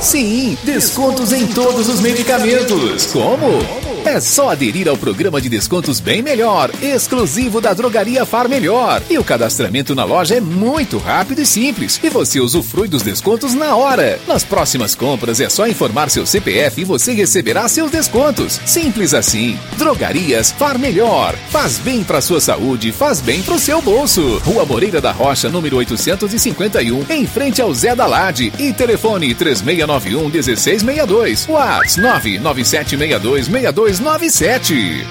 Sim, 0.00 0.58
descontos 0.64 1.32
em 1.32 1.46
todos 1.46 1.88
os 1.88 2.00
medicamentos. 2.00 3.06
Como? 3.06 3.88
É 4.04 4.20
só 4.20 4.50
aderir 4.50 4.88
ao 4.88 4.96
programa 4.96 5.38
de 5.38 5.50
descontos 5.50 6.00
Bem 6.00 6.22
Melhor, 6.22 6.70
exclusivo 6.80 7.60
da 7.60 7.74
Drogaria 7.74 8.24
Far 8.24 8.48
Melhor. 8.48 9.02
E 9.10 9.18
o 9.18 9.24
cadastramento 9.24 9.94
na 9.94 10.04
loja 10.04 10.36
é 10.36 10.40
muito 10.40 10.96
rápido 10.96 11.42
e 11.42 11.46
simples. 11.46 12.00
E 12.02 12.08
você 12.08 12.40
usufrui 12.40 12.88
dos 12.88 13.02
descontos 13.02 13.52
na 13.52 13.76
hora. 13.76 14.18
Nas 14.26 14.44
próximas 14.44 14.94
compras 14.94 15.40
é 15.40 15.48
só 15.50 15.66
informar 15.66 16.10
seu 16.10 16.24
CPF 16.24 16.80
e 16.80 16.84
você 16.84 17.12
receberá 17.12 17.68
seus 17.68 17.90
descontos. 17.90 18.47
Simples 18.52 19.14
assim. 19.14 19.58
Drogarias 19.76 20.50
Far 20.52 20.78
Melhor. 20.78 21.34
Faz 21.50 21.78
bem 21.78 22.04
para 22.04 22.20
sua 22.20 22.40
saúde, 22.40 22.92
faz 22.92 23.20
bem 23.20 23.42
pro 23.42 23.58
seu 23.58 23.80
bolso. 23.82 24.38
Rua 24.38 24.64
Moreira 24.64 25.00
da 25.00 25.12
Rocha, 25.12 25.48
número 25.48 25.76
851, 25.76 27.06
em 27.10 27.26
frente 27.26 27.60
ao 27.60 27.72
Zé 27.74 27.94
da 27.94 28.06
Lade. 28.06 28.52
E 28.58 28.72
telefone 28.72 29.34
3691 29.34 30.28
1662. 30.28 31.48
WhatsApp 31.48 32.38
99762 32.38 33.46
6297. 33.46 35.06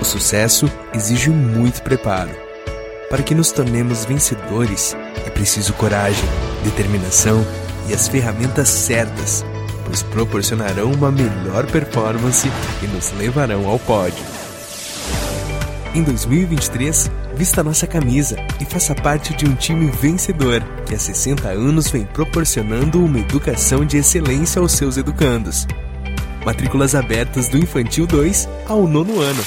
O 0.00 0.04
sucesso 0.04 0.70
exige 0.92 1.30
muito 1.30 1.82
preparo. 1.82 2.30
Para 3.08 3.22
que 3.22 3.34
nos 3.34 3.52
tornemos 3.52 4.04
vencedores, 4.04 4.94
é 5.26 5.30
preciso 5.30 5.72
coragem, 5.74 6.28
determinação 6.62 7.44
e 7.88 7.94
as 7.94 8.08
ferramentas 8.08 8.68
certas. 8.68 9.44
pois 9.84 10.02
proporcionarão 10.02 10.92
uma 10.92 11.10
melhor 11.10 11.66
performance 11.66 12.50
e 12.82 12.86
nos 12.86 13.12
levarão 13.12 13.68
ao 13.68 13.78
pódio. 13.78 14.24
Em 15.94 16.02
2023, 16.02 17.10
vista 17.36 17.62
nossa 17.62 17.86
camisa 17.86 18.36
e 18.60 18.64
faça 18.64 18.94
parte 18.94 19.32
de 19.34 19.46
um 19.46 19.54
time 19.54 19.90
vencedor 19.90 20.60
que 20.86 20.94
há 20.94 20.98
60 20.98 21.48
anos 21.48 21.88
vem 21.88 22.04
proporcionando 22.04 23.04
uma 23.04 23.18
educação 23.20 23.84
de 23.84 23.98
excelência 23.98 24.60
aos 24.60 24.72
seus 24.72 24.96
educandos. 24.96 25.66
Matrículas 26.44 26.94
abertas 26.94 27.48
do 27.48 27.56
Infantil 27.56 28.06
2 28.06 28.48
ao 28.68 28.88
nono 28.88 29.20
ano. 29.20 29.42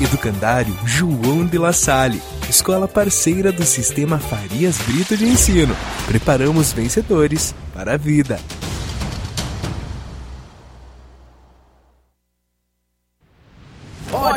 Educandário 0.00 0.74
João 0.86 1.44
de 1.44 1.58
La 1.58 1.74
Salle, 1.74 2.22
escola 2.48 2.88
parceira 2.88 3.52
do 3.52 3.64
Sistema 3.64 4.18
Farias 4.18 4.78
Brito 4.78 5.14
de 5.14 5.26
Ensino. 5.26 5.76
Preparamos 6.06 6.72
vencedores 6.72 7.54
para 7.74 7.94
a 7.94 7.96
vida. 7.98 8.40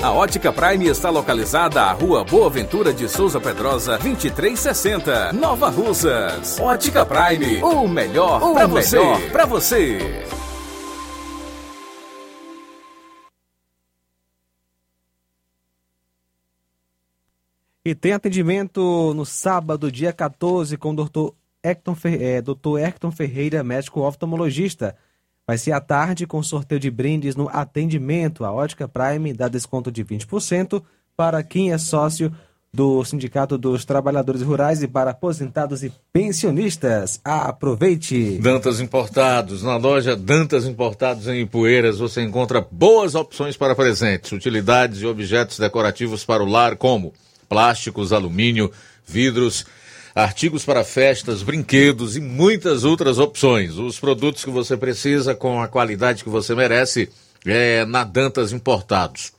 A 0.00 0.12
Ótica 0.12 0.52
Prime 0.52 0.86
está 0.86 1.10
localizada 1.10 1.82
à 1.82 1.90
Rua 1.90 2.22
Boa 2.22 2.48
Ventura 2.48 2.94
de 2.94 3.08
Souza 3.08 3.40
Pedrosa, 3.40 3.98
2360, 3.98 5.32
Nova 5.32 5.68
Russas. 5.68 6.60
Ótica 6.60 7.04
Prime, 7.04 7.60
o 7.64 7.88
melhor 7.88 8.40
O 8.40 8.54
para 8.54 8.68
melhor 8.68 8.82
você. 8.82 8.98
Para 9.32 9.44
você. 9.44 10.24
E 17.84 17.92
tem 17.92 18.12
atendimento 18.12 19.12
no 19.14 19.26
sábado, 19.26 19.90
dia 19.90 20.12
14, 20.12 20.76
com 20.76 20.92
o 20.92 20.94
Dr. 20.94 21.34
Dr. 22.44 22.78
Hecton 22.78 23.10
Ferreira, 23.10 23.64
médico 23.64 24.00
oftalmologista. 24.02 24.96
Vai 25.46 25.58
ser 25.58 25.70
à 25.70 25.80
tarde 25.80 26.26
com 26.26 26.42
sorteio 26.42 26.80
de 26.80 26.90
brindes 26.90 27.36
no 27.36 27.48
atendimento. 27.48 28.44
A 28.44 28.52
Ótica 28.52 28.88
Prime 28.88 29.32
dá 29.32 29.46
desconto 29.46 29.92
de 29.92 30.04
20% 30.04 30.82
para 31.16 31.40
quem 31.44 31.72
é 31.72 31.78
sócio 31.78 32.32
do 32.74 33.04
Sindicato 33.04 33.56
dos 33.56 33.84
Trabalhadores 33.84 34.42
Rurais 34.42 34.82
e 34.82 34.88
para 34.88 35.12
aposentados 35.12 35.84
e 35.84 35.92
pensionistas. 36.12 37.20
Aproveite! 37.24 38.38
Dantas 38.38 38.80
Importados. 38.80 39.62
Na 39.62 39.76
loja 39.76 40.16
Dantas 40.16 40.66
Importados 40.66 41.28
em 41.28 41.42
Ipueiras 41.42 41.98
você 41.98 42.22
encontra 42.22 42.66
boas 42.68 43.14
opções 43.14 43.56
para 43.56 43.76
presentes, 43.76 44.32
utilidades 44.32 45.00
e 45.00 45.06
objetos 45.06 45.60
decorativos 45.60 46.24
para 46.24 46.42
o 46.42 46.46
lar, 46.46 46.76
como 46.76 47.14
plásticos, 47.48 48.12
alumínio, 48.12 48.70
vidros, 49.06 49.64
artigos 50.16 50.64
para 50.64 50.82
festas, 50.82 51.42
brinquedos 51.42 52.16
e 52.16 52.20
muitas 52.20 52.84
outras 52.84 53.18
opções. 53.18 53.76
Os 53.76 54.00
produtos 54.00 54.42
que 54.42 54.50
você 54.50 54.74
precisa 54.74 55.34
com 55.34 55.60
a 55.60 55.68
qualidade 55.68 56.24
que 56.24 56.30
você 56.30 56.54
merece 56.54 57.10
é 57.44 57.84
na 57.84 58.02
Dantas 58.02 58.50
Importados. 58.50 59.34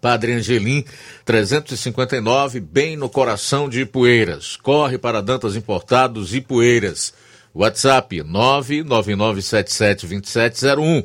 Padre 0.00 0.32
Angelim, 0.32 0.86
359, 1.26 2.60
bem 2.60 2.96
no 2.96 3.10
coração 3.10 3.68
de 3.68 3.82
Ipueiras. 3.82 4.56
Corre 4.56 4.96
para 4.96 5.20
Dantas 5.20 5.54
Importados 5.54 6.34
Ipueiras. 6.34 7.12
WhatsApp 7.54 8.22
999772701. 8.22 11.04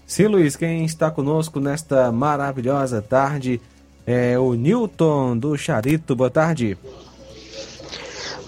Sim, 0.05 0.25
Luiz, 0.25 0.57
quem 0.57 0.83
está 0.83 1.09
conosco 1.09 1.61
nesta 1.61 2.11
maravilhosa 2.11 3.01
tarde 3.01 3.61
é 4.05 4.37
o 4.37 4.55
Newton 4.55 5.37
do 5.37 5.57
Charito. 5.57 6.17
Boa 6.17 6.29
tarde. 6.29 6.77
Boa 6.83 6.93
tarde, 6.93 7.02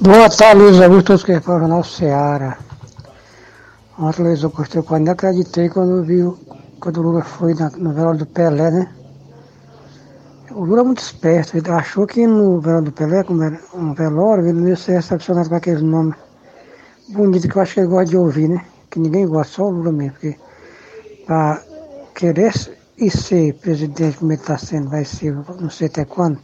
Luiz 0.02 0.82
Augusto, 0.82 1.06
todos 1.08 1.24
que 1.24 1.40
falam 1.40 1.62
Jornal 1.62 1.84
Seara. 1.84 2.58
Ontem, 3.98 4.24
Luiz 4.24 4.44
Augusto, 4.44 4.78
eu 4.78 4.84
quase 4.84 5.04
nem 5.04 5.14
acreditei 5.14 5.70
quando 5.70 6.04
vi 6.04 6.22
o- 6.24 6.38
quando 6.80 6.98
o 6.98 7.02
Lula 7.04 7.24
foi 7.24 7.54
na, 7.54 7.70
no 7.72 7.94
velório 7.94 8.20
do 8.20 8.26
Pelé, 8.26 8.72
né? 8.72 8.94
O 10.52 10.66
Lula 10.66 10.82
é 10.82 10.84
muito 10.84 11.02
esperto, 11.02 11.58
ele 11.58 11.70
achou 11.72 12.06
que 12.06 12.28
no 12.28 12.60
velório 12.60 12.86
do 12.86 12.92
Pelé, 12.92 13.24
como 13.24 13.42
era 13.44 13.60
um 13.74 13.94
velório, 13.94 14.46
ele 14.46 14.60
não 14.60 14.68
ia 14.68 14.76
ser 14.76 14.94
recepcionado 14.94 15.50
com 15.50 15.56
aqueles 15.56 15.82
nomes 15.82 16.16
bonitos 17.10 17.50
que 17.50 17.58
eu 17.58 17.62
acho 17.62 17.74
que 17.74 17.80
ele 17.80 17.88
gosta 17.88 18.06
de 18.06 18.18
ouvir, 18.18 18.50
né? 18.50 18.66
Que 18.90 19.00
ninguém 19.00 19.26
gosta, 19.28 19.54
só 19.54 19.64
o 19.64 19.70
Lula 19.70 19.92
mesmo. 19.92 20.14
Porque 20.14 20.38
para 21.26 21.62
querer 22.14 22.54
e 22.98 23.10
ser 23.10 23.54
presidente 23.56 24.18
como 24.18 24.32
ele 24.32 24.42
está 24.42 24.58
sendo, 24.58 24.90
vai 24.90 25.06
ser, 25.06 25.34
não 25.60 25.70
sei 25.70 25.88
até 25.88 26.06
quando, 26.06 26.38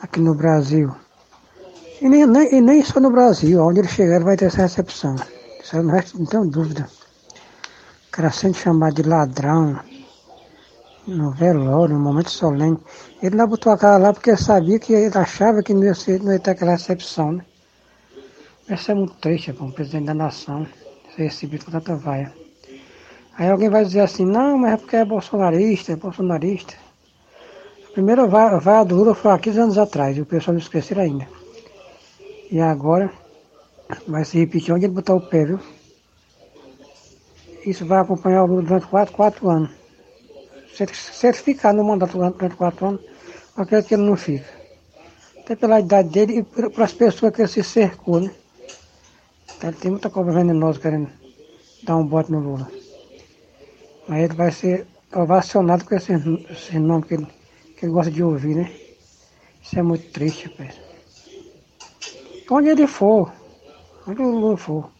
aqui 0.00 0.20
no 0.20 0.34
Brasil. 0.34 0.90
E 2.00 2.08
nem, 2.08 2.26
nem, 2.26 2.54
e 2.54 2.60
nem 2.60 2.82
só 2.84 3.00
no 3.00 3.10
Brasil, 3.10 3.60
onde 3.60 3.80
ele 3.80 3.88
chegar 3.88 4.16
ele 4.16 4.24
vai 4.24 4.36
ter 4.36 4.46
essa 4.46 4.62
recepção. 4.62 5.16
Isso 5.62 5.82
não, 5.82 5.92
resta, 5.92 6.16
não 6.16 6.26
tenho 6.26 6.46
dúvida. 6.46 6.88
O 8.08 8.10
cara 8.12 8.30
sendo 8.30 8.56
chamado 8.56 9.02
de 9.02 9.08
ladrão 9.08 9.80
no 11.08 11.32
velório, 11.32 11.94
no 11.94 12.00
momento 12.00 12.30
solene. 12.30 12.78
Ele 13.22 13.34
não 13.34 13.48
botou 13.48 13.72
a 13.72 13.78
cara 13.78 13.96
lá 13.96 14.12
porque 14.12 14.36
sabia 14.36 14.78
que 14.78 14.92
ele 14.92 15.16
achava 15.16 15.62
que 15.62 15.74
não 15.74 15.84
ia, 15.84 15.94
ser, 15.94 16.22
não 16.22 16.32
ia 16.32 16.38
ter 16.38 16.52
aquela 16.52 16.72
recepção, 16.72 17.32
né? 17.32 17.44
Isso 18.68 18.90
é 18.90 18.94
muito 18.94 19.14
triste 19.14 19.52
para 19.52 19.64
um 19.64 19.70
presidente 19.72 20.06
da 20.06 20.14
nação 20.14 20.66
ser 21.16 21.22
recebido 21.22 21.64
com 21.64 21.70
tanta 21.70 21.96
vaia. 21.96 22.32
Aí 23.36 23.48
alguém 23.48 23.70
vai 23.70 23.84
dizer 23.84 24.00
assim, 24.00 24.26
não, 24.26 24.58
mas 24.58 24.74
é 24.74 24.76
porque 24.76 24.96
é 24.96 25.04
bolsonarista, 25.04 25.92
é 25.92 25.96
bolsonarista. 25.96 26.74
A 27.88 27.92
primeira 27.92 28.26
vaia, 28.26 28.84
do 28.84 28.94
Lula 28.94 29.14
foi 29.14 29.32
há 29.32 29.38
15 29.38 29.60
anos 29.60 29.78
atrás, 29.78 30.16
e 30.16 30.20
o 30.20 30.26
pessoal 30.26 30.52
não 30.52 30.60
esqueceu 30.60 31.00
ainda. 31.00 31.26
E 32.50 32.60
agora 32.60 33.12
vai 34.06 34.24
se 34.24 34.38
repetir 34.38 34.74
onde 34.74 34.86
ele 34.86 34.94
botar 34.94 35.14
o 35.14 35.20
pé, 35.20 35.44
viu? 35.44 35.60
Isso 37.66 37.84
vai 37.84 38.00
acompanhar 38.00 38.44
o 38.44 38.46
Lula 38.46 38.62
durante 38.62 38.86
quatro, 38.86 39.14
quatro 39.14 39.48
anos. 39.50 39.70
Se 40.72 40.84
ele, 40.84 40.92
ele 41.24 41.32
ficar 41.34 41.74
no 41.74 41.84
mandato 41.84 42.16
durante 42.16 42.56
quatro 42.56 42.86
anos, 42.86 43.00
acredito 43.56 43.88
que 43.88 43.94
ele 43.94 44.04
não 44.04 44.16
fica. 44.16 44.48
Até 45.40 45.56
pela 45.56 45.80
idade 45.80 46.08
dele 46.08 46.38
e 46.38 46.42
pelas 46.42 46.92
pessoas 46.92 47.34
que 47.34 47.42
ele 47.42 47.48
se 47.48 47.62
cercou, 47.62 48.20
né? 48.20 48.30
Então, 49.56 49.72
tem 49.72 49.90
muita 49.90 50.08
cobra 50.08 50.32
venenosa 50.32 50.78
querendo 50.78 51.10
dar 51.82 51.96
um 51.96 52.06
bote 52.06 52.30
no 52.30 52.38
Lula. 52.38 52.70
Mas 54.06 54.24
ele 54.24 54.34
vai 54.34 54.52
ser 54.52 54.86
ovacionado 55.12 55.84
com 55.84 55.94
esse, 55.94 56.12
esse 56.50 56.78
nome 56.78 57.04
que 57.04 57.14
ele, 57.14 57.26
que 57.76 57.84
ele 57.84 57.92
gosta 57.92 58.10
de 58.10 58.22
ouvir, 58.22 58.56
né? 58.56 58.72
Isso 59.62 59.78
é 59.78 59.82
muito 59.82 60.10
triste, 60.12 60.48
rapaz. 60.48 60.87
Onde 62.50 62.68
ele 62.70 62.86
for, 62.86 63.30
onde 64.06 64.22
o 64.22 64.30
Lula 64.30 64.56
for. 64.56 64.90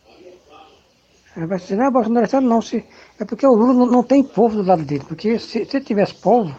Aí 1.37 1.47
Vai 1.47 1.59
dizer, 1.59 1.77
não 1.77 1.85
é 1.87 1.91
bolsonarista, 1.91 2.41
não. 2.41 2.61
Se, 2.61 2.85
é 3.19 3.25
porque 3.25 3.47
o 3.47 3.55
Lula 3.55 3.87
não, 3.87 4.03
tem 4.03 4.23
povo 4.23 4.57
do 4.57 4.69
lado 4.69 4.83
dele. 4.83 5.05
Porque 5.07 5.39
se, 5.39 5.65
se 5.65 5.81
tivesse 5.81 6.15
povo, 6.15 6.55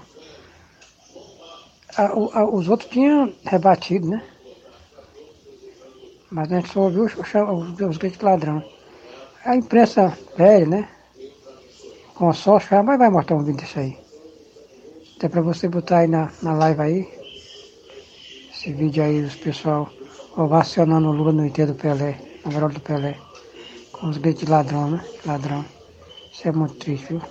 a- 1.97 2.39
a- 2.39 2.45
os 2.49 2.67
outros 2.69 2.89
tinham 2.89 3.33
rebatido, 3.43 4.07
né? 4.09 4.23
Mas 6.31 6.51
a 6.51 6.55
gente 6.55 6.71
só 6.71 6.81
ouviu 6.81 7.05
os, 7.05 7.13
os, 7.15 7.97
os 8.01 8.17
ladrão. 8.19 8.63
A 9.43 9.55
imprensa 9.55 10.17
velha, 10.37 10.65
né? 10.65 10.89
Consórcio, 12.15 12.69
jamais 12.69 12.99
vai 12.99 13.09
mostrar 13.09 13.35
um 13.35 13.43
vídeo 13.43 13.61
desse 13.61 13.79
aí. 13.79 13.97
Até 15.17 15.27
pra 15.29 15.41
você 15.41 15.67
botar 15.67 15.99
aí 15.99 16.07
na, 16.07 16.31
na 16.41 16.53
live 16.53 16.81
aí. 16.81 17.19
Esse 18.51 18.73
vídeo 18.73 19.03
aí, 19.03 19.21
os 19.21 19.35
pessoal 19.35 19.89
ovacionando 20.43 21.09
o 21.09 21.11
Lula 21.11 21.33
no 21.33 21.45
enterro 21.45 21.73
do 21.73 21.75
Pelé, 21.75 22.17
na 22.45 22.51
velório 22.51 22.75
do 22.75 22.81
Pelé. 22.81 23.15
Com 23.91 24.07
os 24.07 24.17
gritos 24.17 24.45
de 24.45 24.49
ladrão, 24.49 24.91
né? 24.91 25.03
Ladrão. 25.25 25.65
Isso 26.31 26.47
é 26.47 26.51
muito 26.51 26.75
triste, 26.75 27.07
viu? 27.09 27.21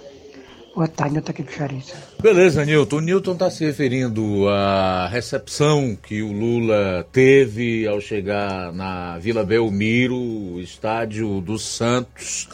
Boa 0.75 0.87
tarde, 0.87 1.15
Nilton 1.15 1.31
aqui 1.31 1.43
do 1.43 1.51
Charito. 1.51 1.93
Beleza, 2.23 2.65
Nilton. 2.65 2.97
O 2.97 3.01
Nilton 3.01 3.33
está 3.33 3.51
se 3.51 3.65
referindo 3.65 4.49
à 4.49 5.09
recepção 5.09 5.97
que 6.01 6.23
o 6.23 6.31
Lula 6.31 7.07
teve 7.11 7.89
ao 7.89 8.01
chegar 8.01 8.73
na 8.73 9.19
Vila 9.19 9.43
Belmiro, 9.43 10.61
estádio 10.61 11.41
dos 11.41 11.65
Santos, 11.65 12.49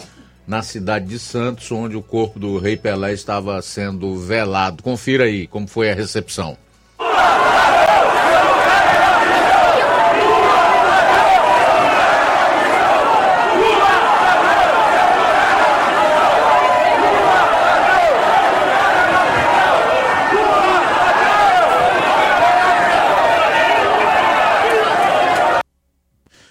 na 0.46 0.62
cidade 0.62 1.06
de 1.06 1.18
Santos, 1.18 1.70
onde 1.72 1.96
o 1.96 2.02
corpo 2.02 2.38
do 2.38 2.58
Rei 2.58 2.76
Pelé 2.76 3.12
estava 3.12 3.60
sendo 3.60 4.16
velado. 4.16 4.82
Confira 4.82 5.24
aí 5.24 5.48
como 5.48 5.66
foi 5.66 5.90
a 5.90 5.94
recepção. 5.94 6.56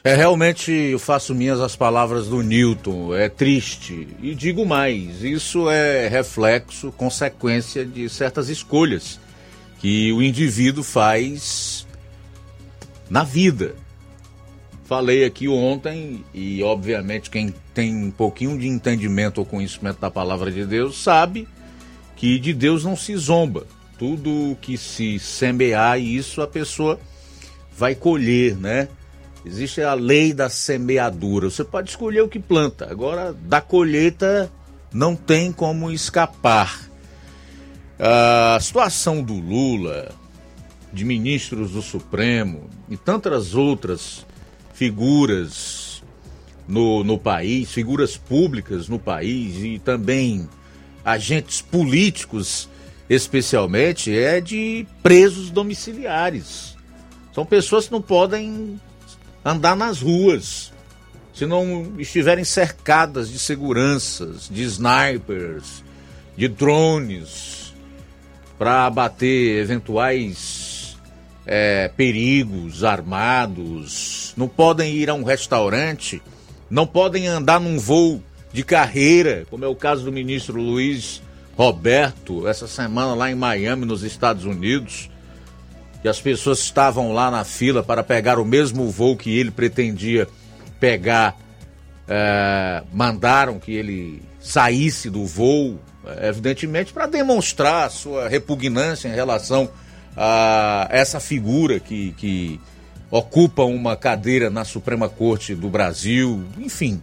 É 0.05 0.15
realmente, 0.15 0.69
eu 0.69 0.99
faço 0.99 1.33
minhas 1.33 1.61
as 1.61 1.77
palavras 1.77 2.27
do 2.27 2.41
Newton, 2.41 3.15
é 3.15 3.29
triste. 3.29 4.05
E 4.21 4.35
digo 4.35 4.65
mais, 4.65 5.23
isso 5.23 5.69
é 5.69 6.09
reflexo, 6.09 6.91
consequência 6.91 7.85
de 7.85 8.09
certas 8.09 8.49
escolhas 8.49 9.17
que 9.79 10.11
o 10.11 10.21
indivíduo 10.21 10.83
faz 10.83 11.87
na 13.09 13.23
vida. 13.23 13.75
Falei 14.83 15.23
aqui 15.23 15.47
ontem, 15.47 16.25
e 16.33 16.61
obviamente 16.61 17.29
quem 17.29 17.53
tem 17.73 17.95
um 17.95 18.11
pouquinho 18.11 18.59
de 18.59 18.67
entendimento 18.67 19.37
ou 19.37 19.45
conhecimento 19.45 20.01
da 20.01 20.11
palavra 20.11 20.51
de 20.51 20.65
Deus 20.65 21.01
sabe 21.01 21.47
que 22.17 22.37
de 22.39 22.53
Deus 22.53 22.83
não 22.83 22.97
se 22.97 23.15
zomba. 23.15 23.65
Tudo 23.97 24.57
que 24.59 24.77
se 24.77 25.17
semear, 25.17 25.97
isso 25.97 26.41
a 26.41 26.47
pessoa 26.47 26.99
vai 27.73 27.95
colher, 27.95 28.57
né? 28.57 28.89
Existe 29.45 29.81
a 29.81 29.93
lei 29.93 30.33
da 30.33 30.49
semeadura. 30.49 31.49
Você 31.49 31.63
pode 31.63 31.89
escolher 31.89 32.21
o 32.21 32.29
que 32.29 32.39
planta. 32.39 32.89
Agora, 32.89 33.33
da 33.33 33.59
colheita 33.59 34.51
não 34.91 35.15
tem 35.15 35.51
como 35.51 35.91
escapar. 35.91 36.89
A 37.99 38.57
situação 38.61 39.21
do 39.21 39.33
Lula, 39.33 40.11
de 40.91 41.03
ministros 41.03 41.71
do 41.71 41.81
Supremo 41.81 42.69
e 42.89 42.95
tantas 42.95 43.53
outras 43.53 44.25
figuras 44.73 46.01
no, 46.67 47.03
no 47.03 47.17
país, 47.17 47.71
figuras 47.71 48.15
públicas 48.15 48.87
no 48.87 48.97
país 48.97 49.57
e 49.57 49.79
também 49.79 50.47
agentes 51.03 51.61
políticos, 51.61 52.69
especialmente, 53.09 54.15
é 54.15 54.39
de 54.39 54.87
presos 55.01 55.49
domiciliares. 55.49 56.75
São 57.33 57.45
pessoas 57.45 57.87
que 57.87 57.91
não 57.91 58.01
podem 58.01 58.79
andar 59.43 59.75
nas 59.75 60.01
ruas 60.01 60.71
se 61.33 61.45
não 61.45 61.93
estiverem 61.97 62.43
cercadas 62.43 63.29
de 63.29 63.39
seguranças, 63.39 64.47
de 64.49 64.61
snipers, 64.63 65.83
de 66.37 66.47
drones 66.47 67.73
para 68.57 68.85
abater 68.85 69.59
eventuais 69.59 70.95
é, 71.45 71.89
perigos 71.97 72.83
armados, 72.83 74.33
não 74.37 74.47
podem 74.47 74.93
ir 74.93 75.09
a 75.09 75.13
um 75.13 75.23
restaurante, 75.23 76.21
não 76.69 76.85
podem 76.85 77.27
andar 77.27 77.59
num 77.59 77.79
voo 77.79 78.21
de 78.53 78.63
carreira, 78.63 79.45
como 79.49 79.65
é 79.65 79.67
o 79.67 79.75
caso 79.75 80.05
do 80.05 80.11
ministro 80.11 80.61
Luiz 80.61 81.21
Roberto, 81.57 82.47
essa 82.47 82.67
semana 82.67 83.15
lá 83.15 83.31
em 83.31 83.35
Miami, 83.35 83.85
nos 83.85 84.03
Estados 84.03 84.45
Unidos 84.45 85.09
que 86.03 86.09
as 86.09 86.19
pessoas 86.19 86.59
estavam 86.59 87.13
lá 87.13 87.31
na 87.31 87.45
fila 87.45 87.81
para 87.81 88.03
pegar 88.03 88.37
o 88.37 88.43
mesmo 88.43 88.89
voo 88.91 89.15
que 89.15 89.39
ele 89.39 89.49
pretendia 89.49 90.27
pegar, 90.77 91.37
é, 92.09 92.83
mandaram 92.91 93.57
que 93.57 93.71
ele 93.71 94.21
saísse 94.37 95.09
do 95.09 95.25
voo, 95.25 95.79
é, 96.05 96.27
evidentemente 96.27 96.91
para 96.91 97.07
demonstrar 97.07 97.89
sua 97.89 98.27
repugnância 98.27 99.07
em 99.07 99.13
relação 99.13 99.69
a 100.17 100.89
essa 100.91 101.21
figura 101.21 101.79
que, 101.79 102.11
que 102.17 102.59
ocupa 103.09 103.63
uma 103.63 103.95
cadeira 103.95 104.49
na 104.49 104.65
Suprema 104.65 105.07
Corte 105.07 105.55
do 105.55 105.69
Brasil, 105.69 106.43
enfim. 106.57 107.01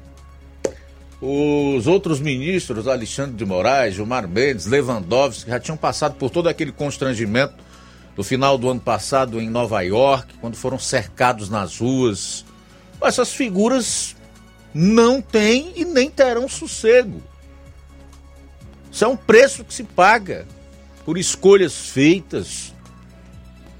Os 1.22 1.86
outros 1.86 2.20
ministros, 2.20 2.86
Alexandre 2.86 3.34
de 3.34 3.46
Moraes, 3.46 3.94
Gilmar 3.94 4.28
Mendes, 4.28 4.66
Lewandowski, 4.66 5.48
já 5.48 5.58
tinham 5.58 5.76
passado 5.78 6.16
por 6.16 6.28
todo 6.28 6.50
aquele 6.50 6.70
constrangimento 6.70 7.69
no 8.16 8.24
final 8.24 8.58
do 8.58 8.68
ano 8.68 8.80
passado 8.80 9.40
em 9.40 9.48
Nova 9.48 9.80
York, 9.82 10.34
quando 10.40 10.56
foram 10.56 10.78
cercados 10.78 11.48
nas 11.48 11.78
ruas. 11.78 12.44
Essas 13.02 13.32
figuras 13.32 14.16
não 14.74 15.20
têm 15.22 15.72
e 15.76 15.84
nem 15.84 16.10
terão 16.10 16.48
sossego. 16.48 17.22
Isso 18.90 19.04
é 19.04 19.08
um 19.08 19.16
preço 19.16 19.64
que 19.64 19.72
se 19.72 19.84
paga 19.84 20.46
por 21.04 21.16
escolhas 21.16 21.74
feitas, 21.74 22.74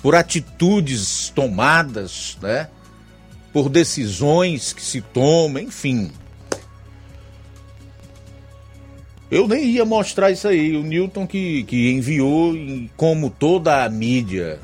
por 0.01 0.15
atitudes 0.15 1.31
tomadas, 1.35 2.39
né? 2.41 2.69
por 3.53 3.69
decisões 3.69 4.73
que 4.73 4.83
se 4.83 5.01
tomam, 5.01 5.63
enfim. 5.63 6.11
Eu 9.31 9.47
nem 9.47 9.65
ia 9.65 9.85
mostrar 9.85 10.31
isso 10.31 10.49
aí. 10.49 10.77
O 10.77 10.83
Newton 10.83 11.27
que, 11.27 11.63
que 11.65 11.93
enviou, 11.93 12.55
como 12.97 13.31
toda 13.31 13.85
a 13.85 13.89
mídia 13.89 14.59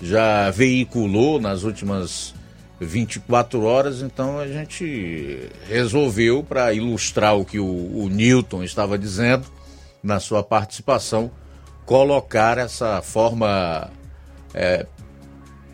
já 0.00 0.50
veiculou 0.50 1.40
nas 1.40 1.62
últimas 1.62 2.34
24 2.80 3.62
horas, 3.62 4.02
então 4.02 4.38
a 4.38 4.46
gente 4.46 5.48
resolveu, 5.68 6.42
para 6.42 6.72
ilustrar 6.72 7.36
o 7.36 7.44
que 7.44 7.58
o, 7.58 7.64
o 7.64 8.08
Newton 8.08 8.62
estava 8.62 8.98
dizendo 8.98 9.46
na 10.02 10.20
sua 10.20 10.42
participação, 10.42 11.30
colocar 11.84 12.58
essa 12.58 13.00
forma 13.00 13.90
é, 14.54 14.86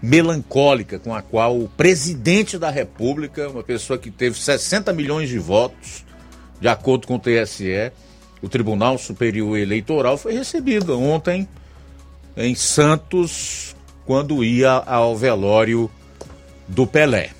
melancólica 0.01 0.99
com 0.99 1.15
a 1.15 1.23
qual 1.23 1.59
o 1.59 1.69
presidente 1.69 2.59
da 2.59 2.71
República, 2.71 3.49
uma 3.49 3.63
pessoa 3.63 3.99
que 3.99 4.11
teve 4.11 4.39
60 4.39 4.93
milhões 4.93 5.29
de 5.29 5.39
votos, 5.39 6.05
de 6.61 6.69
acordo 6.69 7.07
com 7.07 7.17
o 7.17 7.19
TSE, 7.19 7.93
o 8.43 8.49
Tribunal 8.49 8.99
Superior 8.99 9.57
Eleitoral 9.57 10.19
foi 10.19 10.35
recebido 10.35 10.99
ontem 11.01 11.49
em 12.37 12.55
Santos, 12.55 13.77
quando 14.05 14.43
ia 14.43 14.73
ao 14.73 15.17
velório 15.17 15.91
do 16.67 16.87
Pelé. 16.87 17.31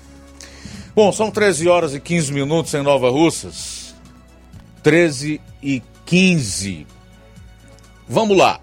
Bom, 0.95 1.11
são 1.11 1.29
13 1.29 1.67
horas 1.67 1.93
e 1.93 1.99
15 1.99 2.31
minutos 2.31 2.73
em 2.73 2.81
Nova 2.81 3.09
Russas. 3.09 3.95
13 4.81 5.41
e 5.61 5.81
15. 6.05 6.87
Vamos 8.07 8.37
lá. 8.37 8.59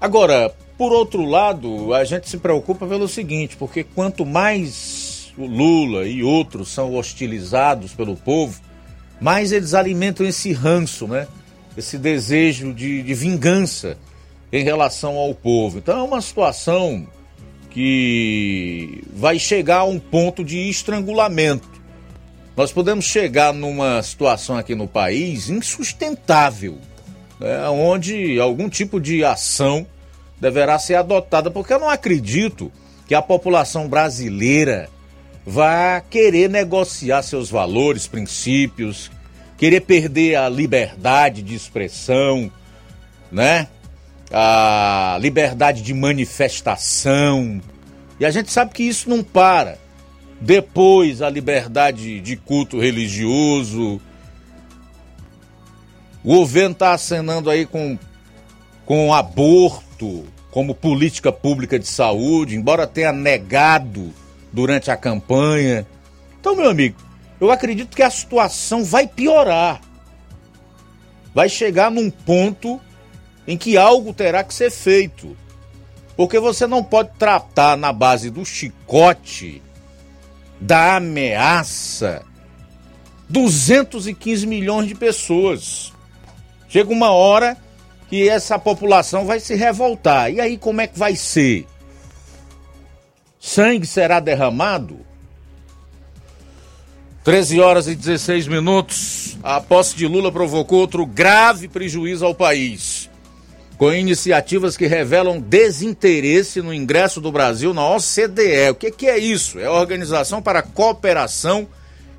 Agora, 0.00 0.54
por 0.78 0.92
outro 0.92 1.24
lado, 1.24 1.92
a 1.92 2.04
gente 2.04 2.28
se 2.28 2.38
preocupa 2.38 2.86
pelo 2.86 3.08
seguinte, 3.08 3.56
porque 3.56 3.84
quanto 3.84 4.24
mais 4.24 5.32
o 5.36 5.46
Lula 5.46 6.06
e 6.06 6.22
outros 6.22 6.68
são 6.68 6.94
hostilizados 6.94 7.92
pelo 7.92 8.16
povo, 8.16 8.60
mais 9.20 9.52
eles 9.52 9.74
alimentam 9.74 10.26
esse 10.26 10.52
ranço, 10.52 11.06
né? 11.06 11.26
Esse 11.76 11.98
desejo 11.98 12.72
de, 12.72 13.02
de 13.02 13.14
vingança 13.14 13.96
em 14.52 14.64
relação 14.64 15.16
ao 15.16 15.34
povo. 15.34 15.78
Então 15.78 15.98
é 15.98 16.02
uma 16.02 16.20
situação 16.20 17.06
que 17.70 19.04
vai 19.14 19.38
chegar 19.38 19.78
a 19.78 19.84
um 19.84 19.98
ponto 19.98 20.42
de 20.42 20.68
estrangulamento. 20.68 21.68
Nós 22.56 22.72
podemos 22.72 23.04
chegar 23.04 23.54
numa 23.54 24.02
situação 24.02 24.56
aqui 24.56 24.74
no 24.74 24.88
país 24.88 25.48
insustentável. 25.48 26.78
né, 27.38 27.68
onde 27.68 28.38
algum 28.40 28.68
tipo 28.68 29.00
de 29.00 29.24
ação 29.24 29.86
deverá 30.40 30.78
ser 30.78 30.96
adotada, 30.96 31.50
porque 31.50 31.72
eu 31.72 31.78
não 31.78 31.88
acredito 31.88 32.72
que 33.06 33.14
a 33.14 33.22
população 33.22 33.88
brasileira 33.88 34.88
vá 35.50 36.00
querer 36.00 36.48
negociar 36.48 37.22
seus 37.22 37.50
valores, 37.50 38.06
princípios, 38.06 39.10
querer 39.58 39.80
perder 39.80 40.36
a 40.36 40.48
liberdade 40.48 41.42
de 41.42 41.56
expressão, 41.56 42.50
né? 43.32 43.66
A 44.30 45.18
liberdade 45.20 45.82
de 45.82 45.92
manifestação. 45.92 47.60
E 48.20 48.24
a 48.24 48.30
gente 48.30 48.52
sabe 48.52 48.72
que 48.72 48.84
isso 48.84 49.10
não 49.10 49.24
para. 49.24 49.76
Depois 50.40 51.20
a 51.20 51.28
liberdade 51.28 52.20
de 52.20 52.36
culto 52.36 52.78
religioso. 52.78 54.00
O 56.22 56.36
governo 56.36 56.72
está 56.72 56.92
acenando 56.92 57.50
aí 57.50 57.66
com, 57.66 57.98
com 58.86 59.12
aborto 59.12 60.24
como 60.52 60.76
política 60.76 61.32
pública 61.32 61.76
de 61.76 61.88
saúde, 61.88 62.54
embora 62.54 62.86
tenha 62.86 63.10
negado 63.10 64.12
durante 64.52 64.90
a 64.90 64.96
campanha. 64.96 65.86
Então, 66.40 66.56
meu 66.56 66.68
amigo, 66.68 66.96
eu 67.40 67.50
acredito 67.50 67.96
que 67.96 68.02
a 68.02 68.10
situação 68.10 68.84
vai 68.84 69.06
piorar. 69.06 69.80
Vai 71.34 71.48
chegar 71.48 71.90
num 71.90 72.10
ponto 72.10 72.80
em 73.46 73.56
que 73.56 73.76
algo 73.76 74.12
terá 74.12 74.44
que 74.44 74.52
ser 74.52 74.70
feito. 74.70 75.36
Porque 76.16 76.38
você 76.38 76.66
não 76.66 76.82
pode 76.82 77.10
tratar 77.18 77.76
na 77.76 77.92
base 77.92 78.30
do 78.30 78.44
chicote, 78.44 79.62
da 80.60 80.96
ameaça, 80.96 82.22
215 83.28 84.46
milhões 84.46 84.88
de 84.88 84.94
pessoas. 84.94 85.92
Chega 86.68 86.92
uma 86.92 87.10
hora 87.10 87.56
que 88.08 88.28
essa 88.28 88.58
população 88.58 89.24
vai 89.24 89.40
se 89.40 89.54
revoltar. 89.54 90.30
E 90.30 90.40
aí 90.40 90.58
como 90.58 90.80
é 90.80 90.86
que 90.86 90.98
vai 90.98 91.16
ser? 91.16 91.66
Sangue 93.40 93.86
será 93.86 94.20
derramado? 94.20 94.98
13 97.24 97.58
horas 97.58 97.88
e 97.88 97.94
16 97.94 98.46
minutos. 98.46 99.38
A 99.42 99.62
posse 99.62 99.96
de 99.96 100.06
Lula 100.06 100.30
provocou 100.30 100.78
outro 100.78 101.06
grave 101.06 101.66
prejuízo 101.66 102.26
ao 102.26 102.34
país. 102.34 103.08
Com 103.78 103.94
iniciativas 103.94 104.76
que 104.76 104.86
revelam 104.86 105.40
desinteresse 105.40 106.60
no 106.60 106.72
ingresso 106.72 107.18
do 107.18 107.32
Brasil 107.32 107.72
na 107.72 107.88
OCDE. 107.88 108.70
O 108.72 108.74
que, 108.74 108.90
que 108.90 109.06
é 109.06 109.18
isso? 109.18 109.58
É 109.58 109.64
a 109.64 109.72
Organização 109.72 110.42
para 110.42 110.58
a 110.58 110.62
Cooperação 110.62 111.66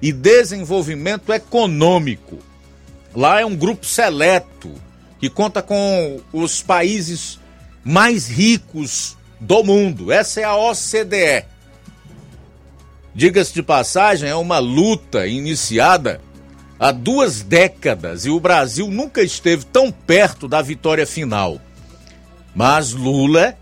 e 0.01 0.11
Desenvolvimento 0.11 1.31
Econômico. 1.31 2.39
Lá 3.15 3.41
é 3.41 3.45
um 3.45 3.55
grupo 3.55 3.85
seleto 3.85 4.71
que 5.19 5.29
conta 5.29 5.61
com 5.61 6.19
os 6.33 6.63
países 6.63 7.39
mais 7.83 8.27
ricos 8.27 9.15
do 9.41 9.63
mundo. 9.63 10.11
Essa 10.11 10.41
é 10.41 10.43
a 10.43 10.55
OCDE. 10.55 11.45
Diga-se 13.13 13.53
de 13.53 13.63
passagem, 13.63 14.29
é 14.29 14.35
uma 14.35 14.59
luta 14.59 15.27
iniciada 15.27 16.21
há 16.79 16.91
duas 16.91 17.41
décadas 17.41 18.25
e 18.25 18.29
o 18.29 18.39
Brasil 18.39 18.87
nunca 18.87 19.21
esteve 19.21 19.65
tão 19.65 19.91
perto 19.91 20.47
da 20.47 20.61
vitória 20.61 21.05
final. 21.05 21.59
Mas 22.55 22.93
Lula 22.93 23.57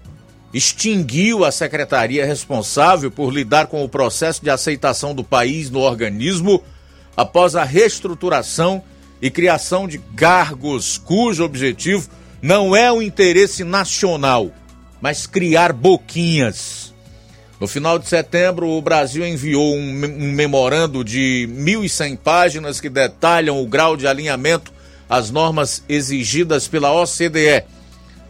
extinguiu 0.53 1.45
a 1.45 1.51
secretaria 1.51 2.26
responsável 2.26 3.10
por 3.10 3.34
lidar 3.34 3.68
com 3.68 3.84
o 3.84 3.89
processo 3.89 4.43
de 4.43 4.49
aceitação 4.49 5.15
do 5.15 5.23
país 5.23 5.69
no 5.69 5.80
organismo 5.80 6.61
após 7.15 7.56
a 7.56 7.64
reestruturação 7.64 8.84
e 9.22 9.30
criação 9.30 9.88
de 9.88 9.99
cargos 10.15 10.97
cujo 10.97 11.43
objetivo 11.43 12.10
não 12.41 12.76
é 12.76 12.91
o 12.91 13.01
interesse 13.01 13.64
nacional, 13.64 14.51
mas 15.01 15.26
criar 15.26 15.73
boquinhas. 15.73 16.93
No 17.59 17.67
final 17.67 17.99
de 17.99 18.07
setembro, 18.07 18.69
o 18.69 18.81
Brasil 18.81 19.26
enviou 19.26 19.76
um, 19.76 19.91
memorando 19.91 21.03
de 21.03 21.49
1.100 21.51 22.17
páginas 22.17 22.80
que 22.80 22.89
detalham 22.89 23.61
o 23.61 23.67
grau 23.67 23.97
de 23.97 24.07
alinhamento 24.07 24.71
às 25.09 25.30
normas 25.30 25.84
exigidas 25.89 26.67
pela 26.67 26.93
OCDE. 26.93 27.63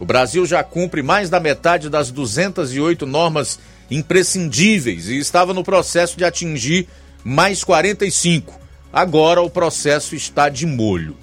O 0.00 0.04
Brasil 0.04 0.44
já 0.46 0.64
cumpre 0.64 1.02
mais 1.02 1.30
da 1.30 1.38
metade 1.38 1.88
das 1.88 2.10
208 2.10 3.06
normas 3.06 3.60
imprescindíveis 3.90 5.08
e 5.08 5.18
estava 5.18 5.54
no 5.54 5.62
processo 5.62 6.16
de 6.16 6.24
atingir 6.24 6.88
mais 7.22 7.62
45. 7.62 8.58
Agora 8.92 9.40
o 9.42 9.50
processo 9.50 10.16
está 10.16 10.48
de 10.48 10.66
molho. 10.66 11.16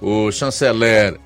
O 0.00 0.30
chanceler 0.30 1.18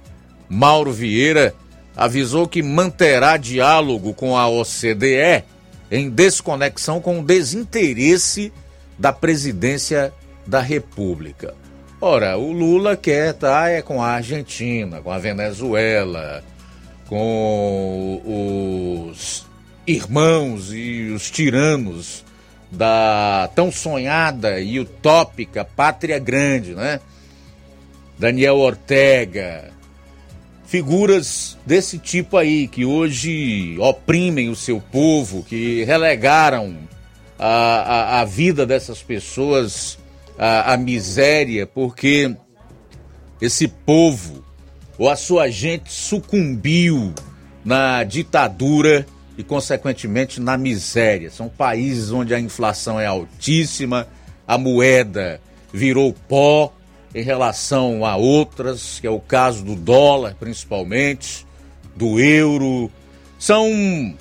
Mauro 0.49 0.93
Vieira 0.93 1.55
avisou 1.97 2.49
que 2.49 2.63
manterá 2.63 3.37
diálogo 3.37 4.15
com 4.15 4.37
a 4.37 4.49
OCDE 4.49 5.45
em 5.91 6.09
desconexão 6.09 7.01
com 7.01 7.21
o 7.21 7.25
desinteresse 7.25 8.53
da 8.99 9.13
presidência 9.13 10.13
da 10.47 10.61
República. 10.61 11.55
Ora, 12.01 12.37
o 12.37 12.51
Lula 12.51 12.97
quer 12.97 13.31
estar 13.31 13.63
tá, 13.63 13.69
é 13.69 13.83
com 13.83 14.03
a 14.03 14.09
Argentina, 14.09 15.01
com 15.01 15.11
a 15.11 15.19
Venezuela, 15.19 16.43
com 17.07 18.23
os 19.15 19.47
irmãos 19.87 20.73
e 20.73 21.11
os 21.15 21.31
tiranos 21.31 22.25
da 22.71 23.51
tão 23.55 23.71
sonhada 23.71 24.59
e 24.61 24.81
utópica 24.81 25.65
pátria 25.65 26.19
grande, 26.19 26.75
né? 26.75 27.01
Daniel 28.19 28.57
Ortega, 28.57 29.71
figuras 30.73 31.59
desse 31.67 31.99
tipo 31.99 32.35
aí, 32.35 32.67
que 32.67 32.83
hoje 32.83 33.77
oprimem 33.79 34.49
o 34.49 34.57
seu 34.57 34.81
povo, 34.81 35.43
que 35.43 35.85
relegaram 35.85 36.79
a, 37.39 37.47
a, 37.47 38.21
a 38.23 38.25
vida 38.25 38.65
dessas 38.65 39.03
pessoas 39.03 39.99
à, 40.39 40.73
à 40.73 40.77
miséria, 40.79 41.67
porque 41.67 42.35
esse 43.39 43.69
povo 43.69 44.43
ou 44.97 45.11
a 45.11 45.17
sua 45.17 45.51
gente 45.51 45.93
sucumbiu 45.93 47.13
na 47.63 48.03
ditadura 48.03 49.05
e, 49.37 49.45
consequentemente, 49.45 50.41
na 50.41 50.57
miséria. 50.57 51.31
São 51.31 51.51
países 51.51 52.11
onde 52.13 52.35
a 52.35 52.41
inflação 52.41 52.99
é 52.99 53.05
altíssima, 53.05 54.09
a 54.49 54.57
moeda 54.57 55.39
virou 55.71 56.15
pó 56.27 56.73
em 57.15 57.23
relação 57.23 58.05
a 58.05 58.17
outras, 58.17 58.99
que 59.01 59.07
é 59.07 59.11
o 59.11 59.21
caso 59.21 59.65
do 59.65 59.75
dólar, 59.75 60.35
principalmente, 60.39 61.47
do 61.95 62.19
euro. 62.19 62.91
São 63.39 64.17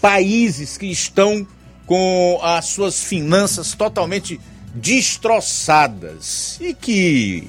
países 0.00 0.78
que 0.78 0.86
estão 0.86 1.46
com 1.86 2.38
as 2.42 2.66
suas 2.66 3.02
finanças 3.02 3.74
totalmente 3.74 4.40
destroçadas 4.74 6.58
e 6.60 6.72
que 6.72 7.48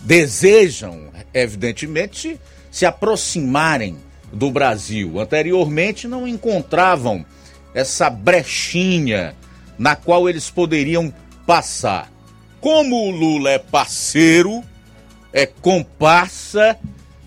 desejam, 0.00 1.08
evidentemente, 1.34 2.40
se 2.70 2.86
aproximarem 2.86 3.96
do 4.32 4.50
Brasil. 4.50 5.18
Anteriormente 5.20 6.06
não 6.06 6.26
encontravam 6.26 7.26
essa 7.74 8.08
brechinha 8.08 9.34
na 9.78 9.96
qual 9.96 10.28
eles 10.28 10.50
poderiam 10.50 11.12
passar. 11.46 12.10
Como 12.60 13.08
o 13.08 13.10
Lula 13.10 13.50
é 13.50 13.58
parceiro, 13.58 14.62
é 15.32 15.46
comparsa, 15.46 16.78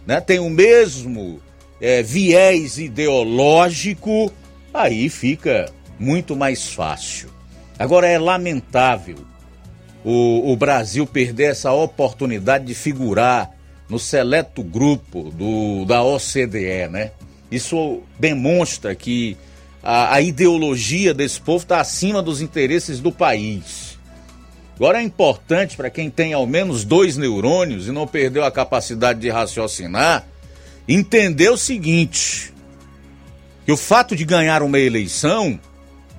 né, 0.06 0.22
tem 0.22 0.40
o 0.40 0.50
mesmo 0.50 1.42
é, 1.82 2.04
viés 2.04 2.78
ideológico, 2.78 4.32
aí 4.74 5.10
fica 5.10 5.72
muito 6.00 6.36
mais 6.36 6.70
fácil. 6.70 7.30
Agora 7.80 8.08
é 8.08 8.20
lamentável 8.20 9.18
o, 10.04 10.52
o 10.52 10.56
Brasil 10.56 11.08
perder 11.08 11.52
essa 11.52 11.72
oportunidade 11.72 12.66
de 12.66 12.76
figurar 12.76 13.52
no 13.90 13.98
seleto 13.98 14.64
grupo 14.64 15.32
do, 15.32 15.86
da 15.86 16.04
OCDE, 16.04 16.88
né? 16.92 17.12
Isso 17.52 18.02
demonstra 18.20 18.96
que 18.96 19.38
a, 19.82 20.16
a 20.16 20.22
ideologia 20.22 21.14
desse 21.14 21.40
povo 21.40 21.64
está 21.64 21.80
acima 21.80 22.22
dos 22.22 22.42
interesses 22.42 23.00
do 23.00 23.12
país. 23.12 23.93
Agora 24.76 25.00
é 25.00 25.04
importante 25.04 25.78
para 25.78 25.90
quem 25.90 26.10
tem 26.10 26.34
ao 26.34 26.48
menos 26.48 26.84
dois 26.84 27.16
neurônios 27.16 27.88
e 27.88 27.91
não 27.91 28.08
perdeu 28.08 28.44
a 28.44 28.52
capacidade 28.52 29.20
de 29.20 29.30
raciocinar, 29.30 30.26
entender 30.88 31.50
o 31.50 31.58
seguinte: 31.58 32.54
que 33.66 33.72
o 33.72 33.78
fato 33.78 34.16
de 34.16 34.26
ganhar 34.26 34.64
uma 34.64 34.80
eleição 34.80 35.60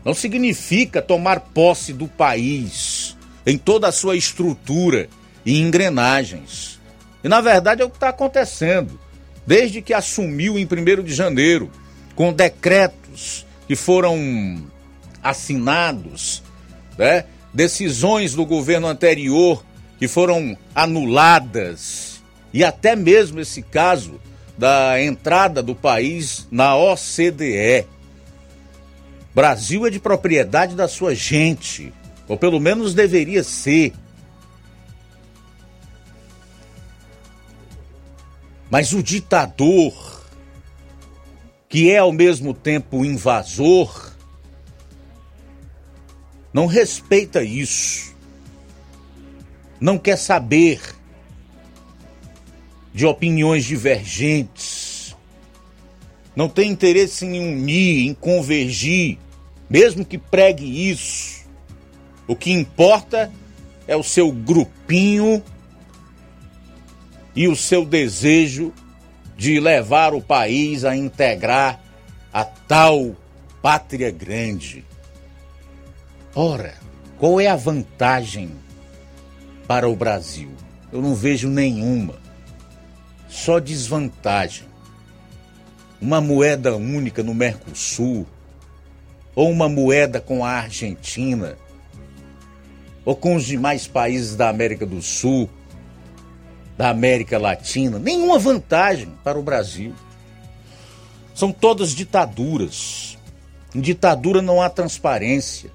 não 0.04 0.14
significa 0.14 1.02
tomar 1.02 1.40
posse 1.40 1.92
do 1.92 2.06
país 2.06 3.16
em 3.46 3.58
toda 3.58 3.88
a 3.88 3.92
sua 3.92 4.16
estrutura 4.16 5.08
e 5.44 5.60
engrenagens. 5.60 6.78
E 7.22 7.28
na 7.28 7.40
verdade 7.40 7.82
é 7.82 7.84
o 7.84 7.90
que 7.90 7.96
está 7.96 8.10
acontecendo. 8.10 9.00
Desde 9.46 9.82
que 9.82 9.92
assumiu 9.92 10.58
em 10.58 10.66
1 10.66 11.02
de 11.02 11.14
janeiro, 11.14 11.70
com 12.14 12.32
decretos 12.32 13.44
que 13.66 13.76
foram 13.76 14.62
assinados, 15.22 16.42
né? 16.96 17.24
Decisões 17.54 18.34
do 18.34 18.44
governo 18.44 18.88
anterior 18.88 19.64
que 19.96 20.08
foram 20.08 20.58
anuladas 20.74 22.20
e 22.52 22.64
até 22.64 22.96
mesmo 22.96 23.40
esse 23.40 23.62
caso 23.62 24.20
da 24.58 25.00
entrada 25.00 25.62
do 25.62 25.74
país 25.74 26.46
na 26.50 26.76
OCDE. 26.76 27.86
Brasil 29.34 29.86
é 29.86 29.90
de 29.90 29.98
propriedade 29.98 30.76
da 30.76 30.86
sua 30.86 31.14
gente, 31.14 31.92
ou 32.28 32.36
pelo 32.36 32.60
menos 32.60 32.94
deveria 32.94 33.42
ser. 33.42 33.92
Mas 38.70 38.92
o 38.92 39.02
ditador, 39.02 40.24
que 41.68 41.90
é 41.90 41.98
ao 41.98 42.12
mesmo 42.12 42.54
tempo 42.54 43.04
invasor, 43.04 44.13
não 46.54 46.66
respeita 46.66 47.42
isso. 47.42 48.14
Não 49.80 49.98
quer 49.98 50.16
saber 50.16 50.80
de 52.94 53.04
opiniões 53.04 53.64
divergentes. 53.64 55.16
Não 56.36 56.48
tem 56.48 56.70
interesse 56.70 57.26
em 57.26 57.40
unir, 57.40 58.06
em 58.06 58.14
convergir, 58.14 59.18
mesmo 59.68 60.04
que 60.04 60.16
pregue 60.16 60.90
isso. 60.90 61.44
O 62.28 62.36
que 62.36 62.52
importa 62.52 63.32
é 63.88 63.96
o 63.96 64.04
seu 64.04 64.30
grupinho 64.30 65.42
e 67.34 67.48
o 67.48 67.56
seu 67.56 67.84
desejo 67.84 68.72
de 69.36 69.58
levar 69.58 70.14
o 70.14 70.22
país 70.22 70.84
a 70.84 70.96
integrar 70.96 71.80
a 72.32 72.44
tal 72.44 73.16
pátria 73.60 74.12
grande. 74.12 74.84
Ora, 76.36 76.74
qual 77.16 77.40
é 77.40 77.46
a 77.46 77.54
vantagem 77.54 78.50
para 79.68 79.88
o 79.88 79.94
Brasil? 79.94 80.50
Eu 80.92 81.00
não 81.00 81.14
vejo 81.14 81.48
nenhuma. 81.48 82.16
Só 83.28 83.60
desvantagem. 83.60 84.66
Uma 86.00 86.20
moeda 86.20 86.74
única 86.74 87.22
no 87.22 87.32
Mercosul, 87.32 88.26
ou 89.32 89.48
uma 89.48 89.68
moeda 89.68 90.20
com 90.20 90.44
a 90.44 90.50
Argentina, 90.50 91.56
ou 93.04 93.14
com 93.14 93.36
os 93.36 93.44
demais 93.44 93.86
países 93.86 94.34
da 94.34 94.48
América 94.48 94.84
do 94.84 95.00
Sul, 95.00 95.48
da 96.76 96.90
América 96.90 97.38
Latina, 97.38 98.00
nenhuma 98.00 98.40
vantagem 98.40 99.12
para 99.22 99.38
o 99.38 99.42
Brasil. 99.42 99.94
São 101.32 101.52
todas 101.52 101.94
ditaduras. 101.94 103.16
Em 103.72 103.80
ditadura 103.80 104.42
não 104.42 104.60
há 104.60 104.68
transparência. 104.68 105.70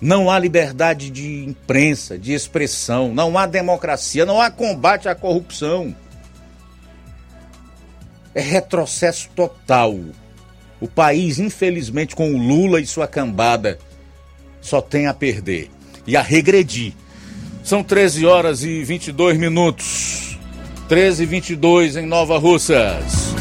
Não 0.00 0.30
há 0.30 0.38
liberdade 0.38 1.10
de 1.10 1.44
imprensa, 1.44 2.18
de 2.18 2.32
expressão, 2.32 3.14
não 3.14 3.38
há 3.38 3.46
democracia, 3.46 4.26
não 4.26 4.40
há 4.40 4.50
combate 4.50 5.08
à 5.08 5.14
corrupção. 5.14 5.94
É 8.34 8.40
retrocesso 8.40 9.30
total. 9.34 9.98
O 10.80 10.88
país, 10.88 11.38
infelizmente, 11.38 12.16
com 12.16 12.34
o 12.34 12.38
Lula 12.38 12.80
e 12.80 12.86
sua 12.86 13.06
cambada, 13.06 13.78
só 14.60 14.80
tem 14.80 15.06
a 15.06 15.14
perder 15.14 15.70
e 16.06 16.16
a 16.16 16.22
regredir. 16.22 16.92
São 17.62 17.82
13 17.82 18.26
horas 18.26 18.62
e 18.62 18.82
22 18.84 19.38
minutos. 19.38 20.38
13 20.88 21.22
e 21.22 21.26
22 21.26 21.96
em 21.96 22.06
Nova 22.06 22.38
Russas. 22.38 23.34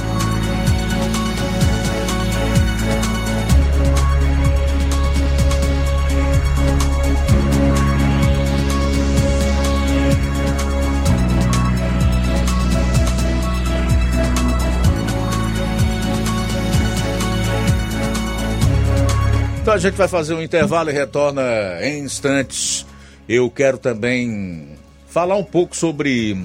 A 19.74 19.78
gente 19.80 19.96
vai 19.96 20.08
fazer 20.08 20.36
um 20.36 20.42
intervalo 20.42 20.92
e 20.92 20.94
retorna 20.94 21.42
em 21.82 22.04
instantes. 22.04 22.86
Eu 23.28 23.50
quero 23.50 23.80
também 23.80 24.78
falar 25.08 25.36
um 25.36 25.44
pouco 25.44 25.76
sobre 25.76 26.38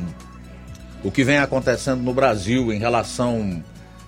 o 1.05 1.11
que 1.11 1.25
vem 1.25 1.37
acontecendo 1.37 2.03
no 2.03 2.15
Brasil 2.15 2.73
em 2.73 2.79
relação 2.79 3.63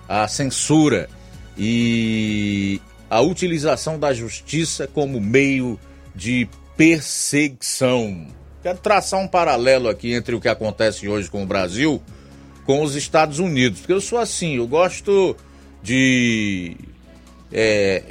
à 0.09 0.27
censura 0.27 1.07
e 1.55 2.81
a 3.11 3.21
utilização 3.21 3.99
da 3.99 4.11
justiça 4.11 4.87
como 4.87 5.21
meio 5.21 5.79
de 6.15 6.49
perseguição. 6.75 8.25
Quero 8.63 8.79
traçar 8.79 9.19
um 9.19 9.27
paralelo 9.27 9.87
aqui 9.87 10.13
entre 10.13 10.33
o 10.33 10.41
que 10.41 10.49
acontece 10.49 11.07
hoje 11.07 11.29
com 11.29 11.43
o 11.43 11.47
Brasil 11.47 12.01
com 12.65 12.81
os 12.81 12.95
Estados 12.95 13.37
Unidos, 13.37 13.81
porque 13.81 13.93
eu 13.93 14.01
sou 14.01 14.17
assim, 14.17 14.57
eu 14.57 14.67
gosto 14.67 15.35
de 15.83 16.75
é, 17.51 18.03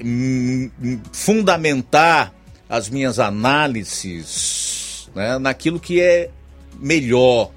fundamentar 1.13 2.35
as 2.69 2.89
minhas 2.89 3.19
análises 3.19 5.11
né, 5.15 5.39
naquilo 5.39 5.81
que 5.81 6.01
é 6.01 6.31
melhor, 6.79 7.51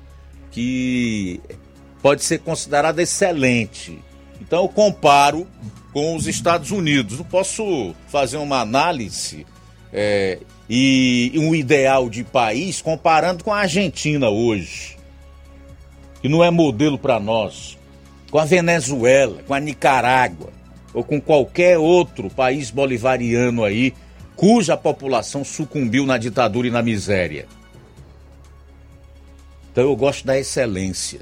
que 0.52 1.42
pode 2.02 2.24
ser 2.24 2.40
considerado 2.40 3.00
excelente. 3.00 4.00
Então 4.42 4.64
eu 4.64 4.70
comparo 4.70 5.48
com 5.92 6.16
os 6.16 6.26
Estados 6.28 6.72
Unidos. 6.72 7.18
Não 7.18 7.26
posso 7.26 7.94
fazer 8.08 8.38
uma 8.38 8.62
análise 8.62 9.46
é, 9.92 10.40
e 10.70 11.34
um 11.36 11.54
ideal 11.54 12.10
de 12.10 12.24
país 12.24 12.82
comparando 12.82 13.44
com 13.44 13.54
a 13.54 13.60
Argentina 13.60 14.30
hoje, 14.30 14.98
que 16.22 16.30
não 16.30 16.44
é 16.44 16.50
modelo 16.50 16.98
para 16.98 17.20
nós, 17.20 17.78
com 18.32 18.40
a 18.40 18.46
Venezuela, 18.46 19.44
com 19.44 19.54
a 19.54 19.60
Nicarágua 19.60 20.63
ou 20.94 21.04
com 21.04 21.20
qualquer 21.20 21.78
outro 21.78 22.30
país 22.30 22.70
bolivariano 22.70 23.64
aí, 23.64 23.94
cuja 24.36 24.78
população 24.78 25.44
sucumbiu 25.44 26.06
na 26.06 26.18
ditadura 26.18 26.68
e 26.68 26.72
na 26.72 26.82
miséria. 26.82 27.48
Então 29.72 29.84
eu 29.84 29.96
gosto 29.96 30.26
da 30.26 30.38
excelência. 30.38 31.22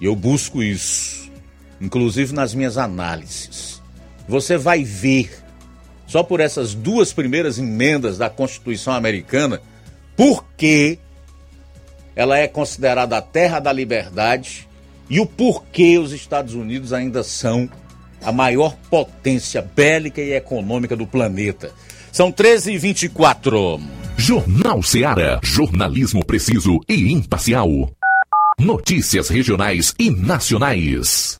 E 0.00 0.06
eu 0.06 0.16
busco 0.16 0.62
isso, 0.62 1.30
inclusive 1.80 2.32
nas 2.32 2.54
minhas 2.54 2.76
análises. 2.76 3.80
Você 4.26 4.56
vai 4.56 4.82
ver, 4.82 5.30
só 6.06 6.22
por 6.22 6.40
essas 6.40 6.74
duas 6.74 7.12
primeiras 7.12 7.58
emendas 7.58 8.18
da 8.18 8.30
Constituição 8.30 8.94
Americana, 8.94 9.60
por 10.16 10.44
que 10.56 10.98
ela 12.16 12.36
é 12.36 12.48
considerada 12.48 13.16
a 13.16 13.22
terra 13.22 13.60
da 13.60 13.72
liberdade 13.72 14.68
e 15.10 15.18
o 15.18 15.26
porquê 15.26 15.98
os 15.98 16.12
Estados 16.12 16.54
Unidos 16.54 16.92
ainda 16.92 17.24
são 17.24 17.68
a 18.22 18.30
maior 18.30 18.76
potência 18.88 19.60
bélica 19.60 20.20
e 20.20 20.32
econômica 20.32 20.96
do 20.96 21.06
planeta. 21.06 21.72
São 22.12 22.30
13 22.30 22.72
e 22.72 22.78
24. 22.78 23.80
Jornal 24.16 24.82
Seara. 24.82 25.40
Jornalismo 25.42 26.24
preciso 26.24 26.80
e 26.88 27.12
imparcial. 27.12 27.90
Notícias 28.58 29.28
regionais 29.28 29.94
e 29.98 30.10
nacionais. 30.10 31.39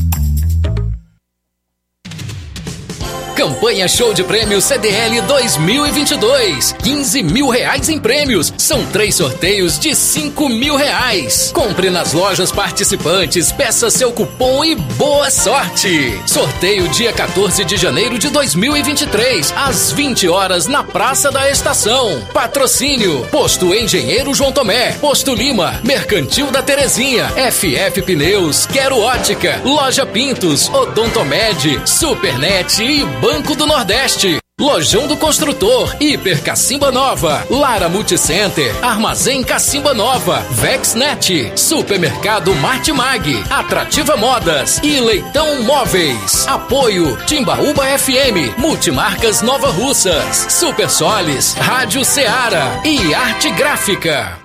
Campanha 3.35 3.87
Show 3.87 4.13
de 4.13 4.23
Prêmios 4.23 4.65
CDL 4.65 5.21
2022. 5.21 6.75
15 6.83 7.23
mil 7.23 7.49
reais 7.49 7.89
em 7.89 7.99
prêmios. 7.99 8.53
São 8.57 8.85
três 8.87 9.15
sorteios 9.15 9.79
de 9.79 9.95
5 9.95 10.47
mil 10.47 10.75
reais. 10.75 11.51
Compre 11.53 11.89
nas 11.89 12.13
lojas 12.13 12.51
participantes, 12.51 13.51
peça 13.51 13.89
seu 13.89 14.11
cupom 14.11 14.63
e 14.63 14.75
boa 14.75 15.29
sorte. 15.31 16.21
Sorteio 16.27 16.87
dia 16.89 17.11
14 17.11 17.63
de 17.65 17.77
janeiro 17.77 18.19
de 18.19 18.29
2023, 18.29 19.53
às 19.55 19.91
20 19.91 20.27
horas 20.27 20.67
na 20.67 20.83
Praça 20.83 21.31
da 21.31 21.49
Estação. 21.49 22.21
Patrocínio: 22.33 23.25
Posto 23.31 23.73
Engenheiro 23.73 24.33
João 24.33 24.51
Tomé, 24.51 24.91
Posto 24.93 25.33
Lima, 25.33 25.79
Mercantil 25.83 26.51
da 26.51 26.61
Terezinha, 26.61 27.29
FF 27.51 28.01
Pneus, 28.03 28.65
Quero 28.65 28.99
Ótica, 28.99 29.61
Loja 29.63 30.05
Pintos, 30.05 30.69
Odontomed, 30.69 31.81
Supernet 31.85 32.83
e 32.83 33.03
Banco 33.03 33.30
do 33.39 33.65
Nordeste. 33.65 34.39
Lojão 34.59 35.07
do 35.07 35.15
Construtor, 35.15 35.95
Hiper 35.99 36.43
Cacimba 36.43 36.91
Nova, 36.91 37.45
Lara 37.49 37.87
Multicenter, 37.87 38.75
Armazém 38.83 39.41
Cacimba 39.43 39.93
Nova, 39.93 40.45
Vexnet, 40.51 41.51
Supermercado 41.55 42.53
Martimag, 42.55 43.43
Atrativa 43.49 44.17
Modas 44.17 44.79
e 44.83 44.99
Leitão 44.99 45.63
Móveis. 45.63 46.45
Apoio 46.47 47.17
Timbaúba 47.25 47.85
FM, 47.97 48.57
Multimarcas 48.57 49.41
Nova 49.41 49.69
Russas, 49.69 50.47
Super 50.49 50.89
Solis, 50.89 51.53
Rádio 51.53 52.03
Ceará 52.03 52.81
e 52.85 53.13
Arte 53.13 53.49
Gráfica. 53.51 54.40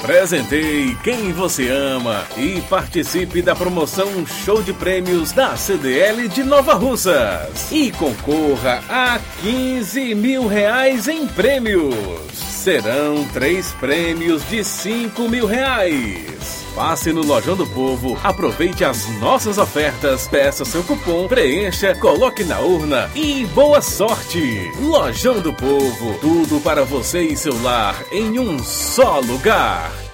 Presenteie 0.00 0.94
quem 1.02 1.32
você 1.32 1.68
ama 1.68 2.24
e 2.36 2.60
participe 2.62 3.42
da 3.42 3.54
promoção 3.56 4.26
Show 4.26 4.62
de 4.62 4.72
Prêmios 4.72 5.32
da 5.32 5.56
CDL 5.56 6.28
de 6.28 6.44
Nova 6.44 6.74
Russas. 6.74 7.70
E 7.72 7.90
concorra 7.92 8.82
a 8.88 9.18
15 9.42 10.14
mil 10.14 10.46
reais 10.46 11.08
em 11.08 11.26
prêmios. 11.26 12.45
Serão 12.66 13.24
três 13.32 13.70
prêmios 13.74 14.42
de 14.48 14.64
5 14.64 15.28
mil 15.28 15.46
reais. 15.46 16.66
Passe 16.74 17.12
no 17.12 17.22
Lojão 17.22 17.54
do 17.54 17.64
Povo, 17.64 18.18
aproveite 18.24 18.84
as 18.84 19.08
nossas 19.20 19.56
ofertas, 19.56 20.26
peça 20.26 20.64
seu 20.64 20.82
cupom, 20.82 21.28
preencha, 21.28 21.94
coloque 21.94 22.42
na 22.42 22.58
urna 22.58 23.08
e 23.14 23.46
boa 23.54 23.80
sorte! 23.80 24.68
Lojão 24.80 25.38
do 25.40 25.52
Povo, 25.52 26.18
tudo 26.20 26.60
para 26.60 26.82
você 26.84 27.20
e 27.20 27.36
seu 27.36 27.54
lar 27.62 27.94
em 28.10 28.36
um 28.36 28.58
só 28.58 29.20
lugar. 29.20 30.05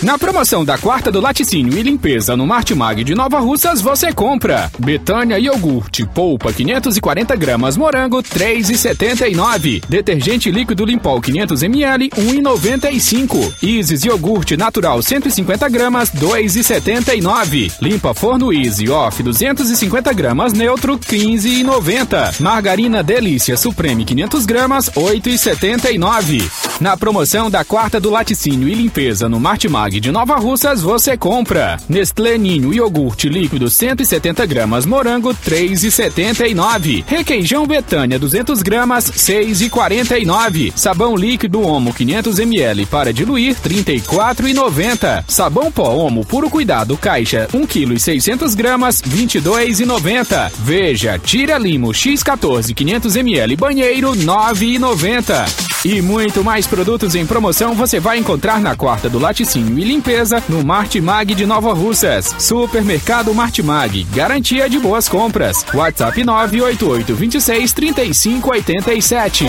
Na 0.00 0.16
promoção 0.16 0.64
da 0.64 0.78
quarta 0.78 1.10
do 1.10 1.20
laticínio 1.20 1.76
e 1.76 1.82
limpeza 1.82 2.36
no 2.36 2.46
Martimag 2.46 3.02
de 3.02 3.16
Nova 3.16 3.40
Russas, 3.40 3.80
você 3.80 4.12
compra 4.12 4.70
Betânia 4.78 5.40
iogurte, 5.40 6.06
polpa 6.06 6.52
540 6.52 7.34
gramas, 7.34 7.76
morango 7.76 8.22
3,79. 8.22 9.82
Detergente 9.88 10.52
líquido 10.52 10.84
Limpol 10.84 11.20
500 11.20 11.62
ml 11.64 12.10
1,95. 12.10 13.54
Isis 13.60 14.04
iogurte 14.04 14.56
natural 14.56 15.02
150 15.02 15.68
gramas 15.68 16.10
2,79. 16.10 17.72
Limpa 17.82 18.14
forno 18.14 18.52
Easy 18.52 18.88
Off 18.88 19.20
250 19.20 20.12
gramas 20.12 20.52
neutro 20.52 20.96
15,90. 20.96 22.40
Margarina 22.40 23.02
Delícia 23.02 23.56
Supreme 23.56 24.04
500 24.04 24.46
gramas 24.46 24.90
8,79. 24.90 26.48
Na 26.80 26.96
promoção 26.96 27.50
da 27.50 27.64
quarta 27.64 27.98
do 27.98 28.10
laticínio 28.10 28.68
e 28.68 28.74
limpeza 28.74 29.28
no 29.28 29.40
Martimag 29.40 29.87
de 29.88 30.12
Nova 30.12 30.36
Russas, 30.36 30.82
você 30.82 31.16
compra 31.16 31.78
Nestlé 31.88 32.36
Ninho 32.36 32.74
iogurte 32.74 33.28
líquido 33.28 33.70
170 33.70 34.44
gramas, 34.44 34.84
morango 34.84 35.30
3,79. 35.30 37.02
Requeijão 37.06 37.66
Betânia 37.66 38.18
200 38.18 38.60
gramas 38.60 39.10
6,49. 39.10 40.72
Sabão 40.76 41.16
líquido 41.16 41.62
Omo 41.62 41.94
500 41.94 42.38
ml 42.38 42.84
para 42.86 43.12
diluir 43.12 43.56
34,90. 43.56 45.24
Sabão 45.26 45.72
pó 45.72 45.88
Omo 45.94 46.26
puro 46.26 46.50
cuidado 46.50 46.96
caixa 46.96 47.48
1 47.54 47.66
kg 47.66 47.94
e 47.94 47.98
600 47.98 48.54
gramas 48.54 49.00
22,90. 49.00 50.52
Veja 50.58 51.18
Tira 51.18 51.56
Limo 51.56 51.88
X14 51.88 52.74
500 52.74 53.16
ml 53.16 53.56
banheiro 53.56 54.12
9,90. 54.12 55.68
E 55.84 56.02
muito 56.02 56.42
mais 56.42 56.66
produtos 56.66 57.14
em 57.14 57.24
promoção 57.24 57.72
você 57.72 58.00
vai 58.00 58.18
encontrar 58.18 58.60
na 58.60 58.74
quarta 58.74 59.08
do 59.08 59.18
laticínio 59.18 59.77
e 59.78 59.84
limpeza 59.84 60.42
no 60.48 60.64
Martimag 60.64 61.34
de 61.34 61.46
Nova 61.46 61.72
Russas. 61.72 62.34
Supermercado 62.38 63.32
Martimag, 63.32 64.02
garantia 64.04 64.68
de 64.68 64.78
boas 64.78 65.08
compras. 65.08 65.64
WhatsApp 65.72 66.24
988 66.24 67.14
26 67.14 67.72
35 67.72 68.50
87. 68.50 69.44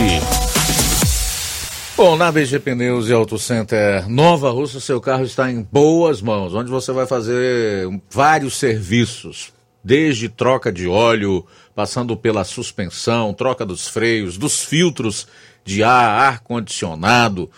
Bom, 1.97 2.15
na 2.15 2.31
BG 2.31 2.59
Pneus 2.59 3.09
e 3.09 3.13
Auto 3.13 3.37
Center 3.37 4.07
Nova 4.07 4.51
Russa, 4.51 4.79
seu 4.79 5.01
carro 5.01 5.23
está 5.23 5.51
em 5.51 5.61
boas 5.61 6.21
mãos, 6.21 6.53
onde 6.53 6.69
você 6.69 6.93
vai 6.93 7.05
fazer 7.05 7.89
vários 8.09 8.57
serviços, 8.57 9.51
desde 9.83 10.29
troca 10.29 10.71
de 10.71 10.87
óleo, 10.87 11.45
passando 11.75 12.15
pela 12.15 12.45
suspensão, 12.45 13.33
troca 13.33 13.65
dos 13.65 13.87
freios, 13.87 14.37
dos 14.37 14.63
filtros 14.63 15.27
de 15.65 15.83
ar, 15.83 16.33
ar-condicionado. 16.33 17.49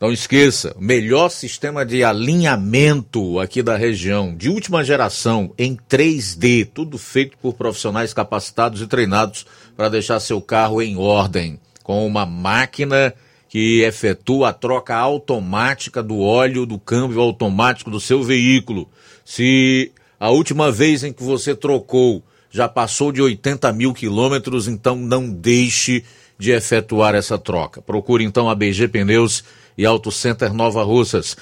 Não 0.00 0.10
esqueça, 0.10 0.74
o 0.78 0.82
melhor 0.82 1.28
sistema 1.28 1.84
de 1.84 2.02
alinhamento 2.02 3.38
aqui 3.38 3.62
da 3.62 3.76
região, 3.76 4.34
de 4.34 4.48
última 4.48 4.82
geração, 4.82 5.52
em 5.58 5.76
3D, 5.76 6.66
tudo 6.72 6.96
feito 6.96 7.36
por 7.36 7.52
profissionais 7.52 8.14
capacitados 8.14 8.80
e 8.80 8.86
treinados 8.86 9.44
para 9.76 9.90
deixar 9.90 10.18
seu 10.18 10.40
carro 10.40 10.80
em 10.80 10.96
ordem, 10.96 11.60
com 11.82 12.06
uma 12.06 12.24
máquina 12.24 13.12
que 13.46 13.82
efetua 13.82 14.48
a 14.48 14.52
troca 14.54 14.96
automática 14.96 16.02
do 16.02 16.20
óleo 16.20 16.64
do 16.64 16.78
câmbio 16.78 17.20
automático 17.20 17.90
do 17.90 18.00
seu 18.00 18.22
veículo. 18.22 18.88
Se 19.22 19.92
a 20.18 20.30
última 20.30 20.72
vez 20.72 21.04
em 21.04 21.12
que 21.12 21.22
você 21.22 21.54
trocou 21.54 22.22
já 22.50 22.66
passou 22.66 23.12
de 23.12 23.20
80 23.20 23.70
mil 23.74 23.92
quilômetros, 23.92 24.66
então 24.66 24.96
não 24.96 25.28
deixe 25.28 26.02
de 26.38 26.52
efetuar 26.52 27.14
essa 27.14 27.36
troca. 27.36 27.82
Procure 27.82 28.24
então 28.24 28.48
a 28.48 28.54
BG 28.54 28.88
Pneus 28.88 29.44
e 29.80 29.86
Auto 29.86 30.12
Center 30.12 30.52
Nova 30.52 30.84
Russas, 30.84 31.34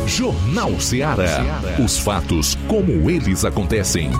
Jornal 0.07 0.81
Ceará. 0.81 1.61
Os 1.85 1.99
fatos 1.99 2.57
como 2.69 3.11
eles 3.11 3.45
acontecem. 3.45 4.13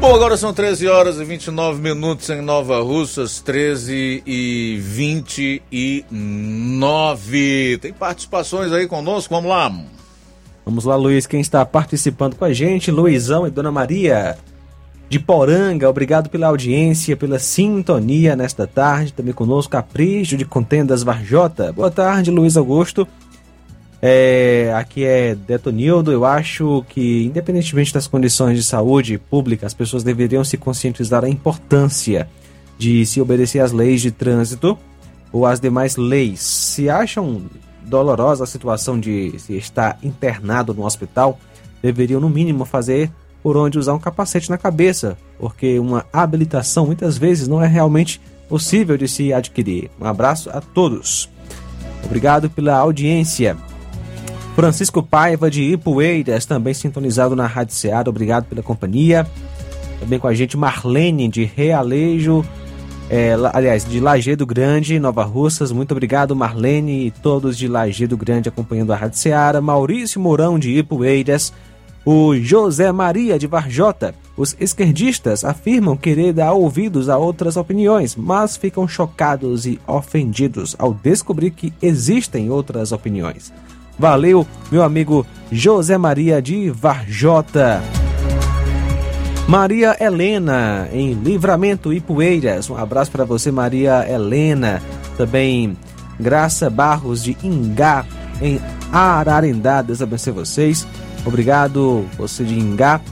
Bom, 0.00 0.14
agora 0.14 0.38
são 0.38 0.54
13 0.54 0.88
horas 0.88 1.20
e 1.20 1.24
29 1.24 1.82
minutos 1.82 2.30
em 2.30 2.40
Nova 2.40 2.80
Russas, 2.80 3.38
13 3.40 4.22
e 4.26 4.78
29. 4.80 7.78
Tem 7.82 7.92
participações 7.92 8.72
aí 8.72 8.86
conosco? 8.86 9.34
Vamos 9.34 9.50
lá. 9.50 9.70
Vamos 10.64 10.86
lá, 10.86 10.96
Luiz. 10.96 11.26
Quem 11.26 11.42
está 11.42 11.66
participando 11.66 12.34
com 12.34 12.46
a 12.46 12.52
gente? 12.52 12.90
Luizão 12.90 13.46
e 13.46 13.50
Dona 13.50 13.70
Maria 13.70 14.38
de 15.10 15.18
Poranga. 15.18 15.90
Obrigado 15.90 16.30
pela 16.30 16.46
audiência, 16.46 17.14
pela 17.14 17.38
sintonia 17.38 18.34
nesta 18.34 18.66
tarde. 18.66 19.12
Também 19.12 19.34
conosco, 19.34 19.72
Capricho 19.72 20.34
de 20.34 20.46
Contendas 20.46 21.02
Varjota. 21.02 21.72
Boa 21.72 21.90
tarde, 21.90 22.30
Luiz 22.30 22.56
Augusto. 22.56 23.06
É, 24.02 24.72
aqui 24.74 25.04
é 25.04 25.34
Detonildo. 25.34 26.10
Eu 26.10 26.24
acho 26.24 26.84
que, 26.88 27.24
independentemente 27.24 27.92
das 27.92 28.06
condições 28.06 28.56
de 28.56 28.64
saúde 28.64 29.18
pública, 29.18 29.66
as 29.66 29.74
pessoas 29.74 30.02
deveriam 30.02 30.42
se 30.42 30.56
conscientizar 30.56 31.22
da 31.22 31.28
importância 31.28 32.28
de 32.78 33.04
se 33.04 33.20
obedecer 33.20 33.60
às 33.60 33.72
leis 33.72 34.00
de 34.00 34.10
trânsito 34.10 34.78
ou 35.30 35.44
às 35.44 35.60
demais 35.60 35.96
leis. 35.96 36.40
Se 36.40 36.88
acham 36.88 37.42
dolorosa 37.82 38.44
a 38.44 38.46
situação 38.46 38.98
de 38.98 39.34
se 39.38 39.54
estar 39.56 39.98
internado 40.02 40.72
no 40.72 40.84
hospital, 40.84 41.38
deveriam, 41.82 42.20
no 42.20 42.30
mínimo, 42.30 42.64
fazer 42.64 43.10
por 43.42 43.56
onde 43.56 43.78
usar 43.78 43.94
um 43.94 43.98
capacete 43.98 44.50
na 44.50 44.58
cabeça, 44.58 45.16
porque 45.38 45.78
uma 45.78 46.04
habilitação 46.12 46.86
muitas 46.86 47.16
vezes 47.16 47.48
não 47.48 47.62
é 47.62 47.66
realmente 47.66 48.20
possível 48.48 48.96
de 48.96 49.08
se 49.08 49.32
adquirir. 49.32 49.90
Um 50.00 50.04
abraço 50.04 50.50
a 50.50 50.60
todos. 50.60 51.28
Obrigado 52.04 52.50
pela 52.50 52.76
audiência. 52.76 53.56
Francisco 54.60 55.02
Paiva 55.02 55.50
de 55.50 55.62
Ipueiras, 55.62 56.44
também 56.44 56.74
sintonizado 56.74 57.34
na 57.34 57.46
Rádio 57.46 57.74
Seara, 57.74 58.10
obrigado 58.10 58.44
pela 58.44 58.62
companhia. 58.62 59.26
Também 59.98 60.18
com 60.18 60.28
a 60.28 60.34
gente 60.34 60.54
Marlene 60.54 61.28
de 61.28 61.44
Realejo 61.44 62.44
é, 63.08 63.34
aliás, 63.54 63.86
de 63.86 63.98
Lagedo 63.98 64.44
Grande, 64.44 65.00
Nova 65.00 65.24
Russas. 65.24 65.72
Muito 65.72 65.92
obrigado, 65.92 66.36
Marlene 66.36 67.06
e 67.06 67.10
todos 67.10 67.56
de 67.56 67.66
Lagedo 67.66 68.18
Grande 68.18 68.50
acompanhando 68.50 68.92
a 68.92 68.96
Rádio 68.96 69.18
Seara. 69.18 69.62
Maurício 69.62 70.20
Mourão 70.20 70.58
de 70.58 70.70
Ipueiras. 70.76 71.52
O 72.04 72.36
José 72.36 72.92
Maria 72.92 73.38
de 73.38 73.46
Varjota. 73.46 74.14
Os 74.36 74.54
esquerdistas 74.60 75.42
afirmam 75.42 75.96
querer 75.96 76.34
dar 76.34 76.52
ouvidos 76.52 77.08
a 77.08 77.16
outras 77.16 77.56
opiniões, 77.56 78.14
mas 78.14 78.58
ficam 78.58 78.86
chocados 78.86 79.66
e 79.66 79.80
ofendidos 79.86 80.76
ao 80.78 80.92
descobrir 80.92 81.50
que 81.50 81.72
existem 81.82 82.50
outras 82.50 82.92
opiniões. 82.92 83.52
Valeu, 84.00 84.46
meu 84.72 84.82
amigo 84.82 85.26
José 85.52 85.98
Maria 85.98 86.40
de 86.40 86.70
Varjota. 86.70 87.82
Maria 89.46 89.94
Helena, 90.00 90.88
em 90.90 91.12
Livramento 91.12 91.92
e 91.92 92.00
Poeiras. 92.00 92.70
Um 92.70 92.78
abraço 92.78 93.10
para 93.10 93.26
você, 93.26 93.50
Maria 93.50 94.10
Helena. 94.10 94.80
Também 95.18 95.76
Graça 96.18 96.70
Barros 96.70 97.22
de 97.22 97.36
Ingá, 97.44 98.06
em 98.40 98.58
Ararendá. 98.90 99.82
Deus 99.82 100.00
abençoe 100.00 100.32
vocês. 100.32 100.86
Obrigado, 101.26 102.06
você 102.16 102.42
de 102.42 102.58
Ingá. 102.58 103.02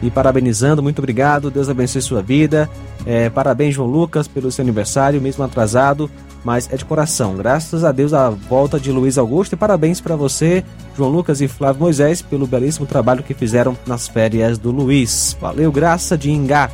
E 0.00 0.12
parabenizando, 0.12 0.80
muito 0.80 1.00
obrigado. 1.00 1.50
Deus 1.50 1.68
abençoe 1.68 2.00
sua 2.00 2.22
vida. 2.22 2.70
É, 3.04 3.28
parabéns, 3.28 3.74
João 3.74 3.88
Lucas, 3.88 4.28
pelo 4.28 4.52
seu 4.52 4.62
aniversário, 4.62 5.20
mesmo 5.20 5.42
atrasado, 5.42 6.08
mas 6.44 6.68
é 6.70 6.76
de 6.76 6.84
coração. 6.84 7.34
Graças 7.36 7.82
a 7.82 7.90
Deus 7.90 8.12
a 8.12 8.28
volta 8.30 8.78
de 8.78 8.92
Luiz 8.92 9.16
Augusto 9.16 9.54
e 9.54 9.56
parabéns 9.56 10.00
para 10.00 10.14
você, 10.14 10.62
João 10.96 11.10
Lucas 11.10 11.40
e 11.40 11.48
Flávio 11.48 11.80
Moisés, 11.80 12.20
pelo 12.20 12.46
belíssimo 12.46 12.86
trabalho 12.86 13.22
que 13.22 13.34
fizeram 13.34 13.76
nas 13.86 14.06
férias 14.06 14.58
do 14.58 14.70
Luiz. 14.70 15.36
Valeu, 15.40 15.72
graça 15.72 16.16
de 16.16 16.30
Ingá. 16.30 16.70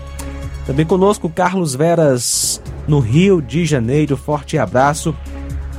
Também 0.67 0.85
conosco 0.85 1.29
Carlos 1.29 1.75
Veras, 1.75 2.61
no 2.87 2.99
Rio 2.99 3.41
de 3.41 3.65
Janeiro. 3.65 4.17
Forte 4.17 4.59
abraço. 4.59 5.15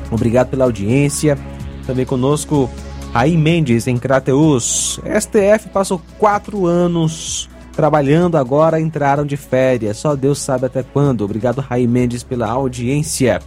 Obrigado 0.09 0.49
pela 0.49 0.65
audiência. 0.65 1.37
Também 1.85 2.05
conosco 2.05 2.69
Raí 3.13 3.37
Mendes, 3.37 3.87
em 3.87 3.97
Crateus. 3.97 4.99
STF 5.19 5.69
passou 5.71 6.01
quatro 6.17 6.65
anos 6.65 7.49
trabalhando, 7.73 8.37
agora 8.37 8.79
entraram 8.79 9.25
de 9.25 9.37
férias. 9.37 9.97
Só 9.97 10.15
Deus 10.15 10.39
sabe 10.39 10.65
até 10.65 10.83
quando. 10.83 11.21
Obrigado, 11.21 11.61
Raí 11.61 11.87
Mendes, 11.87 12.23
pela 12.23 12.49
audiência. 12.49 13.41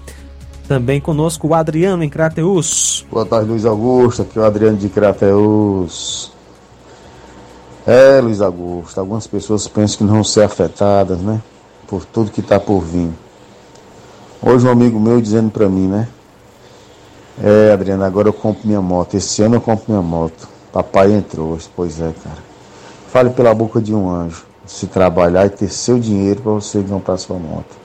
Também 0.67 0.99
conosco 0.99 1.49
o 1.49 1.55
Adriano, 1.55 2.03
em 2.03 2.09
Crateus. 2.09 3.05
Boa 3.11 3.27
tarde, 3.27 3.51
Luiz 3.51 3.67
Augusto. 3.67 4.23
Aqui 4.23 4.39
é 4.39 4.41
o 4.41 4.45
Adriano 4.45 4.79
de 4.79 4.89
Crateus. 4.89 6.33
É, 7.87 8.19
Luiz 8.23 8.41
Augusto, 8.41 8.99
algumas 8.99 9.27
pessoas 9.27 9.69
pensam 9.69 9.99
que 9.99 10.05
não 10.05 10.15
vão 10.15 10.25
ser 10.25 10.43
afetadas, 10.43 11.19
né? 11.19 11.43
Por 11.87 12.07
tudo 12.07 12.31
que 12.31 12.41
está 12.41 12.59
por 12.59 12.81
vir. 12.81 13.11
Hoje 14.41 14.67
um 14.67 14.71
amigo 14.71 14.99
meu 14.99 15.21
dizendo 15.21 15.51
para 15.51 15.69
mim, 15.69 15.87
né? 15.87 16.09
É, 17.43 17.73
Adriano, 17.73 18.03
agora 18.03 18.29
eu 18.29 18.33
compro 18.33 18.67
minha 18.67 18.81
moto. 18.81 19.15
Esse 19.15 19.43
ano 19.43 19.57
eu 19.57 19.61
compro 19.61 19.85
minha 19.89 20.03
moto. 20.03 20.49
Papai 20.73 21.13
entrou. 21.13 21.59
Pois 21.77 22.01
é, 22.01 22.11
cara. 22.25 22.39
Fale 23.13 23.31
pela 23.31 23.55
boca 23.55 23.83
de 23.83 23.95
um 23.95 24.09
anjo. 24.09 24.47
Se 24.65 24.87
trabalhar 24.87 25.45
e 25.45 25.51
ter 25.51 25.69
seu 25.69 25.99
dinheiro 25.99 26.41
para 26.41 26.53
você 26.53 26.83
comprar 26.83 27.19
sua 27.19 27.39
moto. 27.39 27.84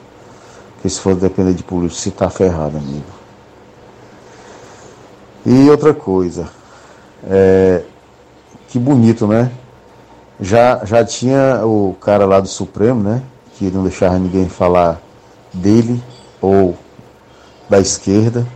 Porque 0.79 0.87
se 0.87 1.01
for 1.01 1.13
depender 1.13 1.53
de 1.53 1.61
polícia, 1.61 1.99
você 1.99 2.09
tá 2.09 2.29
ferrado, 2.29 2.77
amigo. 2.77 3.03
E 5.45 5.69
outra 5.69 5.93
coisa. 5.93 6.47
É, 7.29 7.83
que 8.69 8.79
bonito, 8.79 9.27
né? 9.27 9.51
Já, 10.39 10.85
já 10.85 11.03
tinha 11.03 11.65
o 11.65 11.97
cara 11.99 12.25
lá 12.25 12.39
do 12.39 12.47
Supremo, 12.47 13.03
né? 13.03 13.21
Que 13.55 13.69
não 13.69 13.83
deixava 13.83 14.17
ninguém 14.17 14.47
falar 14.47 15.01
dele 15.53 16.01
ou 16.41 16.77
da 17.69 17.81
esquerda. 17.81 18.47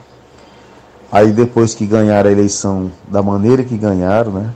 Aí 1.11 1.33
depois 1.33 1.75
que 1.75 1.85
ganharam 1.85 2.29
a 2.29 2.31
eleição 2.31 2.89
da 3.05 3.21
maneira 3.21 3.65
que 3.65 3.77
ganharam, 3.77 4.31
né? 4.31 4.53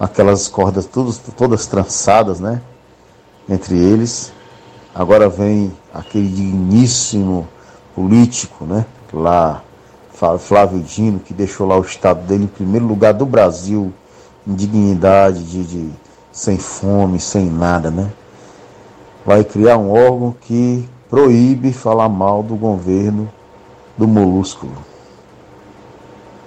Aquelas 0.00 0.48
cordas 0.48 0.84
todas, 0.84 1.18
todas 1.36 1.66
trançadas, 1.68 2.40
né? 2.40 2.60
Entre 3.48 3.78
eles. 3.78 4.32
Agora 4.94 5.28
vem 5.28 5.72
aquele 5.94 6.28
digníssimo 6.28 7.46
político, 7.94 8.64
né? 8.64 8.84
Lá, 9.12 9.62
Flá- 10.12 10.38
Flávio 10.38 10.80
Dino, 10.80 11.20
que 11.20 11.32
deixou 11.32 11.66
lá 11.66 11.76
o 11.78 11.82
estado 11.82 12.26
dele 12.26 12.44
em 12.44 12.48
primeiro 12.48 12.86
lugar 12.86 13.14
do 13.14 13.24
Brasil, 13.24 13.92
em 14.46 14.54
dignidade, 14.54 15.44
de, 15.44 15.64
de- 15.64 15.90
sem 16.32 16.58
fome, 16.58 17.20
sem 17.20 17.46
nada, 17.46 17.90
né? 17.90 18.10
Vai 19.24 19.44
criar 19.44 19.76
um 19.78 19.90
órgão 19.90 20.34
que 20.40 20.88
proíbe 21.08 21.72
falar 21.72 22.08
mal 22.08 22.42
do 22.42 22.56
governo 22.56 23.30
do 23.96 24.08
molúsculo. 24.08 24.72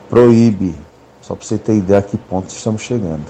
Proíbe. 0.10 0.76
Só 1.22 1.36
para 1.36 1.45
você 1.45 1.57
ter 1.57 1.78
ideia 1.78 1.99
a 1.99 2.03
que 2.03 2.18
ponto 2.18 2.49
estamos 2.49 2.82
chegando. 2.82 3.26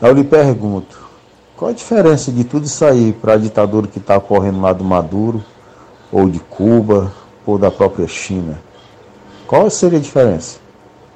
Eu 0.00 0.12
lhe 0.12 0.24
pergunto, 0.24 0.99
qual 1.60 1.72
a 1.72 1.74
diferença 1.74 2.32
de 2.32 2.42
tudo 2.42 2.64
isso 2.64 2.82
aí 2.86 3.12
para 3.12 3.34
a 3.34 3.36
ditadura 3.36 3.86
que 3.86 3.98
está 3.98 4.16
ocorrendo 4.16 4.62
lá 4.62 4.72
do 4.72 4.82
Maduro, 4.82 5.44
ou 6.10 6.26
de 6.26 6.40
Cuba, 6.40 7.12
ou 7.44 7.58
da 7.58 7.70
própria 7.70 8.08
China? 8.08 8.58
Qual 9.46 9.68
seria 9.68 9.98
a 9.98 10.00
diferença? 10.00 10.58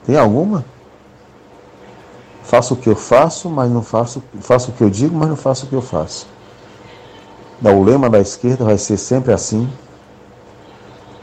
Tem 0.05 0.19
alguma? 0.19 0.63
Faço 2.43 2.75
o 2.75 2.77
que 2.77 2.91
eu 2.91 2.95
faço, 2.95 3.49
mas 3.49 3.71
não 3.71 3.83
faço, 3.83 4.23
faço 4.41 4.71
o 4.71 4.75
que 4.75 4.83
eu 4.83 4.91
digo, 4.91 5.17
mas 5.17 5.31
não 5.31 5.37
faço 5.37 5.65
o 5.65 5.69
que 5.71 5.75
eu 5.75 5.81
faço. 5.81 6.27
O 7.63 7.83
lema 7.83 8.11
da 8.11 8.21
esquerda 8.21 8.67
vai 8.67 8.77
ser 8.77 8.99
sempre 8.99 9.33
assim. 9.33 9.67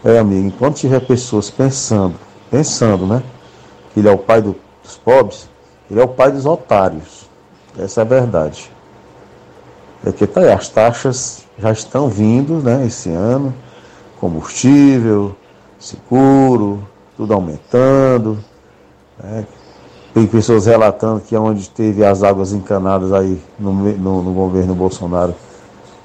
É, 0.03 0.17
amigo, 0.17 0.47
enquanto 0.47 0.77
tiver 0.77 0.99
pessoas 0.99 1.51
pensando, 1.51 2.15
pensando, 2.49 3.05
né? 3.05 3.21
Que 3.93 3.99
ele 3.99 4.09
é 4.09 4.11
o 4.11 4.17
pai 4.17 4.41
do- 4.41 4.55
dos 4.81 4.97
pobres, 4.97 5.47
ele 5.91 5.99
é 5.99 6.03
o 6.03 6.07
pai 6.07 6.31
dos 6.31 6.47
otários. 6.47 7.29
Essa 7.77 8.01
é 8.01 8.03
a 8.03 8.07
verdade. 8.07 8.70
É 10.05 10.11
que 10.11 10.25
tá 10.25 10.41
aí, 10.41 10.51
as 10.51 10.67
taxas 10.67 11.43
já 11.57 11.71
estão 11.71 12.09
vindo, 12.09 12.55
né, 12.55 12.85
esse 12.87 13.09
ano, 13.11 13.53
combustível, 14.19 15.35
seguro, 15.79 16.83
tudo 17.15 17.33
aumentando. 17.33 18.39
né? 19.21 19.45
Tem 20.13 20.25
pessoas 20.27 20.65
relatando 20.65 21.21
que 21.21 21.35
onde 21.37 21.69
teve 21.69 22.03
as 22.03 22.21
águas 22.23 22.51
encanadas 22.51 23.13
aí 23.13 23.41
no, 23.57 23.71
no, 23.73 24.23
no 24.23 24.33
governo 24.33 24.75
Bolsonaro 24.75 25.33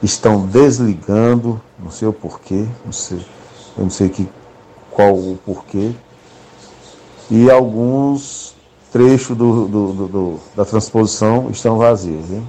estão 0.02 0.46
desligando, 0.46 1.60
não 1.78 1.90
sei 1.90 2.06
o 2.06 2.12
porquê, 2.12 2.66
não 2.84 2.92
sei, 2.92 3.18
eu 3.76 3.84
não 3.84 3.90
sei 3.90 4.08
que, 4.08 4.28
qual 4.90 5.14
o 5.14 5.38
porquê. 5.44 5.90
E 7.30 7.50
alguns 7.50 8.54
trechos 8.92 9.36
do- 9.36 9.66
do- 9.66 9.92
do- 10.08 10.40
da 10.54 10.64
transposição 10.64 11.48
estão 11.50 11.76
vazios. 11.76 12.30
Hein? 12.30 12.48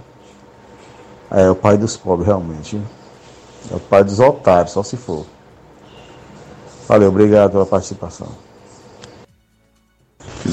É 1.32 1.50
o 1.50 1.56
pai 1.56 1.78
dos 1.78 1.98
pobres, 1.98 2.28
realmente. 2.28 2.82
É 3.72 3.76
o 3.76 3.80
pai 3.80 4.04
dos 4.04 4.20
otários, 4.20 4.72
só 4.72 4.84
se 4.84 4.96
for. 4.96 5.26
Valeu, 6.88 7.10
obrigado 7.10 7.52
pela 7.52 7.66
participação. 7.66 8.30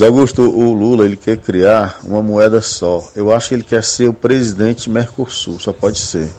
Augusto, 0.03 0.43
o 0.43 0.73
Lula 0.73 1.05
ele 1.05 1.17
quer 1.17 1.37
criar 1.37 2.01
uma 2.03 2.21
moeda 2.21 2.61
só. 2.61 3.09
Eu 3.15 3.33
acho 3.33 3.49
que 3.49 3.55
ele 3.55 3.63
quer 3.63 3.85
ser 3.85 4.09
o 4.09 4.13
presidente 4.13 4.91
Mercosul, 4.91 5.61
só 5.61 5.73
pode 5.73 5.99
ser. 5.99 6.31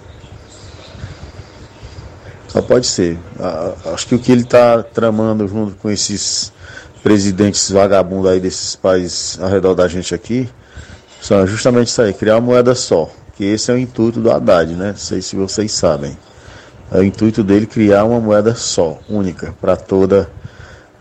Só 2.49 2.61
pode 2.61 2.85
ser. 2.85 3.17
Acho 3.93 4.07
que 4.07 4.15
o 4.15 4.19
que 4.19 4.31
ele 4.31 4.41
está 4.41 4.83
tramando 4.83 5.47
junto 5.47 5.75
com 5.75 5.89
esses 5.89 6.51
presidentes 7.01 7.71
vagabundos 7.71 8.29
aí 8.29 8.39
desses 8.39 8.75
países 8.75 9.39
ao 9.39 9.49
redor 9.49 9.73
da 9.73 9.87
gente 9.87 10.13
aqui 10.13 10.49
são 11.21 11.45
justamente 11.47 11.87
isso 11.87 12.01
aí, 12.01 12.13
criar 12.13 12.35
uma 12.35 12.41
moeda 12.41 12.75
só. 12.75 13.09
Que 13.35 13.43
esse 13.43 13.69
é 13.71 13.73
o 13.73 13.77
intuito 13.77 14.21
do 14.21 14.31
Haddad, 14.31 14.73
né? 14.73 14.91
Não 14.91 14.97
sei 14.97 15.21
se 15.21 15.35
vocês 15.35 15.71
sabem. 15.71 16.17
É 16.91 16.99
o 16.99 17.03
intuito 17.03 17.43
dele 17.43 17.65
criar 17.65 18.05
uma 18.05 18.19
moeda 18.19 18.55
só, 18.55 18.99
única, 19.09 19.53
para 19.59 19.75
toda 19.75 20.29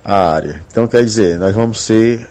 a 0.04 0.30
área. 0.30 0.62
Então 0.70 0.86
quer 0.88 1.04
dizer, 1.04 1.38
nós 1.38 1.54
vamos 1.54 1.80
ser, 1.80 2.28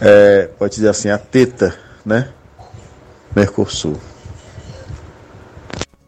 é, 0.00 0.48
pode 0.58 0.74
dizer 0.74 0.88
assim, 0.88 1.08
a 1.08 1.18
teta, 1.18 1.74
né? 2.04 2.28
Mercosul. 3.34 3.96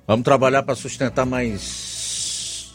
Vamos 0.07 0.25
trabalhar 0.25 0.63
para 0.63 0.75
sustentar 0.75 1.25
mais 1.25 2.73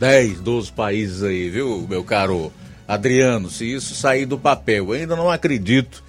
10, 0.00 0.40
12 0.40 0.72
países 0.72 1.22
aí, 1.22 1.48
viu, 1.48 1.86
meu 1.88 2.02
caro 2.02 2.52
Adriano? 2.88 3.48
Se 3.50 3.72
isso 3.72 3.94
sair 3.94 4.26
do 4.26 4.38
papel, 4.38 4.86
eu 4.86 5.00
ainda 5.00 5.14
não 5.14 5.30
acredito 5.30 6.02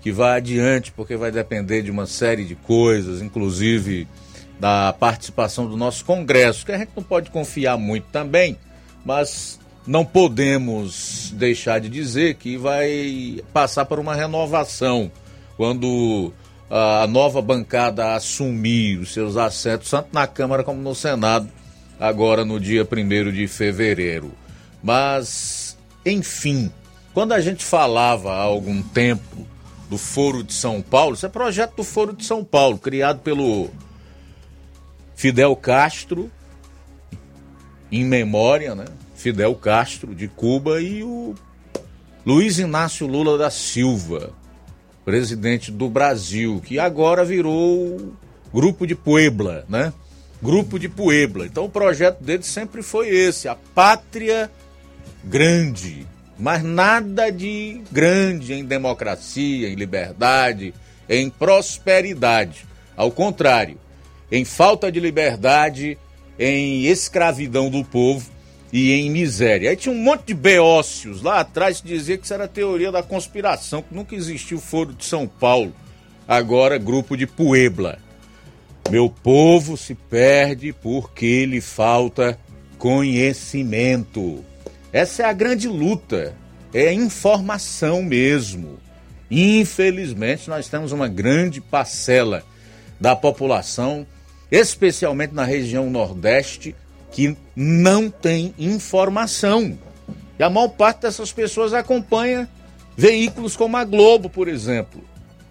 que 0.00 0.10
vá 0.10 0.34
adiante, 0.36 0.92
porque 0.92 1.16
vai 1.16 1.30
depender 1.30 1.82
de 1.82 1.90
uma 1.90 2.06
série 2.06 2.44
de 2.44 2.54
coisas, 2.54 3.20
inclusive 3.20 4.08
da 4.58 4.92
participação 4.92 5.66
do 5.66 5.76
nosso 5.76 6.04
Congresso, 6.04 6.66
que 6.66 6.72
a 6.72 6.78
gente 6.78 6.90
não 6.94 7.02
pode 7.02 7.30
confiar 7.30 7.78
muito 7.78 8.04
também, 8.12 8.56
mas 9.04 9.58
não 9.86 10.04
podemos 10.04 11.32
deixar 11.34 11.80
de 11.80 11.88
dizer 11.88 12.34
que 12.34 12.56
vai 12.56 13.40
passar 13.52 13.86
por 13.86 13.98
uma 13.98 14.14
renovação 14.14 15.10
quando 15.56 16.32
a 16.70 17.06
nova 17.06 17.42
bancada 17.42 18.14
assumir 18.14 18.98
os 18.98 19.12
seus 19.12 19.36
assentos, 19.36 19.90
tanto 19.90 20.08
na 20.12 20.26
Câmara 20.26 20.62
como 20.62 20.80
no 20.80 20.94
Senado, 20.94 21.48
agora 21.98 22.44
no 22.44 22.60
dia 22.60 22.86
1 22.90 23.32
de 23.32 23.48
fevereiro. 23.48 24.32
Mas, 24.82 25.76
enfim, 26.06 26.70
quando 27.12 27.32
a 27.32 27.40
gente 27.40 27.64
falava 27.64 28.32
há 28.32 28.40
algum 28.40 28.82
tempo 28.82 29.46
do 29.90 29.98
Foro 29.98 30.44
de 30.44 30.54
São 30.54 30.80
Paulo, 30.80 31.14
isso 31.14 31.26
é 31.26 31.28
projeto 31.28 31.74
do 31.74 31.84
Foro 31.84 32.14
de 32.14 32.24
São 32.24 32.44
Paulo, 32.44 32.78
criado 32.78 33.18
pelo 33.18 33.68
Fidel 35.16 35.54
Castro, 35.56 36.30
em 37.90 38.04
memória, 38.04 38.74
né? 38.74 38.84
Fidel 39.16 39.54
Castro 39.56 40.14
de 40.14 40.28
Cuba 40.28 40.80
e 40.80 41.02
o 41.02 41.34
Luiz 42.24 42.58
Inácio 42.60 43.06
Lula 43.06 43.36
da 43.36 43.50
Silva, 43.50 44.32
presidente 45.04 45.72
do 45.72 45.88
Brasil, 45.88 46.62
que 46.64 46.78
agora 46.78 47.24
virou 47.24 48.14
Grupo 48.54 48.86
de 48.86 48.94
Puebla, 48.94 49.64
né? 49.68 49.92
Grupo 50.40 50.78
de 50.78 50.88
Puebla. 50.88 51.46
Então 51.46 51.64
o 51.64 51.70
projeto 51.70 52.22
dele 52.22 52.44
sempre 52.44 52.80
foi 52.80 53.08
esse, 53.08 53.48
a 53.48 53.56
pátria 53.74 54.50
grande, 55.24 56.06
mas 56.40 56.62
nada 56.62 57.30
de 57.30 57.82
grande 57.92 58.54
em 58.54 58.64
democracia, 58.64 59.68
em 59.68 59.74
liberdade, 59.74 60.72
em 61.08 61.28
prosperidade. 61.28 62.66
Ao 62.96 63.10
contrário, 63.10 63.78
em 64.32 64.44
falta 64.44 64.90
de 64.90 64.98
liberdade, 64.98 65.98
em 66.38 66.86
escravidão 66.86 67.68
do 67.68 67.84
povo 67.84 68.30
e 68.72 68.92
em 68.92 69.10
miséria. 69.10 69.70
Aí 69.70 69.76
tinha 69.76 69.94
um 69.94 69.98
monte 69.98 70.28
de 70.28 70.34
beócios 70.34 71.22
lá 71.22 71.40
atrás 71.40 71.80
que 71.80 71.88
dizia 71.88 72.16
que 72.16 72.24
isso 72.24 72.34
era 72.34 72.48
teoria 72.48 72.90
da 72.90 73.02
conspiração, 73.02 73.82
que 73.82 73.94
nunca 73.94 74.14
existiu 74.14 74.58
o 74.58 74.60
Foro 74.60 74.94
de 74.94 75.04
São 75.04 75.26
Paulo, 75.26 75.74
agora 76.26 76.78
grupo 76.78 77.16
de 77.16 77.26
Puebla. 77.26 77.98
Meu 78.90 79.10
povo 79.10 79.76
se 79.76 79.94
perde 79.94 80.72
porque 80.72 81.44
lhe 81.44 81.60
falta 81.60 82.38
conhecimento. 82.78 84.44
Essa 84.92 85.22
é 85.22 85.26
a 85.26 85.32
grande 85.32 85.68
luta, 85.68 86.34
é 86.74 86.92
informação 86.92 88.02
mesmo. 88.02 88.78
Infelizmente, 89.30 90.50
nós 90.50 90.68
temos 90.68 90.90
uma 90.90 91.06
grande 91.06 91.60
parcela 91.60 92.42
da 92.98 93.14
população, 93.14 94.04
especialmente 94.50 95.32
na 95.32 95.44
região 95.44 95.88
Nordeste, 95.88 96.74
que 97.12 97.36
não 97.54 98.10
tem 98.10 98.52
informação. 98.58 99.78
E 100.38 100.42
a 100.42 100.50
maior 100.50 100.68
parte 100.68 101.02
dessas 101.02 101.32
pessoas 101.32 101.72
acompanha 101.72 102.48
veículos 102.96 103.56
como 103.56 103.76
a 103.76 103.84
Globo, 103.84 104.28
por 104.28 104.48
exemplo, 104.48 105.02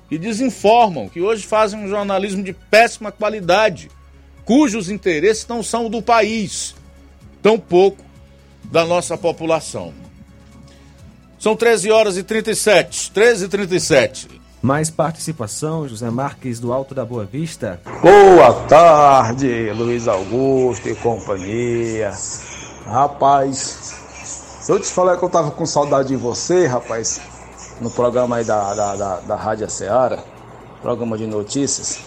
que 0.10 0.18
desinformam, 0.18 1.07
que 1.07 1.22
hoje 1.22 1.48
fazem 1.48 1.80
um 1.80 1.88
jornalismo 1.88 2.44
de 2.44 2.52
péssima 2.52 3.11
qualidade, 3.11 3.90
cujos 4.44 4.90
interesses 4.90 5.48
não 5.48 5.64
são 5.64 5.90
do 5.90 6.02
país, 6.02 6.76
tampouco 7.41 8.09
da 8.64 8.86
nossa 8.86 9.18
população. 9.18 9.94
São 11.40 11.56
13 11.56 11.90
horas 11.91 12.18
e 12.18 12.23
37, 12.23 13.11
13 13.11 13.45
e 13.45 13.48
37. 13.48 14.41
Mais 14.61 14.90
participação, 14.90 15.88
José 15.88 16.10
Marques 16.10 16.60
do 16.60 16.73
Alto 16.73 16.94
da 16.94 17.06
Boa 17.06 17.23
Vista. 17.23 17.80
Boa 18.02 18.53
tarde, 18.68 19.72
Luiz 19.72 20.06
Augusto 20.07 20.90
e 20.90 20.95
companhia. 20.95 22.11
Rapaz, 22.86 23.95
se 24.60 24.69
eu 24.69 24.80
te 24.80 24.88
falar 24.88 25.15
que 25.15 25.23
eu 25.23 25.30
tava 25.30 25.52
com 25.52 25.65
saudade 25.65 26.10
de 26.10 26.18
você, 26.18 26.68
rapaz, 26.68 27.22
no 27.80 27.90
programa 27.90 28.36
aí 28.36 28.44
da, 28.44 28.73
da, 28.73 28.95
da, 28.98 29.15
da 29.22 29.36
Rádio 29.36 29.69
Seara, 29.69 30.22
programa 30.81 31.18
de 31.18 31.26
notícias, 31.26 31.99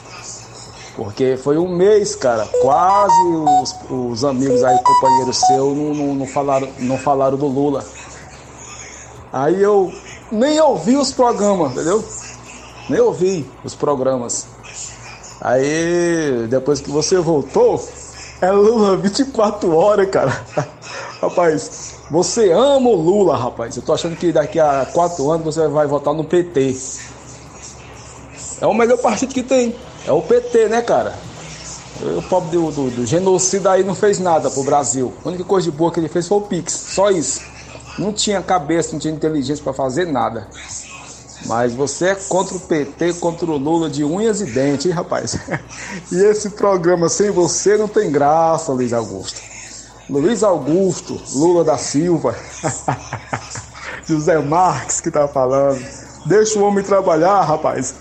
porque 0.96 1.36
foi 1.36 1.56
um 1.56 1.68
mês, 1.68 2.14
cara, 2.14 2.46
quase 2.60 3.14
os, 3.62 3.76
os 3.90 4.24
amigos 4.24 4.62
aí, 4.62 4.78
companheiros 4.82 5.36
seus, 5.38 5.76
não, 5.76 5.94
não, 5.94 6.14
não, 6.14 6.26
falaram, 6.26 6.68
não 6.78 6.98
falaram 6.98 7.36
do 7.36 7.46
Lula. 7.46 7.84
Aí 9.32 9.62
eu 9.62 9.90
nem 10.30 10.60
ouvi 10.60 10.96
os 10.96 11.10
programas, 11.12 11.72
entendeu? 11.72 12.04
Nem 12.88 13.00
ouvi 13.00 13.50
os 13.64 13.74
programas. 13.74 14.46
Aí, 15.40 16.46
depois 16.48 16.80
que 16.80 16.90
você 16.90 17.18
voltou, 17.18 17.82
é 18.40 18.50
Lula 18.50 18.96
24 18.96 19.74
horas, 19.74 20.10
cara. 20.10 20.44
rapaz, 21.22 21.94
você 22.10 22.52
ama 22.52 22.90
o 22.90 22.94
Lula, 22.94 23.36
rapaz. 23.36 23.76
Eu 23.76 23.82
tô 23.82 23.94
achando 23.94 24.16
que 24.16 24.30
daqui 24.30 24.60
a 24.60 24.86
4 24.92 25.30
anos 25.30 25.44
você 25.44 25.66
vai 25.68 25.86
votar 25.86 26.12
no 26.12 26.24
PT. 26.24 26.76
É 28.60 28.66
o 28.66 28.74
melhor 28.74 28.98
partido 28.98 29.32
que 29.32 29.42
tem. 29.42 29.74
É 30.06 30.12
o 30.12 30.20
PT, 30.20 30.68
né, 30.68 30.82
cara? 30.82 31.14
O 32.00 32.22
pobre 32.22 32.50
do, 32.50 32.70
do, 32.70 32.90
do 32.90 33.06
genocida 33.06 33.70
aí 33.70 33.84
não 33.84 33.94
fez 33.94 34.18
nada 34.18 34.50
pro 34.50 34.64
Brasil. 34.64 35.12
A 35.24 35.28
única 35.28 35.44
coisa 35.44 35.70
de 35.70 35.76
boa 35.76 35.92
que 35.92 36.00
ele 36.00 36.08
fez 36.08 36.26
foi 36.26 36.38
o 36.38 36.42
Pix. 36.42 36.72
Só 36.72 37.10
isso. 37.10 37.40
Não 37.98 38.12
tinha 38.12 38.42
cabeça, 38.42 38.92
não 38.92 38.98
tinha 38.98 39.14
inteligência 39.14 39.62
para 39.62 39.72
fazer 39.72 40.06
nada. 40.06 40.48
Mas 41.46 41.74
você 41.74 42.06
é 42.06 42.14
contra 42.14 42.56
o 42.56 42.60
PT, 42.60 43.14
contra 43.14 43.46
o 43.46 43.56
Lula 43.56 43.90
de 43.90 44.04
unhas 44.04 44.40
e 44.40 44.46
dentes, 44.46 44.86
hein, 44.86 44.92
rapaz? 44.92 45.36
e 46.10 46.16
esse 46.16 46.50
programa 46.50 47.08
sem 47.08 47.30
você 47.30 47.76
não 47.76 47.88
tem 47.88 48.10
graça, 48.10 48.72
Luiz 48.72 48.92
Augusto. 48.92 49.40
Luiz 50.08 50.42
Augusto, 50.42 51.20
Lula 51.34 51.64
da 51.64 51.78
Silva, 51.78 52.36
José 54.06 54.38
Marques 54.38 55.00
que 55.00 55.10
tá 55.10 55.26
falando. 55.28 55.82
Deixa 56.26 56.58
o 56.58 56.62
homem 56.62 56.84
trabalhar, 56.84 57.42
rapaz. 57.42 57.94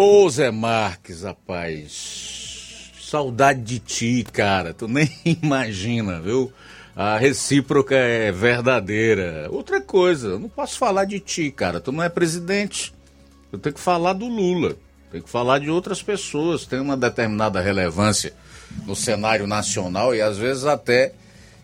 Ô 0.00 0.30
Zé 0.30 0.52
Marques, 0.52 1.24
rapaz. 1.24 2.92
Saudade 3.02 3.62
de 3.62 3.80
ti, 3.80 4.24
cara. 4.32 4.72
Tu 4.72 4.86
nem 4.86 5.10
imagina, 5.42 6.20
viu? 6.20 6.52
A 6.94 7.18
recíproca 7.18 7.96
é 7.96 8.30
verdadeira. 8.30 9.48
Outra 9.50 9.80
coisa, 9.80 10.28
eu 10.28 10.38
não 10.38 10.48
posso 10.48 10.78
falar 10.78 11.04
de 11.04 11.18
ti, 11.18 11.50
cara. 11.50 11.80
Tu 11.80 11.90
não 11.90 12.00
é 12.00 12.08
presidente. 12.08 12.94
Eu 13.50 13.58
tenho 13.58 13.74
que 13.74 13.80
falar 13.80 14.12
do 14.12 14.28
Lula. 14.28 14.76
Tenho 15.10 15.24
que 15.24 15.28
falar 15.30 15.58
de 15.58 15.68
outras 15.68 16.00
pessoas. 16.00 16.64
Tem 16.64 16.78
uma 16.78 16.96
determinada 16.96 17.60
relevância 17.60 18.32
no 18.86 18.94
cenário 18.94 19.48
nacional 19.48 20.14
e 20.14 20.22
às 20.22 20.38
vezes 20.38 20.64
até 20.64 21.12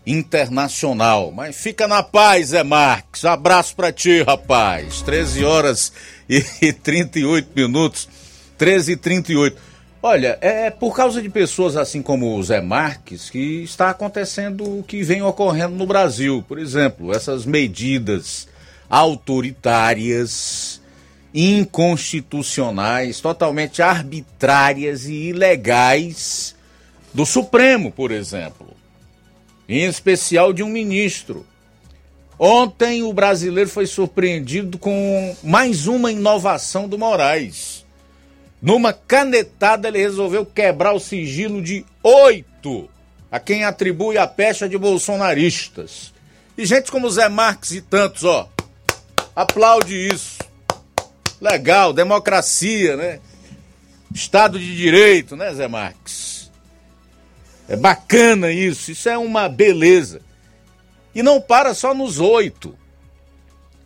internacional. 0.05 1.31
Mas 1.31 1.55
fica 1.55 1.87
na 1.87 2.03
paz, 2.03 2.47
Zé 2.47 2.63
Marques. 2.63 3.23
Abraço 3.23 3.77
pra 3.77 3.93
ti, 3.93 4.23
rapaz. 4.23 5.01
13 5.03 5.45
horas 5.45 5.93
e 6.27 6.41
38 6.83 7.47
minutos. 7.55 8.24
13 8.57 8.93
e 8.93 8.97
38. 8.97 9.57
Olha, 10.07 10.37
é 10.39 10.69
por 10.69 10.95
causa 10.95 11.19
de 11.19 11.29
pessoas 11.29 11.75
assim 11.75 12.01
como 12.01 12.35
o 12.35 12.43
Zé 12.43 12.61
Marques 12.61 13.27
que 13.29 13.63
está 13.63 13.89
acontecendo 13.89 14.79
o 14.79 14.83
que 14.83 15.01
vem 15.01 15.23
ocorrendo 15.23 15.75
no 15.75 15.87
Brasil. 15.87 16.45
Por 16.47 16.59
exemplo, 16.59 17.11
essas 17.11 17.43
medidas 17.43 18.47
autoritárias, 18.87 20.79
inconstitucionais, 21.33 23.19
totalmente 23.19 23.81
arbitrárias 23.81 25.05
e 25.05 25.29
ilegais 25.29 26.55
do 27.11 27.25
Supremo, 27.25 27.91
por 27.91 28.11
exemplo. 28.11 28.75
Em 29.67 29.85
especial 29.85 30.53
de 30.53 30.61
um 30.61 30.69
ministro. 30.69 31.45
Ontem 32.37 33.01
o 33.01 33.11
brasileiro 33.11 33.69
foi 33.71 33.87
surpreendido 33.87 34.77
com 34.77 35.35
mais 35.41 35.87
uma 35.87 36.11
inovação 36.11 36.87
do 36.87 36.95
Moraes 36.95 37.84
numa 38.61 38.93
canetada, 38.93 39.87
ele 39.87 39.99
resolveu 39.99 40.45
quebrar 40.45 40.93
o 40.93 40.99
sigilo 40.99 41.61
de 41.61 41.85
oito 42.01 42.89
a 43.31 43.39
quem 43.39 43.63
atribui 43.63 44.17
a 44.17 44.25
pecha 44.25 44.67
de 44.67 44.77
bolsonaristas. 44.77 46.13
E 46.57 46.65
gente 46.65 46.91
como 46.91 47.09
Zé 47.09 47.27
Marques 47.27 47.71
e 47.71 47.81
tantos, 47.81 48.23
ó, 48.23 48.49
aplaude 49.35 49.95
isso. 49.95 50.39
Legal, 51.41 51.91
democracia, 51.91 52.95
né? 52.95 53.19
Estado 54.13 54.57
de 54.57 54.75
direito, 54.75 55.35
né, 55.35 55.53
Zé 55.53 55.67
Marques? 55.67 56.49
É 57.67 57.75
bacana 57.75 58.51
isso, 58.51 58.91
isso 58.91 59.09
é 59.09 59.17
uma 59.17 59.49
beleza. 59.49 60.21
E 61.13 61.21
não 61.21 61.41
para 61.41 61.73
só 61.73 61.93
nos 61.93 62.19
oito. 62.19 62.77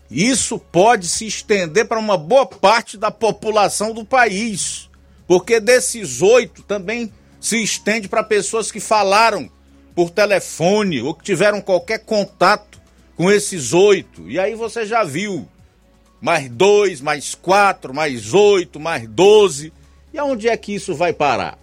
Isso 0.10 0.58
pode 0.58 1.08
se 1.08 1.28
estender 1.28 1.86
para 1.86 2.00
uma 2.00 2.18
boa 2.18 2.46
parte 2.46 2.98
da 2.98 3.12
população 3.12 3.94
do 3.94 4.04
país, 4.04 4.90
porque 5.28 5.60
desses 5.60 6.22
oito 6.22 6.64
também 6.64 7.12
se 7.40 7.62
estende 7.62 8.08
para 8.08 8.24
pessoas 8.24 8.72
que 8.72 8.80
falaram 8.80 9.50
por 9.94 10.10
telefone 10.10 11.02
ou 11.02 11.14
que 11.14 11.24
tiveram 11.24 11.62
qualquer 11.62 12.00
contato 12.00 12.82
com 13.16 13.30
esses 13.30 13.74
oito. 13.74 14.30
E 14.30 14.40
aí 14.40 14.56
você 14.56 14.86
já 14.86 15.04
viu. 15.04 15.48
Mais 16.22 16.50
dois, 16.50 17.00
mais 17.00 17.34
quatro, 17.34 17.94
mais 17.94 18.34
oito, 18.34 18.80
mais 18.80 19.08
doze. 19.08 19.72
E 20.14 20.18
aonde 20.18 20.50
é 20.50 20.58
que 20.58 20.74
isso 20.74 20.94
vai 20.94 21.14
parar? 21.14 21.58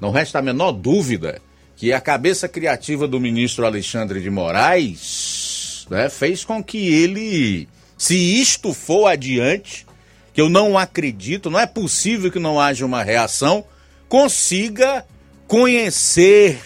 Não 0.00 0.10
resta 0.10 0.38
a 0.38 0.42
menor 0.42 0.72
dúvida 0.72 1.40
que 1.76 1.92
a 1.92 2.00
cabeça 2.00 2.48
criativa 2.48 3.06
do 3.06 3.20
ministro 3.20 3.64
Alexandre 3.64 4.20
de 4.20 4.30
Moraes 4.30 5.86
né, 5.88 6.08
fez 6.08 6.44
com 6.44 6.62
que 6.62 6.78
ele 6.78 7.68
se 7.96 8.16
isto 8.16 8.74
for 8.74 9.06
adiante, 9.06 9.86
que 10.32 10.40
eu 10.40 10.48
não 10.48 10.76
acredito, 10.76 11.50
não 11.50 11.58
é 11.58 11.66
possível 11.66 12.30
que 12.30 12.38
não 12.38 12.60
haja 12.60 12.84
uma 12.84 13.02
reação, 13.02 13.64
consiga 14.08 15.04
conhecer 15.46 16.58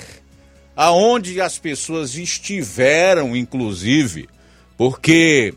aonde 0.75 1.41
as 1.41 1.59
pessoas 1.59 2.15
estiveram, 2.15 3.37
inclusive, 3.37 4.29
porque 4.77 5.55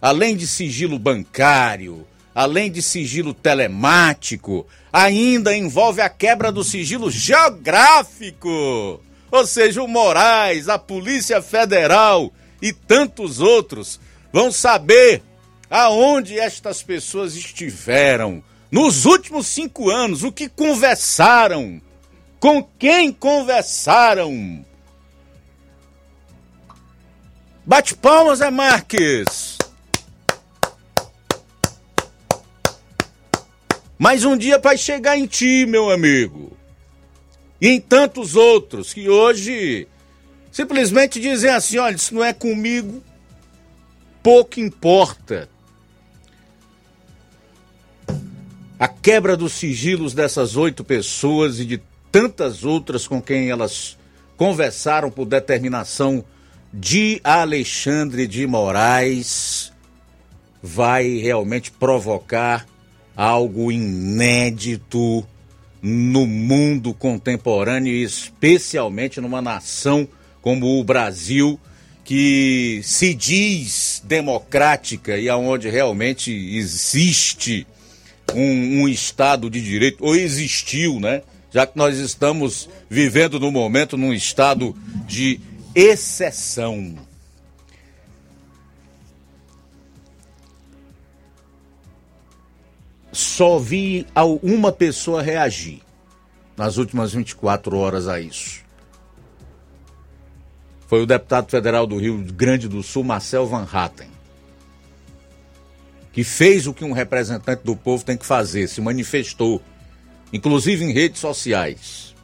além 0.00 0.36
de 0.36 0.46
sigilo 0.46 0.98
bancário, 0.98 2.06
além 2.34 2.70
de 2.70 2.82
sigilo 2.82 3.32
telemático, 3.32 4.66
ainda 4.92 5.56
envolve 5.56 6.00
a 6.00 6.08
quebra 6.08 6.50
do 6.50 6.64
sigilo 6.64 7.10
geográfico. 7.10 9.00
Ou 9.30 9.46
seja, 9.46 9.82
o 9.82 9.88
Moraes, 9.88 10.68
a 10.68 10.78
Polícia 10.78 11.40
Federal 11.40 12.32
e 12.60 12.72
tantos 12.72 13.40
outros 13.40 14.00
vão 14.34 14.50
saber 14.50 15.22
aonde 15.70 16.40
estas 16.40 16.82
pessoas 16.82 17.36
estiveram 17.36 18.42
nos 18.68 19.04
últimos 19.04 19.46
cinco 19.46 19.88
anos, 19.88 20.24
o 20.24 20.32
que 20.32 20.48
conversaram, 20.48 21.80
com 22.40 22.60
quem 22.76 23.12
conversaram. 23.12 24.64
Bate 27.64 27.94
palmas, 27.94 28.40
Zé 28.40 28.50
Marques. 28.50 29.56
Mas 33.96 34.24
um 34.24 34.36
dia 34.36 34.58
vai 34.58 34.76
chegar 34.76 35.16
em 35.16 35.26
ti, 35.26 35.64
meu 35.64 35.92
amigo. 35.92 36.56
E 37.60 37.68
em 37.68 37.80
tantos 37.80 38.34
outros 38.34 38.92
que 38.92 39.08
hoje 39.08 39.86
simplesmente 40.50 41.20
dizem 41.20 41.50
assim: 41.50 41.78
olha, 41.78 41.94
isso 41.94 42.12
não 42.12 42.24
é 42.24 42.32
comigo, 42.32 43.00
pouco 44.24 44.58
importa. 44.58 45.50
A 48.78 48.88
quebra 48.88 49.36
dos 49.36 49.52
sigilos 49.52 50.14
dessas 50.14 50.56
oito 50.56 50.82
pessoas 50.82 51.60
e 51.60 51.66
de 51.66 51.82
tantas 52.10 52.64
outras 52.64 53.06
com 53.06 53.20
quem 53.20 53.50
elas 53.50 53.98
conversaram 54.34 55.10
por 55.10 55.26
determinação 55.26 56.24
de 56.72 57.20
Alexandre 57.22 58.26
de 58.26 58.46
Moraes 58.46 59.70
vai 60.62 61.18
realmente 61.18 61.70
provocar 61.70 62.66
algo 63.14 63.70
inédito 63.70 65.24
no 65.82 66.26
mundo 66.26 66.94
contemporâneo, 66.94 67.92
especialmente 67.92 69.20
numa 69.20 69.42
nação 69.42 70.08
como 70.40 70.80
o 70.80 70.82
Brasil, 70.84 71.60
que 72.04 72.80
se 72.84 73.14
diz 73.14 74.02
democrática 74.04 75.16
e 75.16 75.28
aonde 75.28 75.70
realmente 75.70 76.30
existe 76.30 77.66
um, 78.34 78.82
um, 78.82 78.88
Estado 78.88 79.48
de 79.48 79.60
direito, 79.60 80.04
ou 80.04 80.14
existiu, 80.14 81.00
né? 81.00 81.22
Já 81.50 81.66
que 81.66 81.76
nós 81.76 81.98
estamos 81.98 82.68
vivendo 82.90 83.40
no 83.40 83.50
momento 83.50 83.96
num 83.96 84.12
estado 84.12 84.76
de 85.06 85.40
exceção. 85.74 86.96
só 93.14 93.58
vi 93.58 94.06
uma 94.42 94.72
pessoa 94.72 95.22
reagir 95.22 95.80
nas 96.56 96.76
últimas 96.76 97.12
24 97.12 97.76
horas 97.76 98.08
a 98.08 98.20
isso. 98.20 98.63
Foi 100.86 101.02
o 101.02 101.06
deputado 101.06 101.50
federal 101.50 101.86
do 101.86 101.96
Rio 101.96 102.18
Grande 102.32 102.68
do 102.68 102.82
Sul, 102.82 103.04
Marcel 103.04 103.46
Van 103.46 103.66
Hatten, 103.70 104.08
que 106.12 106.22
fez 106.22 106.66
o 106.66 106.74
que 106.74 106.84
um 106.84 106.92
representante 106.92 107.62
do 107.64 107.74
povo 107.74 108.04
tem 108.04 108.16
que 108.16 108.26
fazer, 108.26 108.68
se 108.68 108.80
manifestou, 108.80 109.62
inclusive 110.32 110.84
em 110.84 110.92
redes 110.92 111.20
sociais. 111.20 112.14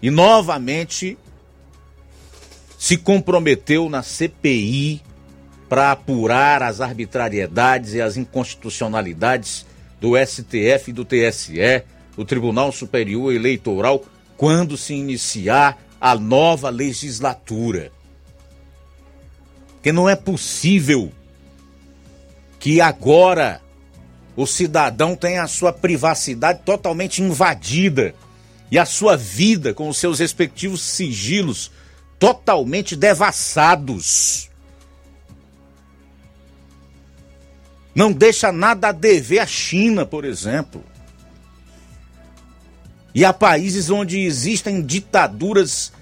E 0.00 0.10
novamente 0.10 1.18
se 2.78 2.96
comprometeu 2.96 3.90
na 3.90 4.02
CPI 4.02 5.02
para 5.68 5.90
apurar 5.90 6.62
as 6.62 6.80
arbitrariedades 6.80 7.94
e 7.94 8.00
as 8.00 8.16
inconstitucionalidades 8.16 9.66
do 10.00 10.12
STF 10.16 10.90
e 10.90 10.92
do 10.92 11.04
TSE, 11.04 11.82
o 12.16 12.24
Tribunal 12.24 12.70
Superior 12.72 13.32
Eleitoral, 13.32 14.04
quando 14.36 14.76
se 14.76 14.94
iniciar 14.94 15.76
a 16.00 16.14
nova 16.14 16.70
legislatura. 16.70 17.92
Que 19.82 19.92
não 19.92 20.08
é 20.08 20.16
possível 20.16 21.12
que 22.58 22.80
agora 22.80 23.60
o 24.36 24.46
cidadão 24.46 25.16
tenha 25.16 25.42
a 25.42 25.48
sua 25.48 25.72
privacidade 25.72 26.60
totalmente 26.64 27.22
invadida 27.22 28.14
e 28.70 28.78
a 28.78 28.84
sua 28.84 29.16
vida 29.16 29.72
com 29.72 29.88
os 29.88 29.96
seus 29.96 30.18
respectivos 30.18 30.82
sigilos 30.82 31.70
totalmente 32.18 32.94
devassados. 32.94 34.48
Não 37.94 38.12
deixa 38.12 38.52
nada 38.52 38.88
a 38.88 38.92
dever 38.92 39.40
à 39.40 39.46
China, 39.46 40.06
por 40.06 40.24
exemplo. 40.24 40.84
E 43.18 43.24
há 43.24 43.32
países 43.32 43.90
onde 43.90 44.20
existem 44.20 44.80
ditaduras 44.80 45.92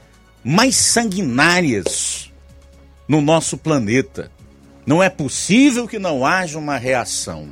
mais 0.44 0.76
sanguinárias 0.76 2.30
no 3.08 3.22
nosso 3.22 3.56
planeta. 3.56 4.30
Não 4.84 5.02
é 5.02 5.08
possível 5.08 5.88
que 5.88 5.98
não 5.98 6.26
haja 6.26 6.58
uma 6.58 6.76
reação. 6.76 7.48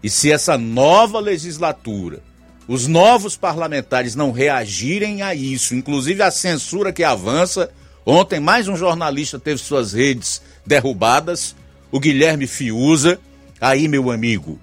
E 0.00 0.08
se 0.08 0.30
essa 0.30 0.56
nova 0.56 1.18
legislatura, 1.18 2.22
os 2.68 2.86
novos 2.86 3.36
parlamentares 3.36 4.14
não 4.14 4.30
reagirem 4.30 5.22
a 5.22 5.34
isso, 5.34 5.74
inclusive 5.74 6.22
a 6.22 6.30
censura 6.30 6.92
que 6.92 7.02
avança, 7.02 7.68
ontem 8.06 8.38
mais 8.38 8.68
um 8.68 8.76
jornalista 8.76 9.40
teve 9.40 9.60
suas 9.60 9.92
redes 9.92 10.40
derrubadas 10.64 11.56
o 11.90 11.98
Guilherme 11.98 12.46
Fiuza, 12.46 13.18
aí, 13.60 13.88
meu 13.88 14.08
amigo, 14.08 14.56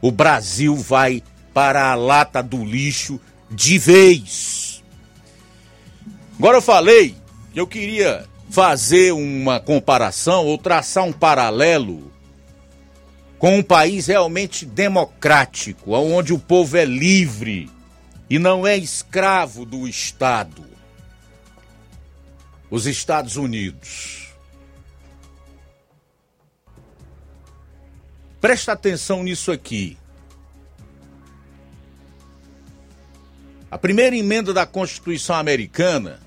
o 0.00 0.10
Brasil 0.10 0.74
vai 0.74 1.22
para 1.52 1.90
a 1.90 1.94
lata 1.94 2.42
do 2.42 2.64
lixo 2.64 3.20
de 3.50 3.78
vez. 3.78 4.82
Agora 6.38 6.58
eu 6.58 6.62
falei 6.62 7.14
que 7.52 7.60
eu 7.60 7.66
queria 7.66 8.24
fazer 8.50 9.12
uma 9.12 9.60
comparação 9.60 10.46
ou 10.46 10.58
traçar 10.58 11.04
um 11.04 11.12
paralelo 11.12 12.12
com 13.38 13.58
um 13.58 13.62
país 13.62 14.06
realmente 14.06 14.64
democrático, 14.64 15.92
onde 15.94 16.32
o 16.32 16.38
povo 16.38 16.76
é 16.76 16.84
livre 16.84 17.70
e 18.30 18.38
não 18.38 18.66
é 18.66 18.76
escravo 18.76 19.64
do 19.64 19.88
Estado. 19.88 20.64
Os 22.70 22.86
Estados 22.86 23.36
Unidos. 23.36 24.32
Presta 28.40 28.72
atenção 28.72 29.22
nisso 29.22 29.52
aqui. 29.52 29.98
A 33.72 33.78
primeira 33.78 34.14
emenda 34.14 34.52
da 34.52 34.66
Constituição 34.66 35.34
Americana 35.34 36.20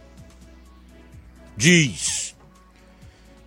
diz 1.56 2.36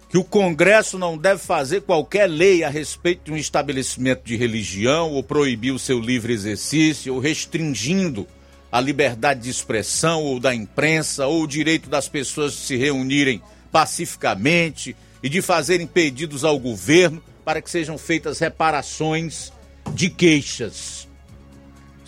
que 0.09 0.17
o 0.17 0.23
Congresso 0.23 0.97
não 0.97 1.19
deve 1.19 1.43
fazer 1.43 1.81
qualquer 1.81 2.29
lei 2.29 2.63
a 2.63 2.69
respeito 2.69 3.25
de 3.25 3.33
um 3.33 3.37
estabelecimento 3.37 4.23
de 4.23 4.37
religião 4.37 5.11
ou 5.11 5.21
proibir 5.25 5.73
o 5.73 5.81
seu 5.81 5.99
livre 5.99 6.33
exercício 6.33 7.13
ou 7.13 7.19
restringindo 7.19 8.25
a 8.71 8.81
liberdade 8.81 9.41
de 9.41 9.51
expressão 9.51 10.23
ou 10.23 10.39
da 10.39 10.55
imprensa 10.55 11.27
ou 11.27 11.43
o 11.43 11.49
direito 11.49 11.91
das 11.91 12.09
pessoas 12.09 12.53
de 12.53 12.59
se 12.59 12.77
reunirem 12.77 13.43
pacificamente 13.73 14.95
e 15.21 15.29
de 15.29 15.43
fazerem 15.43 15.89
pedidos 15.89 16.45
ao 16.45 16.57
governo 16.57 17.21
para 17.45 17.61
que 17.61 17.69
sejam 17.69 17.99
feitas 17.99 18.39
reparações 18.39 19.53
de 19.93 20.09
queixas. 20.09 20.98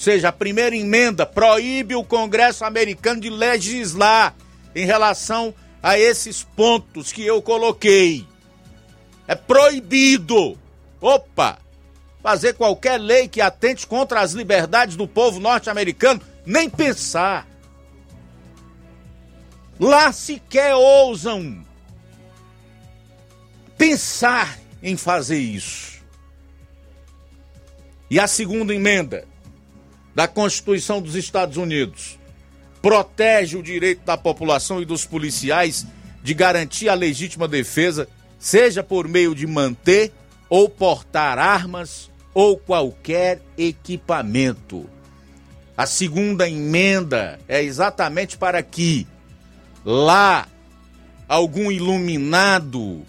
Seja, 0.00 0.30
a 0.30 0.32
primeira 0.32 0.74
emenda 0.74 1.26
proíbe 1.26 1.94
o 1.94 2.02
Congresso 2.02 2.64
americano 2.64 3.20
de 3.20 3.28
legislar 3.28 4.34
em 4.74 4.86
relação 4.86 5.54
a 5.82 5.98
esses 5.98 6.42
pontos 6.42 7.12
que 7.12 7.22
eu 7.22 7.42
coloquei. 7.42 8.26
É 9.28 9.34
proibido. 9.34 10.58
Opa! 11.02 11.58
Fazer 12.22 12.54
qualquer 12.54 12.98
lei 12.98 13.28
que 13.28 13.42
atente 13.42 13.86
contra 13.86 14.22
as 14.22 14.32
liberdades 14.32 14.96
do 14.96 15.06
povo 15.06 15.38
norte-americano, 15.38 16.22
nem 16.46 16.70
pensar. 16.70 17.46
Lá 19.78 20.10
sequer 20.12 20.74
ousam 20.74 21.62
pensar 23.76 24.58
em 24.82 24.96
fazer 24.96 25.40
isso. 25.40 26.00
E 28.08 28.18
a 28.18 28.26
segunda 28.26 28.74
emenda 28.74 29.28
da 30.14 30.26
Constituição 30.26 31.00
dos 31.00 31.14
Estados 31.14 31.56
Unidos 31.56 32.18
protege 32.82 33.56
o 33.56 33.62
direito 33.62 34.04
da 34.04 34.16
população 34.16 34.80
e 34.80 34.84
dos 34.84 35.04
policiais 35.04 35.86
de 36.22 36.34
garantir 36.34 36.88
a 36.88 36.94
legítima 36.94 37.46
defesa, 37.46 38.08
seja 38.38 38.82
por 38.82 39.06
meio 39.06 39.34
de 39.34 39.46
manter 39.46 40.12
ou 40.48 40.68
portar 40.68 41.38
armas 41.38 42.10
ou 42.32 42.56
qualquer 42.56 43.40
equipamento. 43.56 44.88
A 45.76 45.86
segunda 45.86 46.48
emenda 46.48 47.38
é 47.48 47.62
exatamente 47.62 48.36
para 48.36 48.62
que 48.62 49.06
lá 49.84 50.46
algum 51.28 51.70
iluminado 51.70 53.02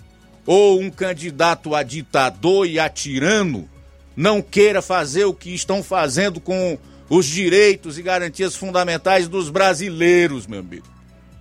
ou 0.45 0.79
um 0.79 0.89
candidato 0.89 1.75
a 1.75 1.83
ditador 1.83 2.65
e 2.67 2.79
a 2.79 2.89
tirano 2.89 3.69
não 4.15 4.41
queira 4.41 4.81
fazer 4.81 5.25
o 5.25 5.33
que 5.33 5.53
estão 5.53 5.83
fazendo 5.83 6.39
com 6.39 6.77
os 7.13 7.25
direitos 7.25 7.97
e 7.97 8.01
garantias 8.01 8.55
fundamentais 8.55 9.27
dos 9.27 9.49
brasileiros, 9.49 10.47
meu 10.47 10.61
amigo. 10.61 10.87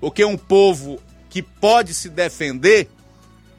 Porque 0.00 0.24
um 0.24 0.36
povo 0.36 1.00
que 1.28 1.40
pode 1.40 1.94
se 1.94 2.08
defender, 2.08 2.88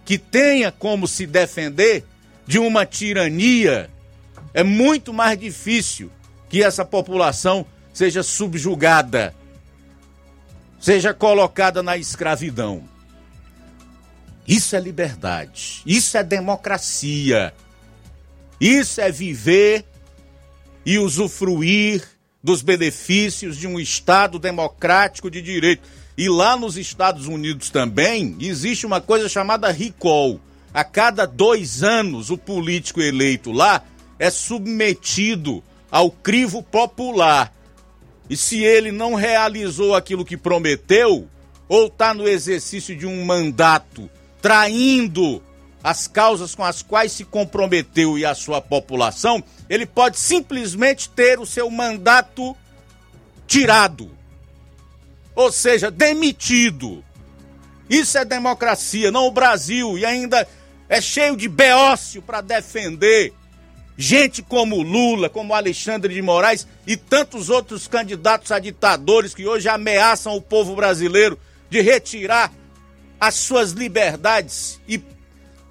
que 0.04 0.18
tenha 0.18 0.74
como 0.74 1.08
se 1.08 1.26
defender 1.26 2.04
de 2.46 2.60
uma 2.60 2.86
tirania, 2.86 3.90
é 4.54 4.62
muito 4.62 5.14
mais 5.14 5.40
difícil 5.40 6.12
que 6.50 6.62
essa 6.62 6.84
população 6.84 7.66
seja 7.94 8.24
subjugada, 8.24 9.34
seja 10.82 11.14
colocada 11.14 11.82
na 11.82 11.96
escravidão. 11.96 12.84
Isso 14.46 14.76
é 14.76 14.82
liberdade, 14.82 15.82
isso 15.86 16.18
é 16.18 16.24
democracia, 16.24 17.54
isso 18.60 19.00
é 19.00 19.10
viver 19.10 19.86
e 20.86 20.98
usufruir 20.98 22.04
dos 22.44 22.62
benefícios 22.62 23.58
de 23.58 23.68
um 23.68 23.80
Estado 23.80 24.40
democrático 24.40 25.30
de 25.30 25.42
direito. 25.42 25.88
E 26.18 26.28
lá 26.28 26.58
nos 26.58 26.78
Estados 26.78 27.28
Unidos 27.28 27.70
também 27.70 28.36
existe 28.40 28.86
uma 28.86 29.00
coisa 29.00 29.30
chamada 29.30 29.72
recall. 29.72 30.40
A 30.74 30.84
cada 30.84 31.26
dois 31.26 31.84
anos, 31.84 32.30
o 32.30 32.38
político 32.38 33.02
eleito 33.02 33.52
lá 33.52 33.84
é 34.18 34.30
submetido 34.30 35.64
ao 35.90 36.10
crivo 36.10 36.64
popular. 36.64 37.54
E 38.30 38.38
se 38.38 38.64
ele 38.64 38.92
não 38.92 39.14
realizou 39.14 39.94
aquilo 39.94 40.24
que 40.24 40.38
prometeu, 40.38 41.28
ou 41.68 41.88
está 41.88 42.14
no 42.14 42.28
exercício 42.28 42.96
de 42.96 43.06
um 43.06 43.26
mandato 43.26 44.10
traindo 44.42 45.42
as 45.84 46.08
causas 46.08 46.54
com 46.54 46.64
as 46.64 46.82
quais 46.82 47.12
se 47.12 47.26
comprometeu 47.26 48.18
e 48.18 48.26
a 48.26 48.36
sua 48.36 48.62
população, 48.62 49.44
ele 49.70 49.86
pode 49.86 50.20
simplesmente 50.20 51.10
ter 51.10 51.40
o 51.40 51.46
seu 51.46 51.70
mandato 51.70 52.56
tirado. 53.48 54.12
Ou 55.36 55.52
seja, 55.52 55.90
demitido. 55.90 57.04
Isso 57.90 58.18
é 58.18 58.24
democracia, 58.24 59.12
não 59.12 59.28
o 59.28 59.32
Brasil. 59.32 59.98
E 59.98 60.06
ainda 60.06 60.48
é 60.88 61.02
cheio 61.02 61.36
de 61.36 61.48
beócio 61.48 62.22
para 62.22 62.42
defender 62.42 63.34
gente 63.98 64.42
como 64.42 64.82
Lula, 64.82 65.30
como 65.30 65.54
Alexandre 65.54 66.14
de 66.14 66.22
Moraes 66.22 66.68
e 66.88 66.98
tantos 66.98 67.50
outros 67.50 67.88
candidatos 67.88 68.52
a 68.52 68.60
ditadores 68.60 69.34
que 69.34 69.46
hoje 69.46 69.70
ameaçam 69.70 70.36
o 70.36 70.42
povo 70.42 70.76
brasileiro 70.76 71.40
de 71.70 71.82
retirar 71.82 72.52
as 73.20 73.36
suas 73.36 73.72
liberdades 73.72 74.80
e 74.88 75.00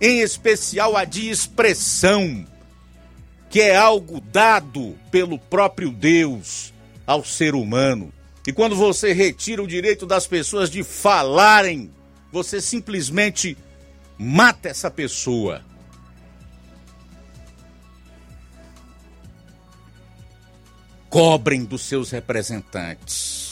em 0.00 0.20
especial 0.20 0.96
a 0.96 1.04
de 1.04 1.28
expressão, 1.28 2.46
que 3.48 3.60
é 3.60 3.76
algo 3.76 4.20
dado 4.20 4.96
pelo 5.10 5.38
próprio 5.38 5.90
Deus 5.90 6.72
ao 7.06 7.24
ser 7.24 7.54
humano. 7.54 8.12
E 8.46 8.52
quando 8.52 8.74
você 8.74 9.12
retira 9.12 9.62
o 9.62 9.66
direito 9.66 10.06
das 10.06 10.26
pessoas 10.26 10.70
de 10.70 10.82
falarem, 10.82 11.90
você 12.32 12.60
simplesmente 12.60 13.56
mata 14.16 14.68
essa 14.68 14.90
pessoa. 14.90 15.62
Cobrem 21.10 21.64
dos 21.64 21.82
seus 21.82 22.10
representantes 22.10 23.50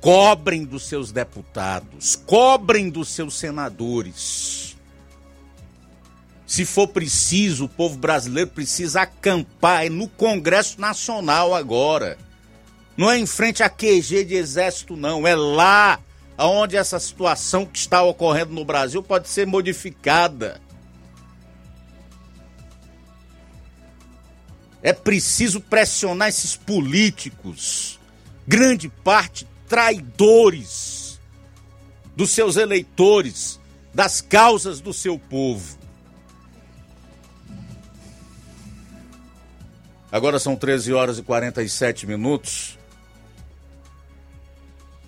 cobrem 0.00 0.64
dos 0.64 0.84
seus 0.84 1.12
deputados, 1.12 2.16
cobrem 2.16 2.88
dos 2.88 3.08
seus 3.08 3.34
senadores. 3.34 4.69
Se 6.50 6.64
for 6.64 6.88
preciso, 6.88 7.66
o 7.66 7.68
povo 7.68 7.96
brasileiro 7.96 8.50
precisa 8.50 9.02
acampar 9.02 9.86
é 9.86 9.88
no 9.88 10.08
Congresso 10.08 10.80
Nacional 10.80 11.54
agora. 11.54 12.18
Não 12.96 13.08
é 13.08 13.16
em 13.16 13.24
frente 13.24 13.62
a 13.62 13.70
QG 13.70 14.24
de 14.24 14.34
exército, 14.34 14.96
não. 14.96 15.24
É 15.24 15.36
lá 15.36 16.00
onde 16.36 16.76
essa 16.76 16.98
situação 16.98 17.64
que 17.64 17.78
está 17.78 18.02
ocorrendo 18.02 18.52
no 18.52 18.64
Brasil 18.64 19.00
pode 19.00 19.28
ser 19.28 19.46
modificada. 19.46 20.60
É 24.82 24.92
preciso 24.92 25.60
pressionar 25.60 26.30
esses 26.30 26.56
políticos, 26.56 28.00
grande 28.44 28.88
parte 28.88 29.46
traidores 29.68 31.20
dos 32.16 32.30
seus 32.30 32.56
eleitores, 32.56 33.60
das 33.94 34.20
causas 34.20 34.80
do 34.80 34.92
seu 34.92 35.16
povo. 35.16 35.78
Agora 40.12 40.38
são 40.38 40.56
13 40.56 40.92
horas 40.92 41.18
e 41.18 41.22
47 41.22 42.06
minutos. 42.06 42.78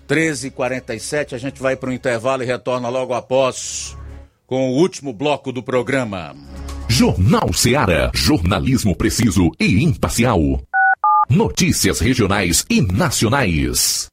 13 0.07 0.47
e 0.47 0.51
47 0.51 1.35
a 1.35 1.37
gente 1.37 1.61
vai 1.61 1.75
para 1.75 1.89
o 1.89 1.93
intervalo 1.93 2.43
e 2.43 2.45
retorna 2.45 2.89
logo 2.89 3.13
após 3.13 3.97
com 4.45 4.69
o 4.69 4.75
último 4.75 5.13
bloco 5.13 5.51
do 5.51 5.63
programa. 5.63 6.35
Jornal 6.87 7.51
Seara. 7.53 8.11
Jornalismo 8.13 8.95
preciso 8.95 9.49
e 9.59 9.83
imparcial. 9.83 10.39
Notícias 11.29 11.99
regionais 11.99 12.65
e 12.69 12.81
nacionais. 12.81 14.12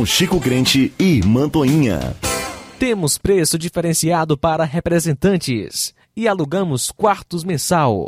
Chico 0.05 0.39
Crente 0.39 0.93
e 0.99 1.21
Mantoinha. 1.25 2.15
Temos 2.79 3.17
preço 3.17 3.57
diferenciado 3.57 4.37
para 4.37 4.63
representantes 4.63 5.93
e 6.15 6.27
alugamos 6.27 6.91
quartos 6.91 7.43
mensal. 7.43 8.07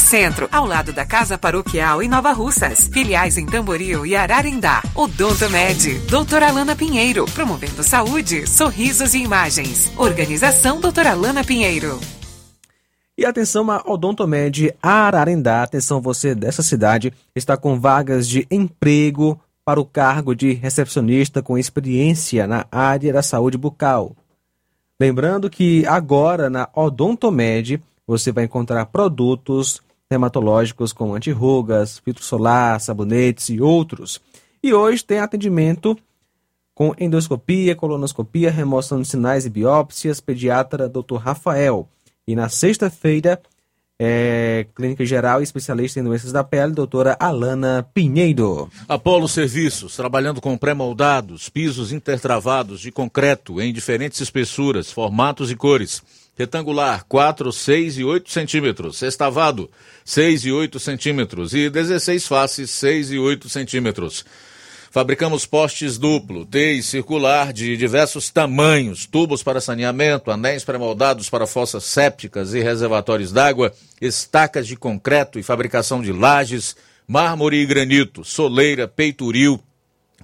Centro, 0.00 0.48
ao 0.52 0.66
lado 0.66 0.92
da 0.92 1.04
Casa 1.04 1.36
Paroquial 1.36 2.02
em 2.02 2.08
Nova 2.08 2.32
Russas. 2.32 2.88
Filiais 2.92 3.38
em 3.38 3.46
Tamboril 3.46 4.04
e 4.06 4.14
Ararindá. 4.14 4.82
Odonto 4.94 5.48
Med, 5.50 5.98
doutora 6.08 6.48
Alana 6.48 6.76
Pinheiro, 6.76 7.24
promovendo 7.26 7.82
saúde, 7.82 8.46
sorrisos 8.46 9.14
e 9.14 9.18
imagens. 9.18 9.92
Organização 9.96 10.80
doutora 10.80 11.10
Alana 11.10 11.44
Pinheiro. 11.44 12.00
E 13.16 13.26
atenção 13.26 13.70
a 13.70 13.82
Odontomed 13.86 14.74
Ararendá, 14.82 15.62
atenção 15.62 16.00
você 16.00 16.34
dessa 16.34 16.62
cidade, 16.62 17.12
está 17.36 17.56
com 17.56 17.78
vagas 17.78 18.26
de 18.26 18.46
emprego 18.50 19.38
para 19.64 19.80
o 19.80 19.84
cargo 19.84 20.34
de 20.34 20.54
recepcionista 20.54 21.42
com 21.42 21.58
experiência 21.58 22.46
na 22.46 22.66
área 22.72 23.12
da 23.12 23.22
saúde 23.22 23.58
bucal. 23.58 24.16
Lembrando 24.98 25.50
que 25.50 25.86
agora 25.86 26.48
na 26.48 26.68
Odontomed 26.74 27.80
você 28.12 28.30
vai 28.30 28.44
encontrar 28.44 28.84
produtos 28.86 29.80
dermatológicos 30.10 30.92
como 30.92 31.14
antirrugas, 31.14 31.98
filtro 31.98 32.22
solar, 32.22 32.78
sabonetes 32.78 33.48
e 33.48 33.58
outros. 33.58 34.20
E 34.62 34.74
hoje 34.74 35.02
tem 35.02 35.18
atendimento 35.18 35.96
com 36.74 36.94
endoscopia, 36.98 37.74
colonoscopia, 37.74 38.50
remoção 38.50 39.00
de 39.00 39.08
sinais 39.08 39.46
e 39.46 39.50
biópsias, 39.50 40.20
pediatra 40.20 40.88
Dr. 40.88 41.16
Rafael. 41.16 41.88
E 42.26 42.36
na 42.36 42.50
sexta-feira, 42.50 43.40
é, 43.98 44.66
clínica 44.74 45.06
geral 45.06 45.40
e 45.40 45.44
especialista 45.44 45.98
em 45.98 46.04
doenças 46.04 46.32
da 46.32 46.44
pele, 46.44 46.72
doutora 46.72 47.16
Alana 47.18 47.88
Pinheiro. 47.94 48.70
Apolo 48.86 49.26
Serviços, 49.26 49.96
trabalhando 49.96 50.40
com 50.40 50.58
pré-moldados, 50.58 51.48
pisos 51.48 51.92
intertravados 51.92 52.80
de 52.80 52.92
concreto 52.92 53.60
em 53.60 53.72
diferentes 53.72 54.20
espessuras, 54.20 54.92
formatos 54.92 55.50
e 55.50 55.56
cores. 55.56 56.02
Retangular, 56.36 57.04
4, 57.08 57.52
6 57.52 57.98
e 57.98 58.04
8 58.04 58.30
centímetros. 58.30 58.98
Sextavado, 58.98 59.70
6 60.04 60.46
e 60.46 60.52
8 60.52 60.80
centímetros. 60.80 61.52
E 61.52 61.68
16 61.68 62.26
faces, 62.26 62.70
6 62.70 63.12
e 63.12 63.18
8 63.18 63.48
centímetros. 63.48 64.24
Fabricamos 64.90 65.46
postes 65.46 65.96
duplo, 65.96 66.44
T 66.44 66.72
e 66.72 66.82
circular 66.82 67.50
de 67.50 67.78
diversos 67.78 68.28
tamanhos, 68.28 69.06
tubos 69.06 69.42
para 69.42 69.58
saneamento, 69.58 70.30
anéis 70.30 70.64
pré-moldados 70.64 71.30
para 71.30 71.46
fossas 71.46 71.84
sépticas 71.84 72.52
e 72.52 72.60
reservatórios 72.60 73.32
d'água, 73.32 73.72
estacas 74.02 74.66
de 74.66 74.76
concreto 74.76 75.38
e 75.38 75.42
fabricação 75.42 76.02
de 76.02 76.12
lajes, 76.12 76.76
mármore 77.08 77.56
e 77.56 77.64
granito, 77.64 78.22
soleira, 78.22 78.86
peitoril, 78.86 79.58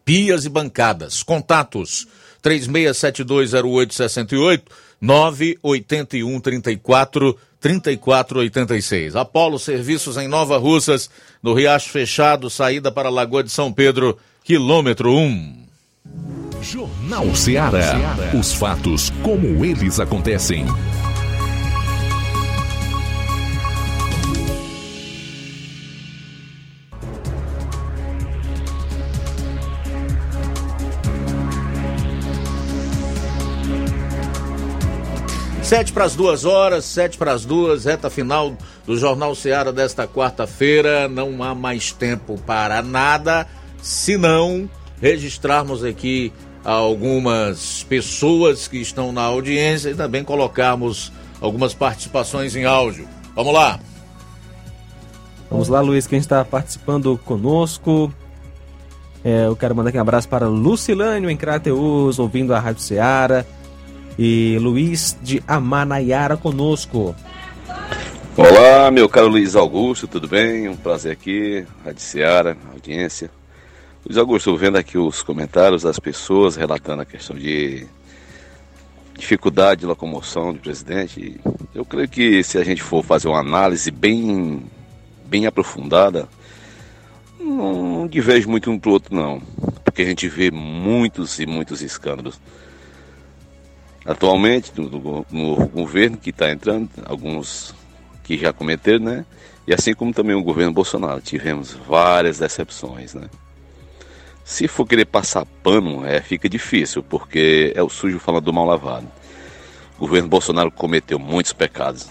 pias 0.04 0.44
e 0.44 0.50
bancadas. 0.50 1.22
Contatos 1.22 2.06
36720868 2.42 4.62
981 5.00 6.40
34 6.40 7.38
3486. 7.60 9.16
Apolo 9.16 9.58
Serviços 9.58 10.16
em 10.16 10.28
Nova 10.28 10.58
Russas, 10.58 11.10
no 11.42 11.54
Riacho 11.54 11.90
Fechado, 11.90 12.48
saída 12.48 12.90
para 12.90 13.08
a 13.08 13.12
Lagoa 13.12 13.42
de 13.42 13.50
São 13.50 13.72
Pedro, 13.72 14.16
quilômetro 14.44 15.12
1. 15.12 15.58
Jornal 16.62 17.34
Ceará. 17.34 17.94
Os 18.38 18.52
fatos 18.52 19.10
como 19.22 19.64
eles 19.64 20.00
acontecem. 20.00 20.66
Sete 35.68 35.92
para 35.92 36.06
as 36.06 36.16
duas 36.16 36.46
horas, 36.46 36.86
sete 36.86 37.18
para 37.18 37.30
as 37.30 37.44
duas, 37.44 37.84
reta 37.84 38.08
final 38.08 38.56
do 38.86 38.96
Jornal 38.96 39.34
Ceará 39.34 39.70
desta 39.70 40.08
quarta-feira. 40.08 41.06
Não 41.10 41.42
há 41.42 41.54
mais 41.54 41.92
tempo 41.92 42.40
para 42.46 42.80
nada, 42.80 43.46
senão 43.82 44.66
registrarmos 44.98 45.84
aqui 45.84 46.32
algumas 46.64 47.84
pessoas 47.86 48.66
que 48.66 48.78
estão 48.78 49.12
na 49.12 49.20
audiência 49.20 49.90
e 49.90 49.94
também 49.94 50.24
colocarmos 50.24 51.12
algumas 51.38 51.74
participações 51.74 52.56
em 52.56 52.64
áudio. 52.64 53.06
Vamos 53.36 53.52
lá. 53.52 53.78
Vamos 55.50 55.68
lá, 55.68 55.82
Luiz, 55.82 56.06
quem 56.06 56.18
está 56.18 56.42
participando 56.46 57.20
conosco. 57.26 58.10
É, 59.22 59.44
eu 59.44 59.54
quero 59.54 59.76
mandar 59.76 59.90
aqui 59.90 59.98
um 59.98 60.00
abraço 60.00 60.30
para 60.30 60.48
Lucilânio 60.48 61.28
em 61.28 61.36
Crateus, 61.36 62.18
ouvindo 62.18 62.54
a 62.54 62.58
Rádio 62.58 62.80
Ceará 62.80 63.44
e 64.18 64.58
Luiz 64.58 65.16
de 65.22 65.40
Amanaiara 65.46 66.36
conosco. 66.36 67.14
Olá, 68.36 68.90
meu 68.90 69.08
caro 69.08 69.28
Luiz 69.28 69.54
Augusto, 69.54 70.08
tudo 70.08 70.26
bem? 70.26 70.68
Um 70.68 70.76
prazer 70.76 71.12
aqui, 71.12 71.64
Rádio 71.84 72.00
Seara, 72.02 72.56
audiência. 72.72 73.30
Luiz 74.04 74.18
Augusto, 74.18 74.56
vendo 74.56 74.76
aqui 74.76 74.98
os 74.98 75.22
comentários 75.22 75.82
das 75.82 76.00
pessoas 76.00 76.56
relatando 76.56 77.02
a 77.02 77.04
questão 77.04 77.36
de 77.36 77.86
dificuldade 79.16 79.80
de 79.80 79.86
locomoção 79.86 80.52
do 80.52 80.58
presidente. 80.58 81.40
Eu 81.72 81.84
creio 81.84 82.08
que 82.08 82.42
se 82.42 82.58
a 82.58 82.64
gente 82.64 82.82
for 82.82 83.04
fazer 83.04 83.28
uma 83.28 83.40
análise 83.40 83.90
bem, 83.90 84.64
bem 85.26 85.46
aprofundada, 85.46 86.28
não 87.38 88.06
diverge 88.08 88.48
muito 88.48 88.70
um 88.70 88.78
para 88.78 88.90
o 88.90 88.92
outro 88.92 89.14
não, 89.14 89.40
porque 89.84 90.02
a 90.02 90.04
gente 90.04 90.28
vê 90.28 90.50
muitos 90.50 91.38
e 91.38 91.46
muitos 91.46 91.82
escândalos 91.82 92.40
atualmente 94.08 94.72
no, 94.74 95.26
no 95.30 95.66
governo 95.68 96.16
que 96.16 96.30
está 96.30 96.50
entrando, 96.50 96.88
alguns 97.04 97.74
que 98.24 98.38
já 98.38 98.54
cometeram, 98.54 99.04
né? 99.04 99.26
E 99.66 99.74
assim 99.74 99.92
como 99.92 100.14
também 100.14 100.34
o 100.34 100.42
governo 100.42 100.72
Bolsonaro, 100.72 101.20
tivemos 101.20 101.74
várias 101.74 102.38
decepções, 102.38 103.12
né? 103.12 103.28
Se 104.42 104.66
for 104.66 104.86
querer 104.86 105.04
passar 105.04 105.44
pano, 105.62 106.06
é, 106.06 106.22
fica 106.22 106.48
difícil, 106.48 107.02
porque 107.02 107.70
é 107.76 107.82
o 107.82 107.90
sujo 107.90 108.18
falando 108.18 108.44
do 108.44 108.52
mal 108.52 108.64
lavado. 108.64 109.06
O 109.98 110.00
governo 110.00 110.26
Bolsonaro 110.26 110.70
cometeu 110.70 111.18
muitos 111.18 111.52
pecados, 111.52 112.08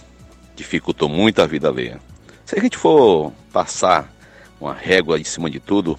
dificultou 0.56 1.10
muito 1.10 1.42
a 1.42 1.48
vida 1.48 1.68
alheia. 1.68 2.00
Se 2.46 2.60
a 2.60 2.62
gente 2.62 2.78
for 2.78 3.34
passar 3.52 4.14
uma 4.62 4.74
régua 4.74 5.20
em 5.20 5.24
cima 5.24 5.50
de 5.50 5.60
tudo, 5.60 5.98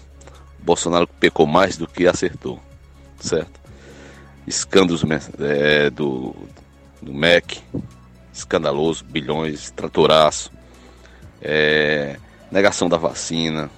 Bolsonaro 0.61 1.09
pecou 1.09 1.45
mais 1.45 1.77
do 1.77 1.89
que 1.89 2.07
acertou, 2.07 2.63
certo? 3.19 3.58
Escândalos 4.49 5.03
é, 5.41 5.91
do, 5.91 6.35
do 7.03 7.13
MEC, 7.13 7.61
escandaloso, 8.33 9.05
bilhões, 9.05 9.71
tratoraço, 9.71 10.51
é, 11.43 12.17
negação 12.51 12.89
da 12.89 12.97
vacina, 12.97 13.71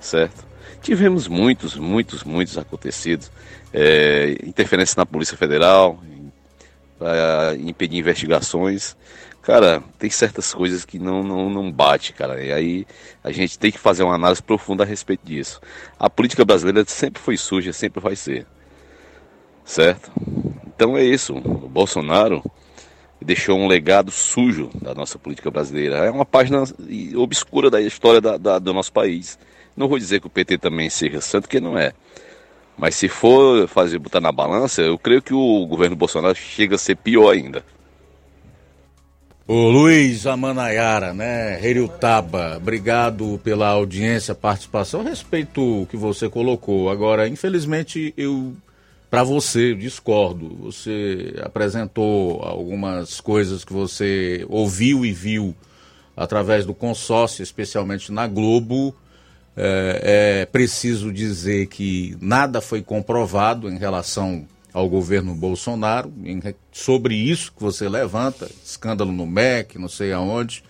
certo? 0.00 0.44
Tivemos 0.80 1.28
muitos, 1.28 1.76
muitos, 1.76 2.24
muitos 2.24 2.58
acontecidos, 2.58 3.30
é, 3.72 4.36
interferência 4.44 4.94
na 4.96 5.06
Polícia 5.06 5.36
Federal, 5.36 5.98
para 6.98 7.54
impedir 7.56 7.98
investigações. 7.98 8.96
Cara, 9.42 9.82
tem 9.98 10.08
certas 10.08 10.54
coisas 10.54 10.84
que 10.84 10.98
não, 10.98 11.22
não, 11.22 11.50
não 11.50 11.70
bate, 11.70 12.12
cara. 12.12 12.42
E 12.42 12.52
aí 12.52 12.86
a 13.22 13.30
gente 13.30 13.58
tem 13.58 13.70
que 13.70 13.78
fazer 13.78 14.02
uma 14.02 14.14
análise 14.14 14.42
profunda 14.42 14.84
a 14.84 14.86
respeito 14.86 15.26
disso. 15.26 15.60
A 15.98 16.08
política 16.08 16.44
brasileira 16.44 16.82
sempre 16.86 17.20
foi 17.20 17.36
suja, 17.36 17.72
sempre 17.72 18.00
vai 18.00 18.16
ser. 18.16 18.46
Certo? 19.64 20.10
Então 20.66 20.96
é 20.96 21.04
isso. 21.04 21.34
O 21.34 21.68
Bolsonaro 21.68 22.42
deixou 23.20 23.58
um 23.58 23.66
legado 23.66 24.10
sujo 24.10 24.70
da 24.80 24.94
nossa 24.94 25.18
política 25.18 25.50
brasileira. 25.50 25.96
É 25.96 26.10
uma 26.10 26.26
página 26.26 26.62
obscura 27.16 27.70
da 27.70 27.80
história 27.80 28.20
da, 28.20 28.36
da, 28.36 28.58
do 28.58 28.72
nosso 28.72 28.92
país. 28.92 29.38
Não 29.76 29.88
vou 29.88 29.98
dizer 29.98 30.20
que 30.20 30.26
o 30.26 30.30
PT 30.30 30.58
também 30.58 30.90
seja 30.90 31.20
santo, 31.20 31.48
que 31.48 31.58
não 31.58 31.78
é. 31.78 31.92
Mas 32.76 32.94
se 32.96 33.08
for 33.08 33.66
fazer 33.68 33.98
botar 33.98 34.20
na 34.20 34.32
balança, 34.32 34.82
eu 34.82 34.98
creio 34.98 35.22
que 35.22 35.32
o 35.32 35.66
governo 35.66 35.96
Bolsonaro 35.96 36.34
chega 36.34 36.74
a 36.74 36.78
ser 36.78 36.96
pior 36.96 37.30
ainda. 37.30 37.64
O 39.46 39.68
Luiz 39.68 40.26
Amanayara, 40.26 41.12
né? 41.12 41.60
Taba, 42.00 42.56
obrigado 42.56 43.38
pela 43.44 43.68
audiência, 43.68 44.34
participação. 44.34 45.02
respeito 45.02 45.82
o 45.82 45.86
que 45.86 45.96
você 45.96 46.28
colocou. 46.28 46.88
Agora, 46.88 47.28
infelizmente, 47.28 48.14
eu 48.16 48.54
para 49.14 49.22
você 49.22 49.76
discordo. 49.76 50.56
Você 50.56 51.36
apresentou 51.40 52.42
algumas 52.42 53.20
coisas 53.20 53.64
que 53.64 53.72
você 53.72 54.44
ouviu 54.48 55.06
e 55.06 55.12
viu 55.12 55.54
através 56.16 56.66
do 56.66 56.74
consórcio, 56.74 57.40
especialmente 57.40 58.10
na 58.10 58.26
Globo, 58.26 58.92
é, 59.56 60.40
é 60.42 60.46
preciso 60.46 61.12
dizer 61.12 61.68
que 61.68 62.16
nada 62.20 62.60
foi 62.60 62.82
comprovado 62.82 63.70
em 63.70 63.78
relação 63.78 64.48
ao 64.72 64.88
governo 64.88 65.32
Bolsonaro, 65.32 66.12
em, 66.24 66.42
sobre 66.72 67.14
isso 67.14 67.52
que 67.52 67.62
você 67.62 67.88
levanta, 67.88 68.50
escândalo 68.64 69.12
no 69.12 69.28
MEC, 69.28 69.78
não 69.78 69.88
sei 69.88 70.12
aonde. 70.12 70.64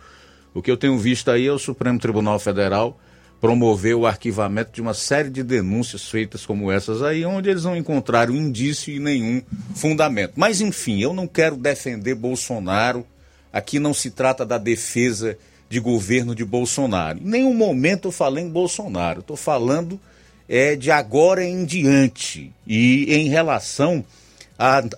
O 0.52 0.60
que 0.60 0.70
eu 0.70 0.76
tenho 0.76 0.98
visto 0.98 1.30
aí 1.30 1.46
é 1.46 1.52
o 1.52 1.58
Supremo 1.58 1.98
Tribunal 1.98 2.38
Federal 2.38 3.00
promover 3.44 3.94
o 3.94 4.06
arquivamento 4.06 4.72
de 4.72 4.80
uma 4.80 4.94
série 4.94 5.28
de 5.28 5.42
denúncias 5.42 6.08
feitas 6.08 6.46
como 6.46 6.72
essas 6.72 7.02
aí, 7.02 7.26
onde 7.26 7.50
eles 7.50 7.64
não 7.64 7.76
encontraram 7.76 8.34
indício 8.34 8.90
e 8.90 8.98
nenhum 8.98 9.42
fundamento. 9.74 10.32
Mas, 10.34 10.62
enfim, 10.62 11.02
eu 11.02 11.12
não 11.12 11.26
quero 11.26 11.54
defender 11.54 12.14
Bolsonaro. 12.14 13.06
Aqui 13.52 13.78
não 13.78 13.92
se 13.92 14.10
trata 14.10 14.46
da 14.46 14.56
defesa 14.56 15.36
de 15.68 15.78
governo 15.78 16.34
de 16.34 16.42
Bolsonaro. 16.42 17.18
Em 17.18 17.26
nenhum 17.26 17.52
momento 17.52 18.08
eu 18.08 18.12
falei 18.12 18.42
em 18.42 18.48
Bolsonaro. 18.48 19.20
Estou 19.20 19.36
falando 19.36 20.00
é, 20.48 20.74
de 20.74 20.90
agora 20.90 21.44
em 21.44 21.66
diante. 21.66 22.50
E 22.66 23.14
em 23.14 23.28
relação 23.28 24.02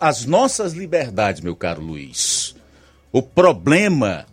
às 0.01 0.25
nossas 0.25 0.73
liberdades, 0.73 1.41
meu 1.41 1.57
caro 1.57 1.83
Luiz. 1.83 2.55
O 3.11 3.21
problema 3.21 4.25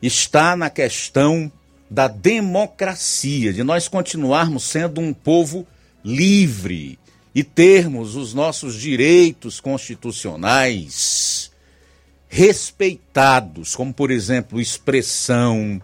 está 0.00 0.56
na 0.56 0.70
questão 0.70 1.52
da 1.90 2.08
democracia, 2.08 3.52
de 3.52 3.62
nós 3.62 3.88
continuarmos 3.88 4.64
sendo 4.64 5.00
um 5.00 5.12
povo 5.12 5.66
livre 6.04 6.98
e 7.34 7.42
termos 7.42 8.16
os 8.16 8.34
nossos 8.34 8.74
direitos 8.74 9.60
constitucionais 9.60 11.50
respeitados, 12.28 13.74
como 13.74 13.92
por 13.92 14.10
exemplo 14.10 14.60
expressão, 14.60 15.80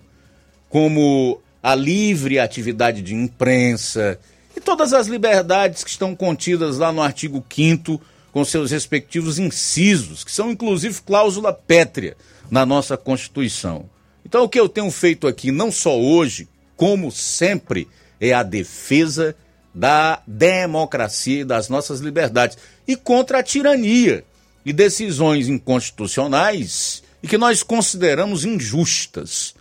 como 0.69 1.41
a 1.63 1.75
livre 1.75 2.39
atividade 2.39 3.01
de 3.01 3.15
imprensa 3.15 4.19
e 4.55 4.61
todas 4.61 4.93
as 4.93 5.07
liberdades 5.07 5.83
que 5.83 5.91
estão 5.91 6.15
contidas 6.15 6.79
lá 6.79 6.93
no 6.93 7.03
artigo 7.03 7.43
5 7.49 8.01
com 8.31 8.45
seus 8.45 8.71
respectivos 8.71 9.39
incisos, 9.39 10.25
que 10.25 10.31
são 10.31 10.51
inclusive 10.51 11.01
cláusula 11.03 11.53
pétrea 11.53 12.17
na 12.51 12.67
nossa 12.67 12.97
Constituição. 12.97 13.89
Então 14.25 14.45
o 14.45 14.49
que 14.49 14.59
eu 14.59 14.69
tenho 14.69 14.91
feito 14.91 15.27
aqui, 15.27 15.51
não 15.51 15.71
só 15.71 15.99
hoje, 15.99 16.49
como 16.77 17.11
sempre, 17.11 17.89
é 18.21 18.33
a 18.33 18.43
defesa 18.43 19.37
da 19.75 20.23
democracia 20.27 21.41
e 21.41 21.45
das 21.45 21.69
nossas 21.69 22.01
liberdades 22.01 22.57
e 22.87 22.97
contra 22.97 23.41
a 23.41 23.43
tirania 23.43 24.25
e 24.65 24.73
decisões 24.73 25.49
inconstitucionais 25.49 27.03
e 27.23 27.29
que 27.29 27.37
nós 27.37 27.63
consideramos 27.63 28.45
injustas. 28.45 29.55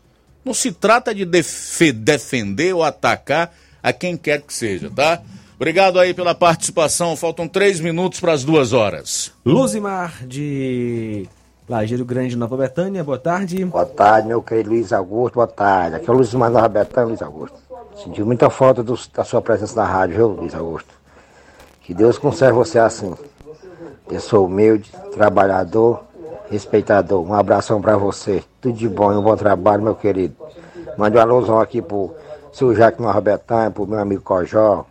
Não 0.45 0.53
se 0.53 0.72
trata 0.72 1.15
de 1.15 1.26
def 1.26 1.81
defender 1.94 2.73
ou 2.73 2.84
atacar 2.84 3.56
a 3.81 3.91
quem 3.91 4.15
quer 4.15 4.41
que 4.41 4.53
seja, 4.53 4.90
tá? 4.90 5.22
Obrigado 5.56 5.99
aí 5.99 6.14
pela 6.14 6.35
participação. 6.35 7.15
Faltam 7.15 7.48
três 7.48 7.80
minutos 7.80 8.19
para 8.19 8.34
as 8.34 8.44
duas 8.44 8.73
horas. 8.73 9.31
Luzimar 9.45 10.26
de 10.27 11.27
Lajeiro 11.68 12.03
Grande, 12.03 12.35
Nova 12.35 12.57
Betânia, 12.57 13.03
boa 13.06 13.18
tarde. 13.18 13.64
Boa 13.64 13.85
tarde, 13.85 14.27
meu 14.27 14.41
querido 14.41 14.72
Luiz 14.72 14.91
Augusto, 14.91 15.35
boa 15.35 15.48
tarde. 15.48 15.95
Aqui 15.95 16.10
é 16.10 16.14
o 16.14 16.18
Luzimar 16.18 16.52
Nova 16.52 16.68
Betânia, 16.68 17.07
Luiz 17.07 17.22
Augusto. 17.22 17.57
Sentiu 18.03 18.26
muita 18.26 18.49
falta 18.49 18.84
do, 18.84 18.99
da 19.14 19.23
sua 19.23 19.41
presença 19.41 19.73
na 19.77 19.85
rádio, 19.85 20.15
viu, 20.18 20.27
Luiz 20.27 20.53
Augusto? 20.53 20.94
Que 21.81 21.94
Deus 21.94 22.18
conserve 22.18 22.57
você 22.57 22.80
assim. 22.80 23.14
Pessoa 24.10 24.45
humilde, 24.45 24.91
trabalhador, 25.14 26.03
respeitador. 26.49 27.26
Um 27.26 27.34
abração 27.34 27.81
para 27.81 27.95
você. 27.95 28.44
Tudo 28.60 28.77
de 28.77 28.90
bom 28.90 29.14
e 29.14 29.15
um 29.15 29.22
bom 29.22 29.35
trabalho, 29.38 29.84
meu 29.84 29.95
querido. 29.95 30.35
Mande 30.98 31.18
um 31.18 31.22
alusão 31.22 31.61
aqui 31.61 31.81
pro 31.81 32.14
seu 32.52 32.76
Jaque 32.76 33.02
Nova 33.02 33.22
Betânia, 33.22 33.72
pro 33.72 33.88
meu 33.88 33.99
amigo 33.99 34.22
Cojó. 34.22 34.85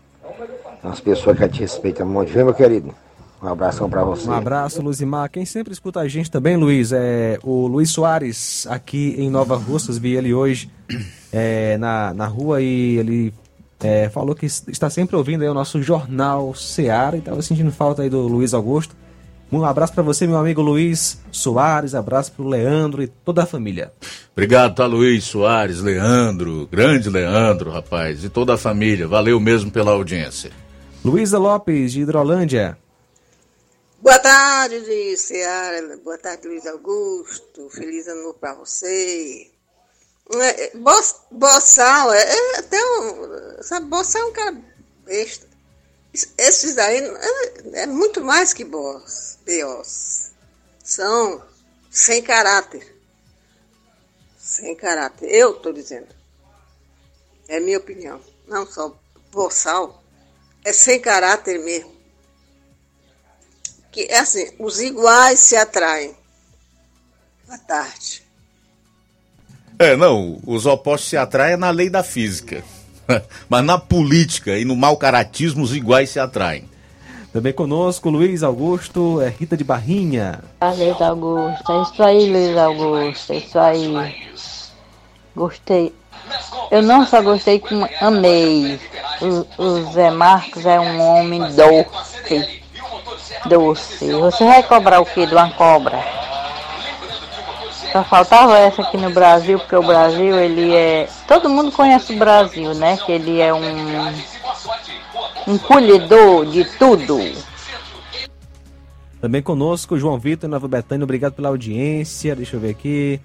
Umas 0.83 1.01
pessoas 1.01 1.37
que 1.37 1.49
te 1.49 1.61
respeitam 1.61 2.07
muito, 2.07 2.33
viu, 2.33 2.47
meu 2.47 2.55
querido? 2.55 2.95
Um 3.43 3.49
abração 3.49 3.91
para 3.91 4.05
você. 4.05 4.29
Um 4.29 4.33
abraço, 4.33 4.81
Luzimar. 4.81 5.29
Quem 5.29 5.45
sempre 5.45 5.73
escuta 5.73 5.99
a 5.99 6.07
gente 6.07 6.31
também, 6.31 6.57
Luiz, 6.57 6.93
é 6.93 7.41
o 7.43 7.67
Luiz 7.67 7.91
Soares, 7.91 8.69
aqui 8.69 9.17
em 9.19 9.29
Nova 9.29 9.57
Russas. 9.57 9.99
Vi 9.99 10.15
ele 10.15 10.33
hoje 10.33 10.71
é, 11.33 11.77
na, 11.77 12.15
na 12.15 12.27
rua 12.27 12.63
e 12.63 12.99
ele 12.99 13.35
é, 13.81 14.09
falou 14.09 14.37
que 14.37 14.47
está 14.47 14.89
sempre 14.89 15.17
ouvindo 15.17 15.43
aí 15.43 15.49
o 15.49 15.55
nosso 15.55 15.83
Jornal 15.83 16.55
Seara 16.55 17.17
e 17.17 17.19
estava 17.19 17.43
sentindo 17.43 17.73
falta 17.73 18.03
aí 18.03 18.09
do 18.09 18.29
Luiz 18.29 18.55
Augusto. 18.55 18.95
Um 19.51 19.65
abraço 19.65 19.93
para 19.93 20.05
você, 20.05 20.27
meu 20.27 20.39
amigo 20.39 20.63
Luiz 20.63 21.21
Soares, 21.31 21.95
abraço 21.95 22.33
para 22.33 22.45
o 22.45 22.49
Leandro 22.49 23.03
e 23.03 23.09
toda 23.09 23.43
a 23.43 23.47
família. 23.47 23.93
Obrigado, 24.33 24.77
tá, 24.77 24.87
Luiz 24.87 25.25
Soares, 25.25 25.81
Leandro, 25.81 26.67
grande 26.71 27.11
Leandro, 27.11 27.71
rapaz, 27.71 28.25
e 28.25 28.31
toda 28.31 28.55
a 28.55 28.57
família. 28.57 29.07
Valeu 29.07 29.39
mesmo 29.41 29.71
pela 29.71 29.91
audiência. 29.91 30.53
Luísa 31.05 31.39
Lopes, 31.39 31.93
de 31.93 32.03
Hidrolândia. 32.03 32.79
Boa 34.03 34.19
tarde, 34.19 34.81
de 34.81 35.17
Seara. 35.17 35.97
Boa 35.99 36.19
tarde, 36.19 36.49
Luiz 36.49 36.67
Augusto. 36.67 37.71
Feliz 37.71 38.09
ano 38.09 38.25
novo 38.25 38.35
para 38.35 38.55
você. 38.55 39.49
É, 40.29 40.73
Boçal, 41.31 42.13
é, 42.13 42.21
é 42.21 42.59
até 42.59 42.85
um. 42.85 43.63
Sabe, 43.63 43.87
Boçal 43.87 44.23
é 44.23 44.25
um 44.25 44.33
cara 44.33 44.61
besta. 45.05 45.47
Esses 46.37 46.79
aí 46.79 46.99
é, 46.99 47.83
é 47.83 47.87
muito 47.87 48.21
mais 48.25 48.53
que 48.53 48.65
boss, 48.65 49.39
BOs. 49.47 50.33
São 50.83 51.41
sem 51.89 52.25
caráter. 52.25 53.01
Sem 54.37 54.75
caráter. 54.75 55.31
Eu 55.33 55.53
estou 55.53 55.73
dizendo. 55.73 56.13
É 57.47 57.61
minha 57.61 57.79
opinião. 57.79 58.21
Não 58.49 58.67
só 58.67 58.99
Boçal. 59.31 60.03
É 60.65 60.73
sem 60.73 61.01
caráter 61.01 61.61
mesmo 61.61 62.02
que 63.93 64.09
é 64.11 64.19
assim, 64.19 64.49
os 64.59 64.81
iguais 64.81 65.39
se 65.39 65.55
atraem. 65.55 66.17
Boa 67.47 67.59
tarde. 67.59 68.23
É, 69.79 69.95
não, 69.97 70.41
os 70.47 70.65
opostos 70.65 71.11
se 71.11 71.17
atraem 71.17 71.59
na 71.59 71.71
lei 71.71 71.91
da 71.91 72.03
física. 72.03 72.65
Mas 73.49 73.65
na 73.65 73.79
política 73.79 74.57
e 74.59 74.65
no 74.65 74.75
mau 74.75 74.97
caratismo, 74.97 75.63
os 75.63 75.77
iguais 75.77 76.09
se 76.09 76.19
atraem. 76.19 76.69
Também 77.33 77.53
conosco, 77.53 78.09
Luiz 78.09 78.43
Augusto, 78.43 79.21
é 79.21 79.29
Rita 79.29 79.57
de 79.57 79.65
Barrinha. 79.65 80.43
Ah, 80.61 80.73
Luiz 80.73 81.01
Augusto, 81.01 81.73
é 81.73 81.83
isso 81.83 82.03
aí, 82.03 82.31
Luiz 82.31 82.57
Augusto, 82.57 83.33
é 83.33 83.37
isso 83.37 83.59
aí. 83.59 84.33
Gostei. 85.37 85.95
Eu 86.71 86.83
não 86.83 87.07
só 87.07 87.21
gostei, 87.21 87.59
como 87.59 87.89
amei. 88.01 88.79
O, 89.21 89.63
o 89.63 89.93
Zé 89.93 90.11
Marcos 90.11 90.65
é 90.65 90.79
um 90.79 91.01
homem 91.01 91.41
doce 91.55 92.62
doce. 93.49 94.11
Você 94.13 94.45
vai 94.45 94.63
cobrar 94.63 95.01
o 95.01 95.07
que 95.07 95.27
de 95.27 95.35
uma 95.35 95.51
cobra? 95.51 95.99
Só 97.93 98.03
faltava 98.05 98.59
essa 98.59 98.83
aqui 98.83 98.97
no 98.97 99.11
Brasil, 99.11 99.59
porque 99.59 99.77
o 99.77 99.83
Brasil, 99.83 100.39
ele 100.39 100.75
é. 100.75 101.09
Todo 101.29 101.51
mundo 101.51 101.71
conhece 101.71 102.15
o 102.15 102.19
Brasil, 102.19 102.75
né? 102.75 102.97
Que 102.97 103.13
ele 103.13 103.41
é 103.41 103.53
um. 103.53 103.63
Um 105.47 105.59
colhedor 105.59 106.47
de 106.47 106.65
tudo. 106.79 107.19
Também 109.21 109.43
conosco, 109.43 109.99
João 109.99 110.19
Vitor, 110.19 110.49
Nova 110.49 110.67
Betânia, 110.67 111.05
obrigado 111.05 111.35
pela 111.35 111.49
audiência. 111.49 112.35
Deixa 112.35 112.57
eu 112.57 112.61
ver 112.61 112.71
aqui. 112.71 113.21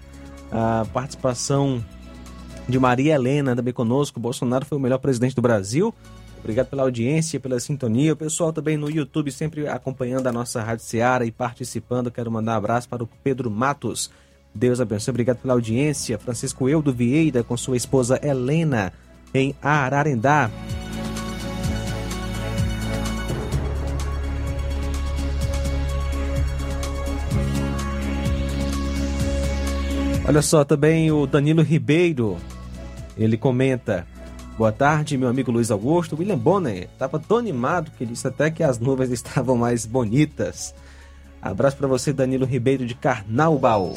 A 0.51 0.85
participação 0.93 1.83
de 2.67 2.77
Maria 2.77 3.15
Helena 3.15 3.55
também 3.55 3.73
conosco. 3.73 4.19
Bolsonaro 4.19 4.65
foi 4.65 4.77
o 4.77 4.81
melhor 4.81 4.97
presidente 4.97 5.35
do 5.35 5.41
Brasil. 5.41 5.93
Obrigado 6.39 6.67
pela 6.67 6.83
audiência, 6.83 7.39
pela 7.39 7.59
sintonia. 7.59 8.13
O 8.13 8.15
pessoal 8.15 8.53
também 8.53 8.77
no 8.77 8.89
YouTube 8.89 9.31
sempre 9.31 9.67
acompanhando 9.67 10.27
a 10.27 10.31
nossa 10.31 10.63
Rádio 10.63 10.85
Seara 10.85 11.25
e 11.25 11.31
participando. 11.31 12.11
Quero 12.11 12.31
mandar 12.31 12.53
um 12.53 12.57
abraço 12.57 12.87
para 12.87 13.03
o 13.03 13.09
Pedro 13.23 13.51
Matos. 13.51 14.09
Deus 14.53 14.79
abençoe. 14.79 15.11
Obrigado 15.11 15.37
pela 15.37 15.53
audiência. 15.53 16.17
Francisco 16.17 16.69
Eudo 16.69 16.93
Vieira 16.93 17.43
com 17.43 17.57
sua 17.57 17.77
esposa 17.77 18.19
Helena 18.23 18.93
em 19.33 19.53
Ararendá. 19.61 20.49
Olha 30.27 30.41
só, 30.41 30.65
também 30.65 31.09
o 31.09 31.25
Danilo 31.25 31.61
Ribeiro, 31.61 32.37
ele 33.17 33.37
comenta: 33.37 34.05
Boa 34.57 34.71
tarde, 34.71 35.19
meu 35.19 35.29
amigo 35.29 35.51
Luiz 35.51 35.69
Augusto. 35.69 36.15
William 36.17 36.35
Bonner 36.37 36.89
estava 36.91 37.19
tão 37.19 37.37
animado 37.37 37.91
que 37.95 38.03
disse 38.03 38.27
até 38.27 38.49
que 38.49 38.63
as 38.63 38.79
nuvens 38.79 39.11
estavam 39.13 39.55
mais 39.55 39.85
bonitas. 39.85 40.73
Abraço 41.39 41.77
para 41.77 41.87
você, 41.87 42.11
Danilo 42.11 42.43
Ribeiro 42.43 42.83
de 42.83 42.95
Carnaubal. 42.95 43.93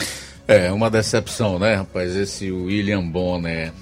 É, 0.47 0.70
uma 0.70 0.91
decepção, 0.91 1.59
né, 1.59 1.77
rapaz? 1.77 2.15
Esse 2.15 2.53
William 2.53 3.09
Bonner 3.09 3.73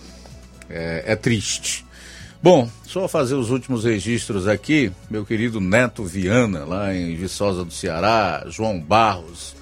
é, 0.71 1.03
é 1.05 1.17
triste. 1.17 1.85
Bom, 2.41 2.71
só 2.85 3.09
fazer 3.09 3.35
os 3.35 3.51
últimos 3.51 3.83
registros 3.83 4.47
aqui. 4.47 4.93
Meu 5.11 5.27
querido 5.27 5.61
Neto 5.61 6.05
Viana, 6.05 6.65
lá 6.65 6.95
em 6.95 7.17
Viçosa 7.17 7.65
do 7.65 7.73
Ceará, 7.73 8.45
João 8.47 8.79
Barros, 8.79 9.57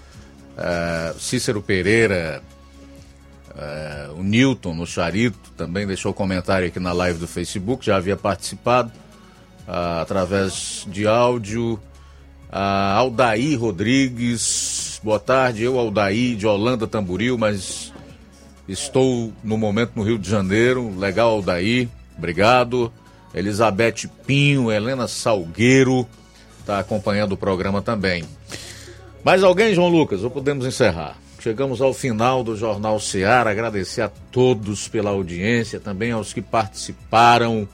é, 0.59 1.15
Cícero 1.19 1.63
Pereira, 1.63 2.43
é, 3.59 4.09
o 4.15 4.23
Newton 4.23 4.75
no 4.75 4.87
Charito 4.87 5.51
também 5.57 5.87
deixou 5.87 6.13
comentário 6.13 6.69
aqui 6.69 6.79
na 6.79 6.93
live 6.93 7.19
do 7.19 7.27
Facebook, 7.27 7.87
já 7.87 7.97
havia 7.97 8.17
participado 8.17 8.93
ah, 9.67 10.03
através 10.03 10.87
de 10.91 11.07
áudio. 11.07 11.81
Ah, 12.53 12.95
Aldair 12.95 13.59
Rodrigues, 13.59 15.01
boa 15.03 15.19
tarde. 15.19 15.63
Eu, 15.63 15.79
Aldair, 15.79 16.37
de 16.37 16.47
Holanda 16.47 16.87
Tamboril, 16.87 17.39
mas 17.39 17.93
estou 18.69 19.33
no 19.43 19.57
momento 19.57 19.93
no 19.97 20.03
Rio 20.03 20.19
de 20.19 20.29
Janeiro. 20.29 20.95
Legal, 20.99 21.31
Aldair, 21.31 21.89
obrigado. 22.17 22.93
Elizabeth 23.35 24.09
Pinho, 24.27 24.71
Helena 24.71 25.09
Salgueiro, 25.09 26.07
está 26.61 26.79
acompanhando 26.79 27.33
o 27.33 27.37
programa 27.37 27.81
também. 27.81 28.25
Mais 29.25 29.43
alguém, 29.43 29.75
João 29.75 29.89
Lucas, 29.89 30.23
ou 30.23 30.31
podemos 30.31 30.65
encerrar? 30.67 31.17
Chegamos 31.47 31.81
ao 31.81 31.95
final 31.95 32.43
do 32.43 32.57
Jornal 32.57 32.99
Seara. 32.99 33.53
Agradecer 33.53 34.03
a 34.03 34.09
todos 34.09 34.89
pela 34.89 35.11
audiência, 35.11 35.79
também 35.79 36.11
aos 36.11 36.33
que 36.33 36.43
participaram. 36.43 37.69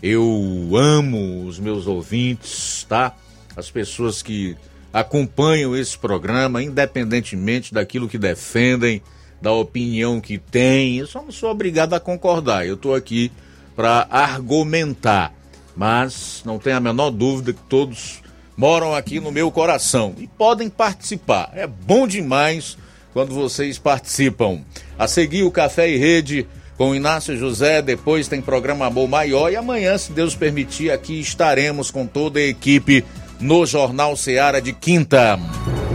Eu 0.00 0.70
amo 0.76 1.44
os 1.44 1.58
meus 1.58 1.88
ouvintes, 1.88 2.86
tá? 2.88 3.16
As 3.56 3.68
pessoas 3.68 4.22
que 4.22 4.56
acompanham 4.92 5.76
esse 5.76 5.98
programa, 5.98 6.62
independentemente 6.62 7.74
daquilo 7.74 8.08
que 8.08 8.16
defendem, 8.16 9.02
da 9.42 9.50
opinião 9.50 10.20
que 10.20 10.38
têm. 10.38 10.98
Eu 10.98 11.08
só 11.08 11.20
não 11.20 11.32
sou 11.32 11.50
obrigado 11.50 11.94
a 11.94 11.98
concordar. 11.98 12.64
Eu 12.64 12.76
estou 12.76 12.94
aqui 12.94 13.32
para 13.74 14.06
argumentar. 14.08 15.34
Mas 15.74 16.42
não 16.44 16.60
tem 16.60 16.72
a 16.74 16.78
menor 16.78 17.10
dúvida 17.10 17.52
que 17.52 17.62
todos 17.62 18.22
moram 18.56 18.94
aqui 18.94 19.18
no 19.18 19.32
meu 19.32 19.50
coração 19.50 20.14
e 20.16 20.28
podem 20.28 20.70
participar. 20.70 21.50
É 21.54 21.66
bom 21.66 22.06
demais 22.06 22.78
quando 23.16 23.32
vocês 23.32 23.78
participam. 23.78 24.60
A 24.98 25.08
seguir 25.08 25.42
o 25.42 25.50
Café 25.50 25.88
e 25.88 25.96
Rede 25.96 26.46
com 26.76 26.94
Inácio 26.94 27.34
José, 27.34 27.80
depois 27.80 28.28
tem 28.28 28.42
programa 28.42 28.84
Amor 28.84 29.08
Maior 29.08 29.50
e 29.50 29.56
amanhã, 29.56 29.96
se 29.96 30.12
Deus 30.12 30.34
permitir, 30.34 30.90
aqui 30.90 31.18
estaremos 31.18 31.90
com 31.90 32.06
toda 32.06 32.38
a 32.38 32.42
equipe 32.42 33.02
no 33.40 33.64
Jornal 33.64 34.14
Seara 34.18 34.60
de 34.60 34.74
Quinta. 34.74 35.38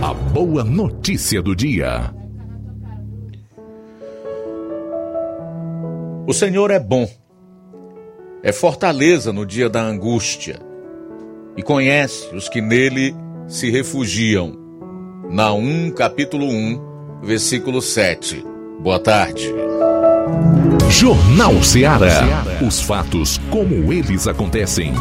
A 0.01 0.13
boa 0.15 0.63
notícia 0.63 1.43
do 1.43 1.55
dia. 1.55 2.11
O 6.25 6.33
Senhor 6.33 6.71
é 6.71 6.79
bom, 6.79 7.07
é 8.41 8.51
fortaleza 8.51 9.31
no 9.31 9.45
dia 9.45 9.69
da 9.69 9.83
angústia 9.83 10.59
e 11.55 11.61
conhece 11.61 12.33
os 12.33 12.49
que 12.49 12.61
nele 12.61 13.13
se 13.47 13.69
refugiam. 13.69 14.59
Naum 15.29 15.91
capítulo 15.91 16.47
1, 16.47 16.90
versículo 17.21 17.81
7. 17.81 18.43
Boa 18.79 18.99
tarde. 18.99 19.53
Jornal 20.89 21.63
Ceará. 21.63 22.43
Os 22.65 22.81
fatos 22.81 23.39
como 23.49 23.93
eles 23.93 24.27
acontecem. 24.27 24.93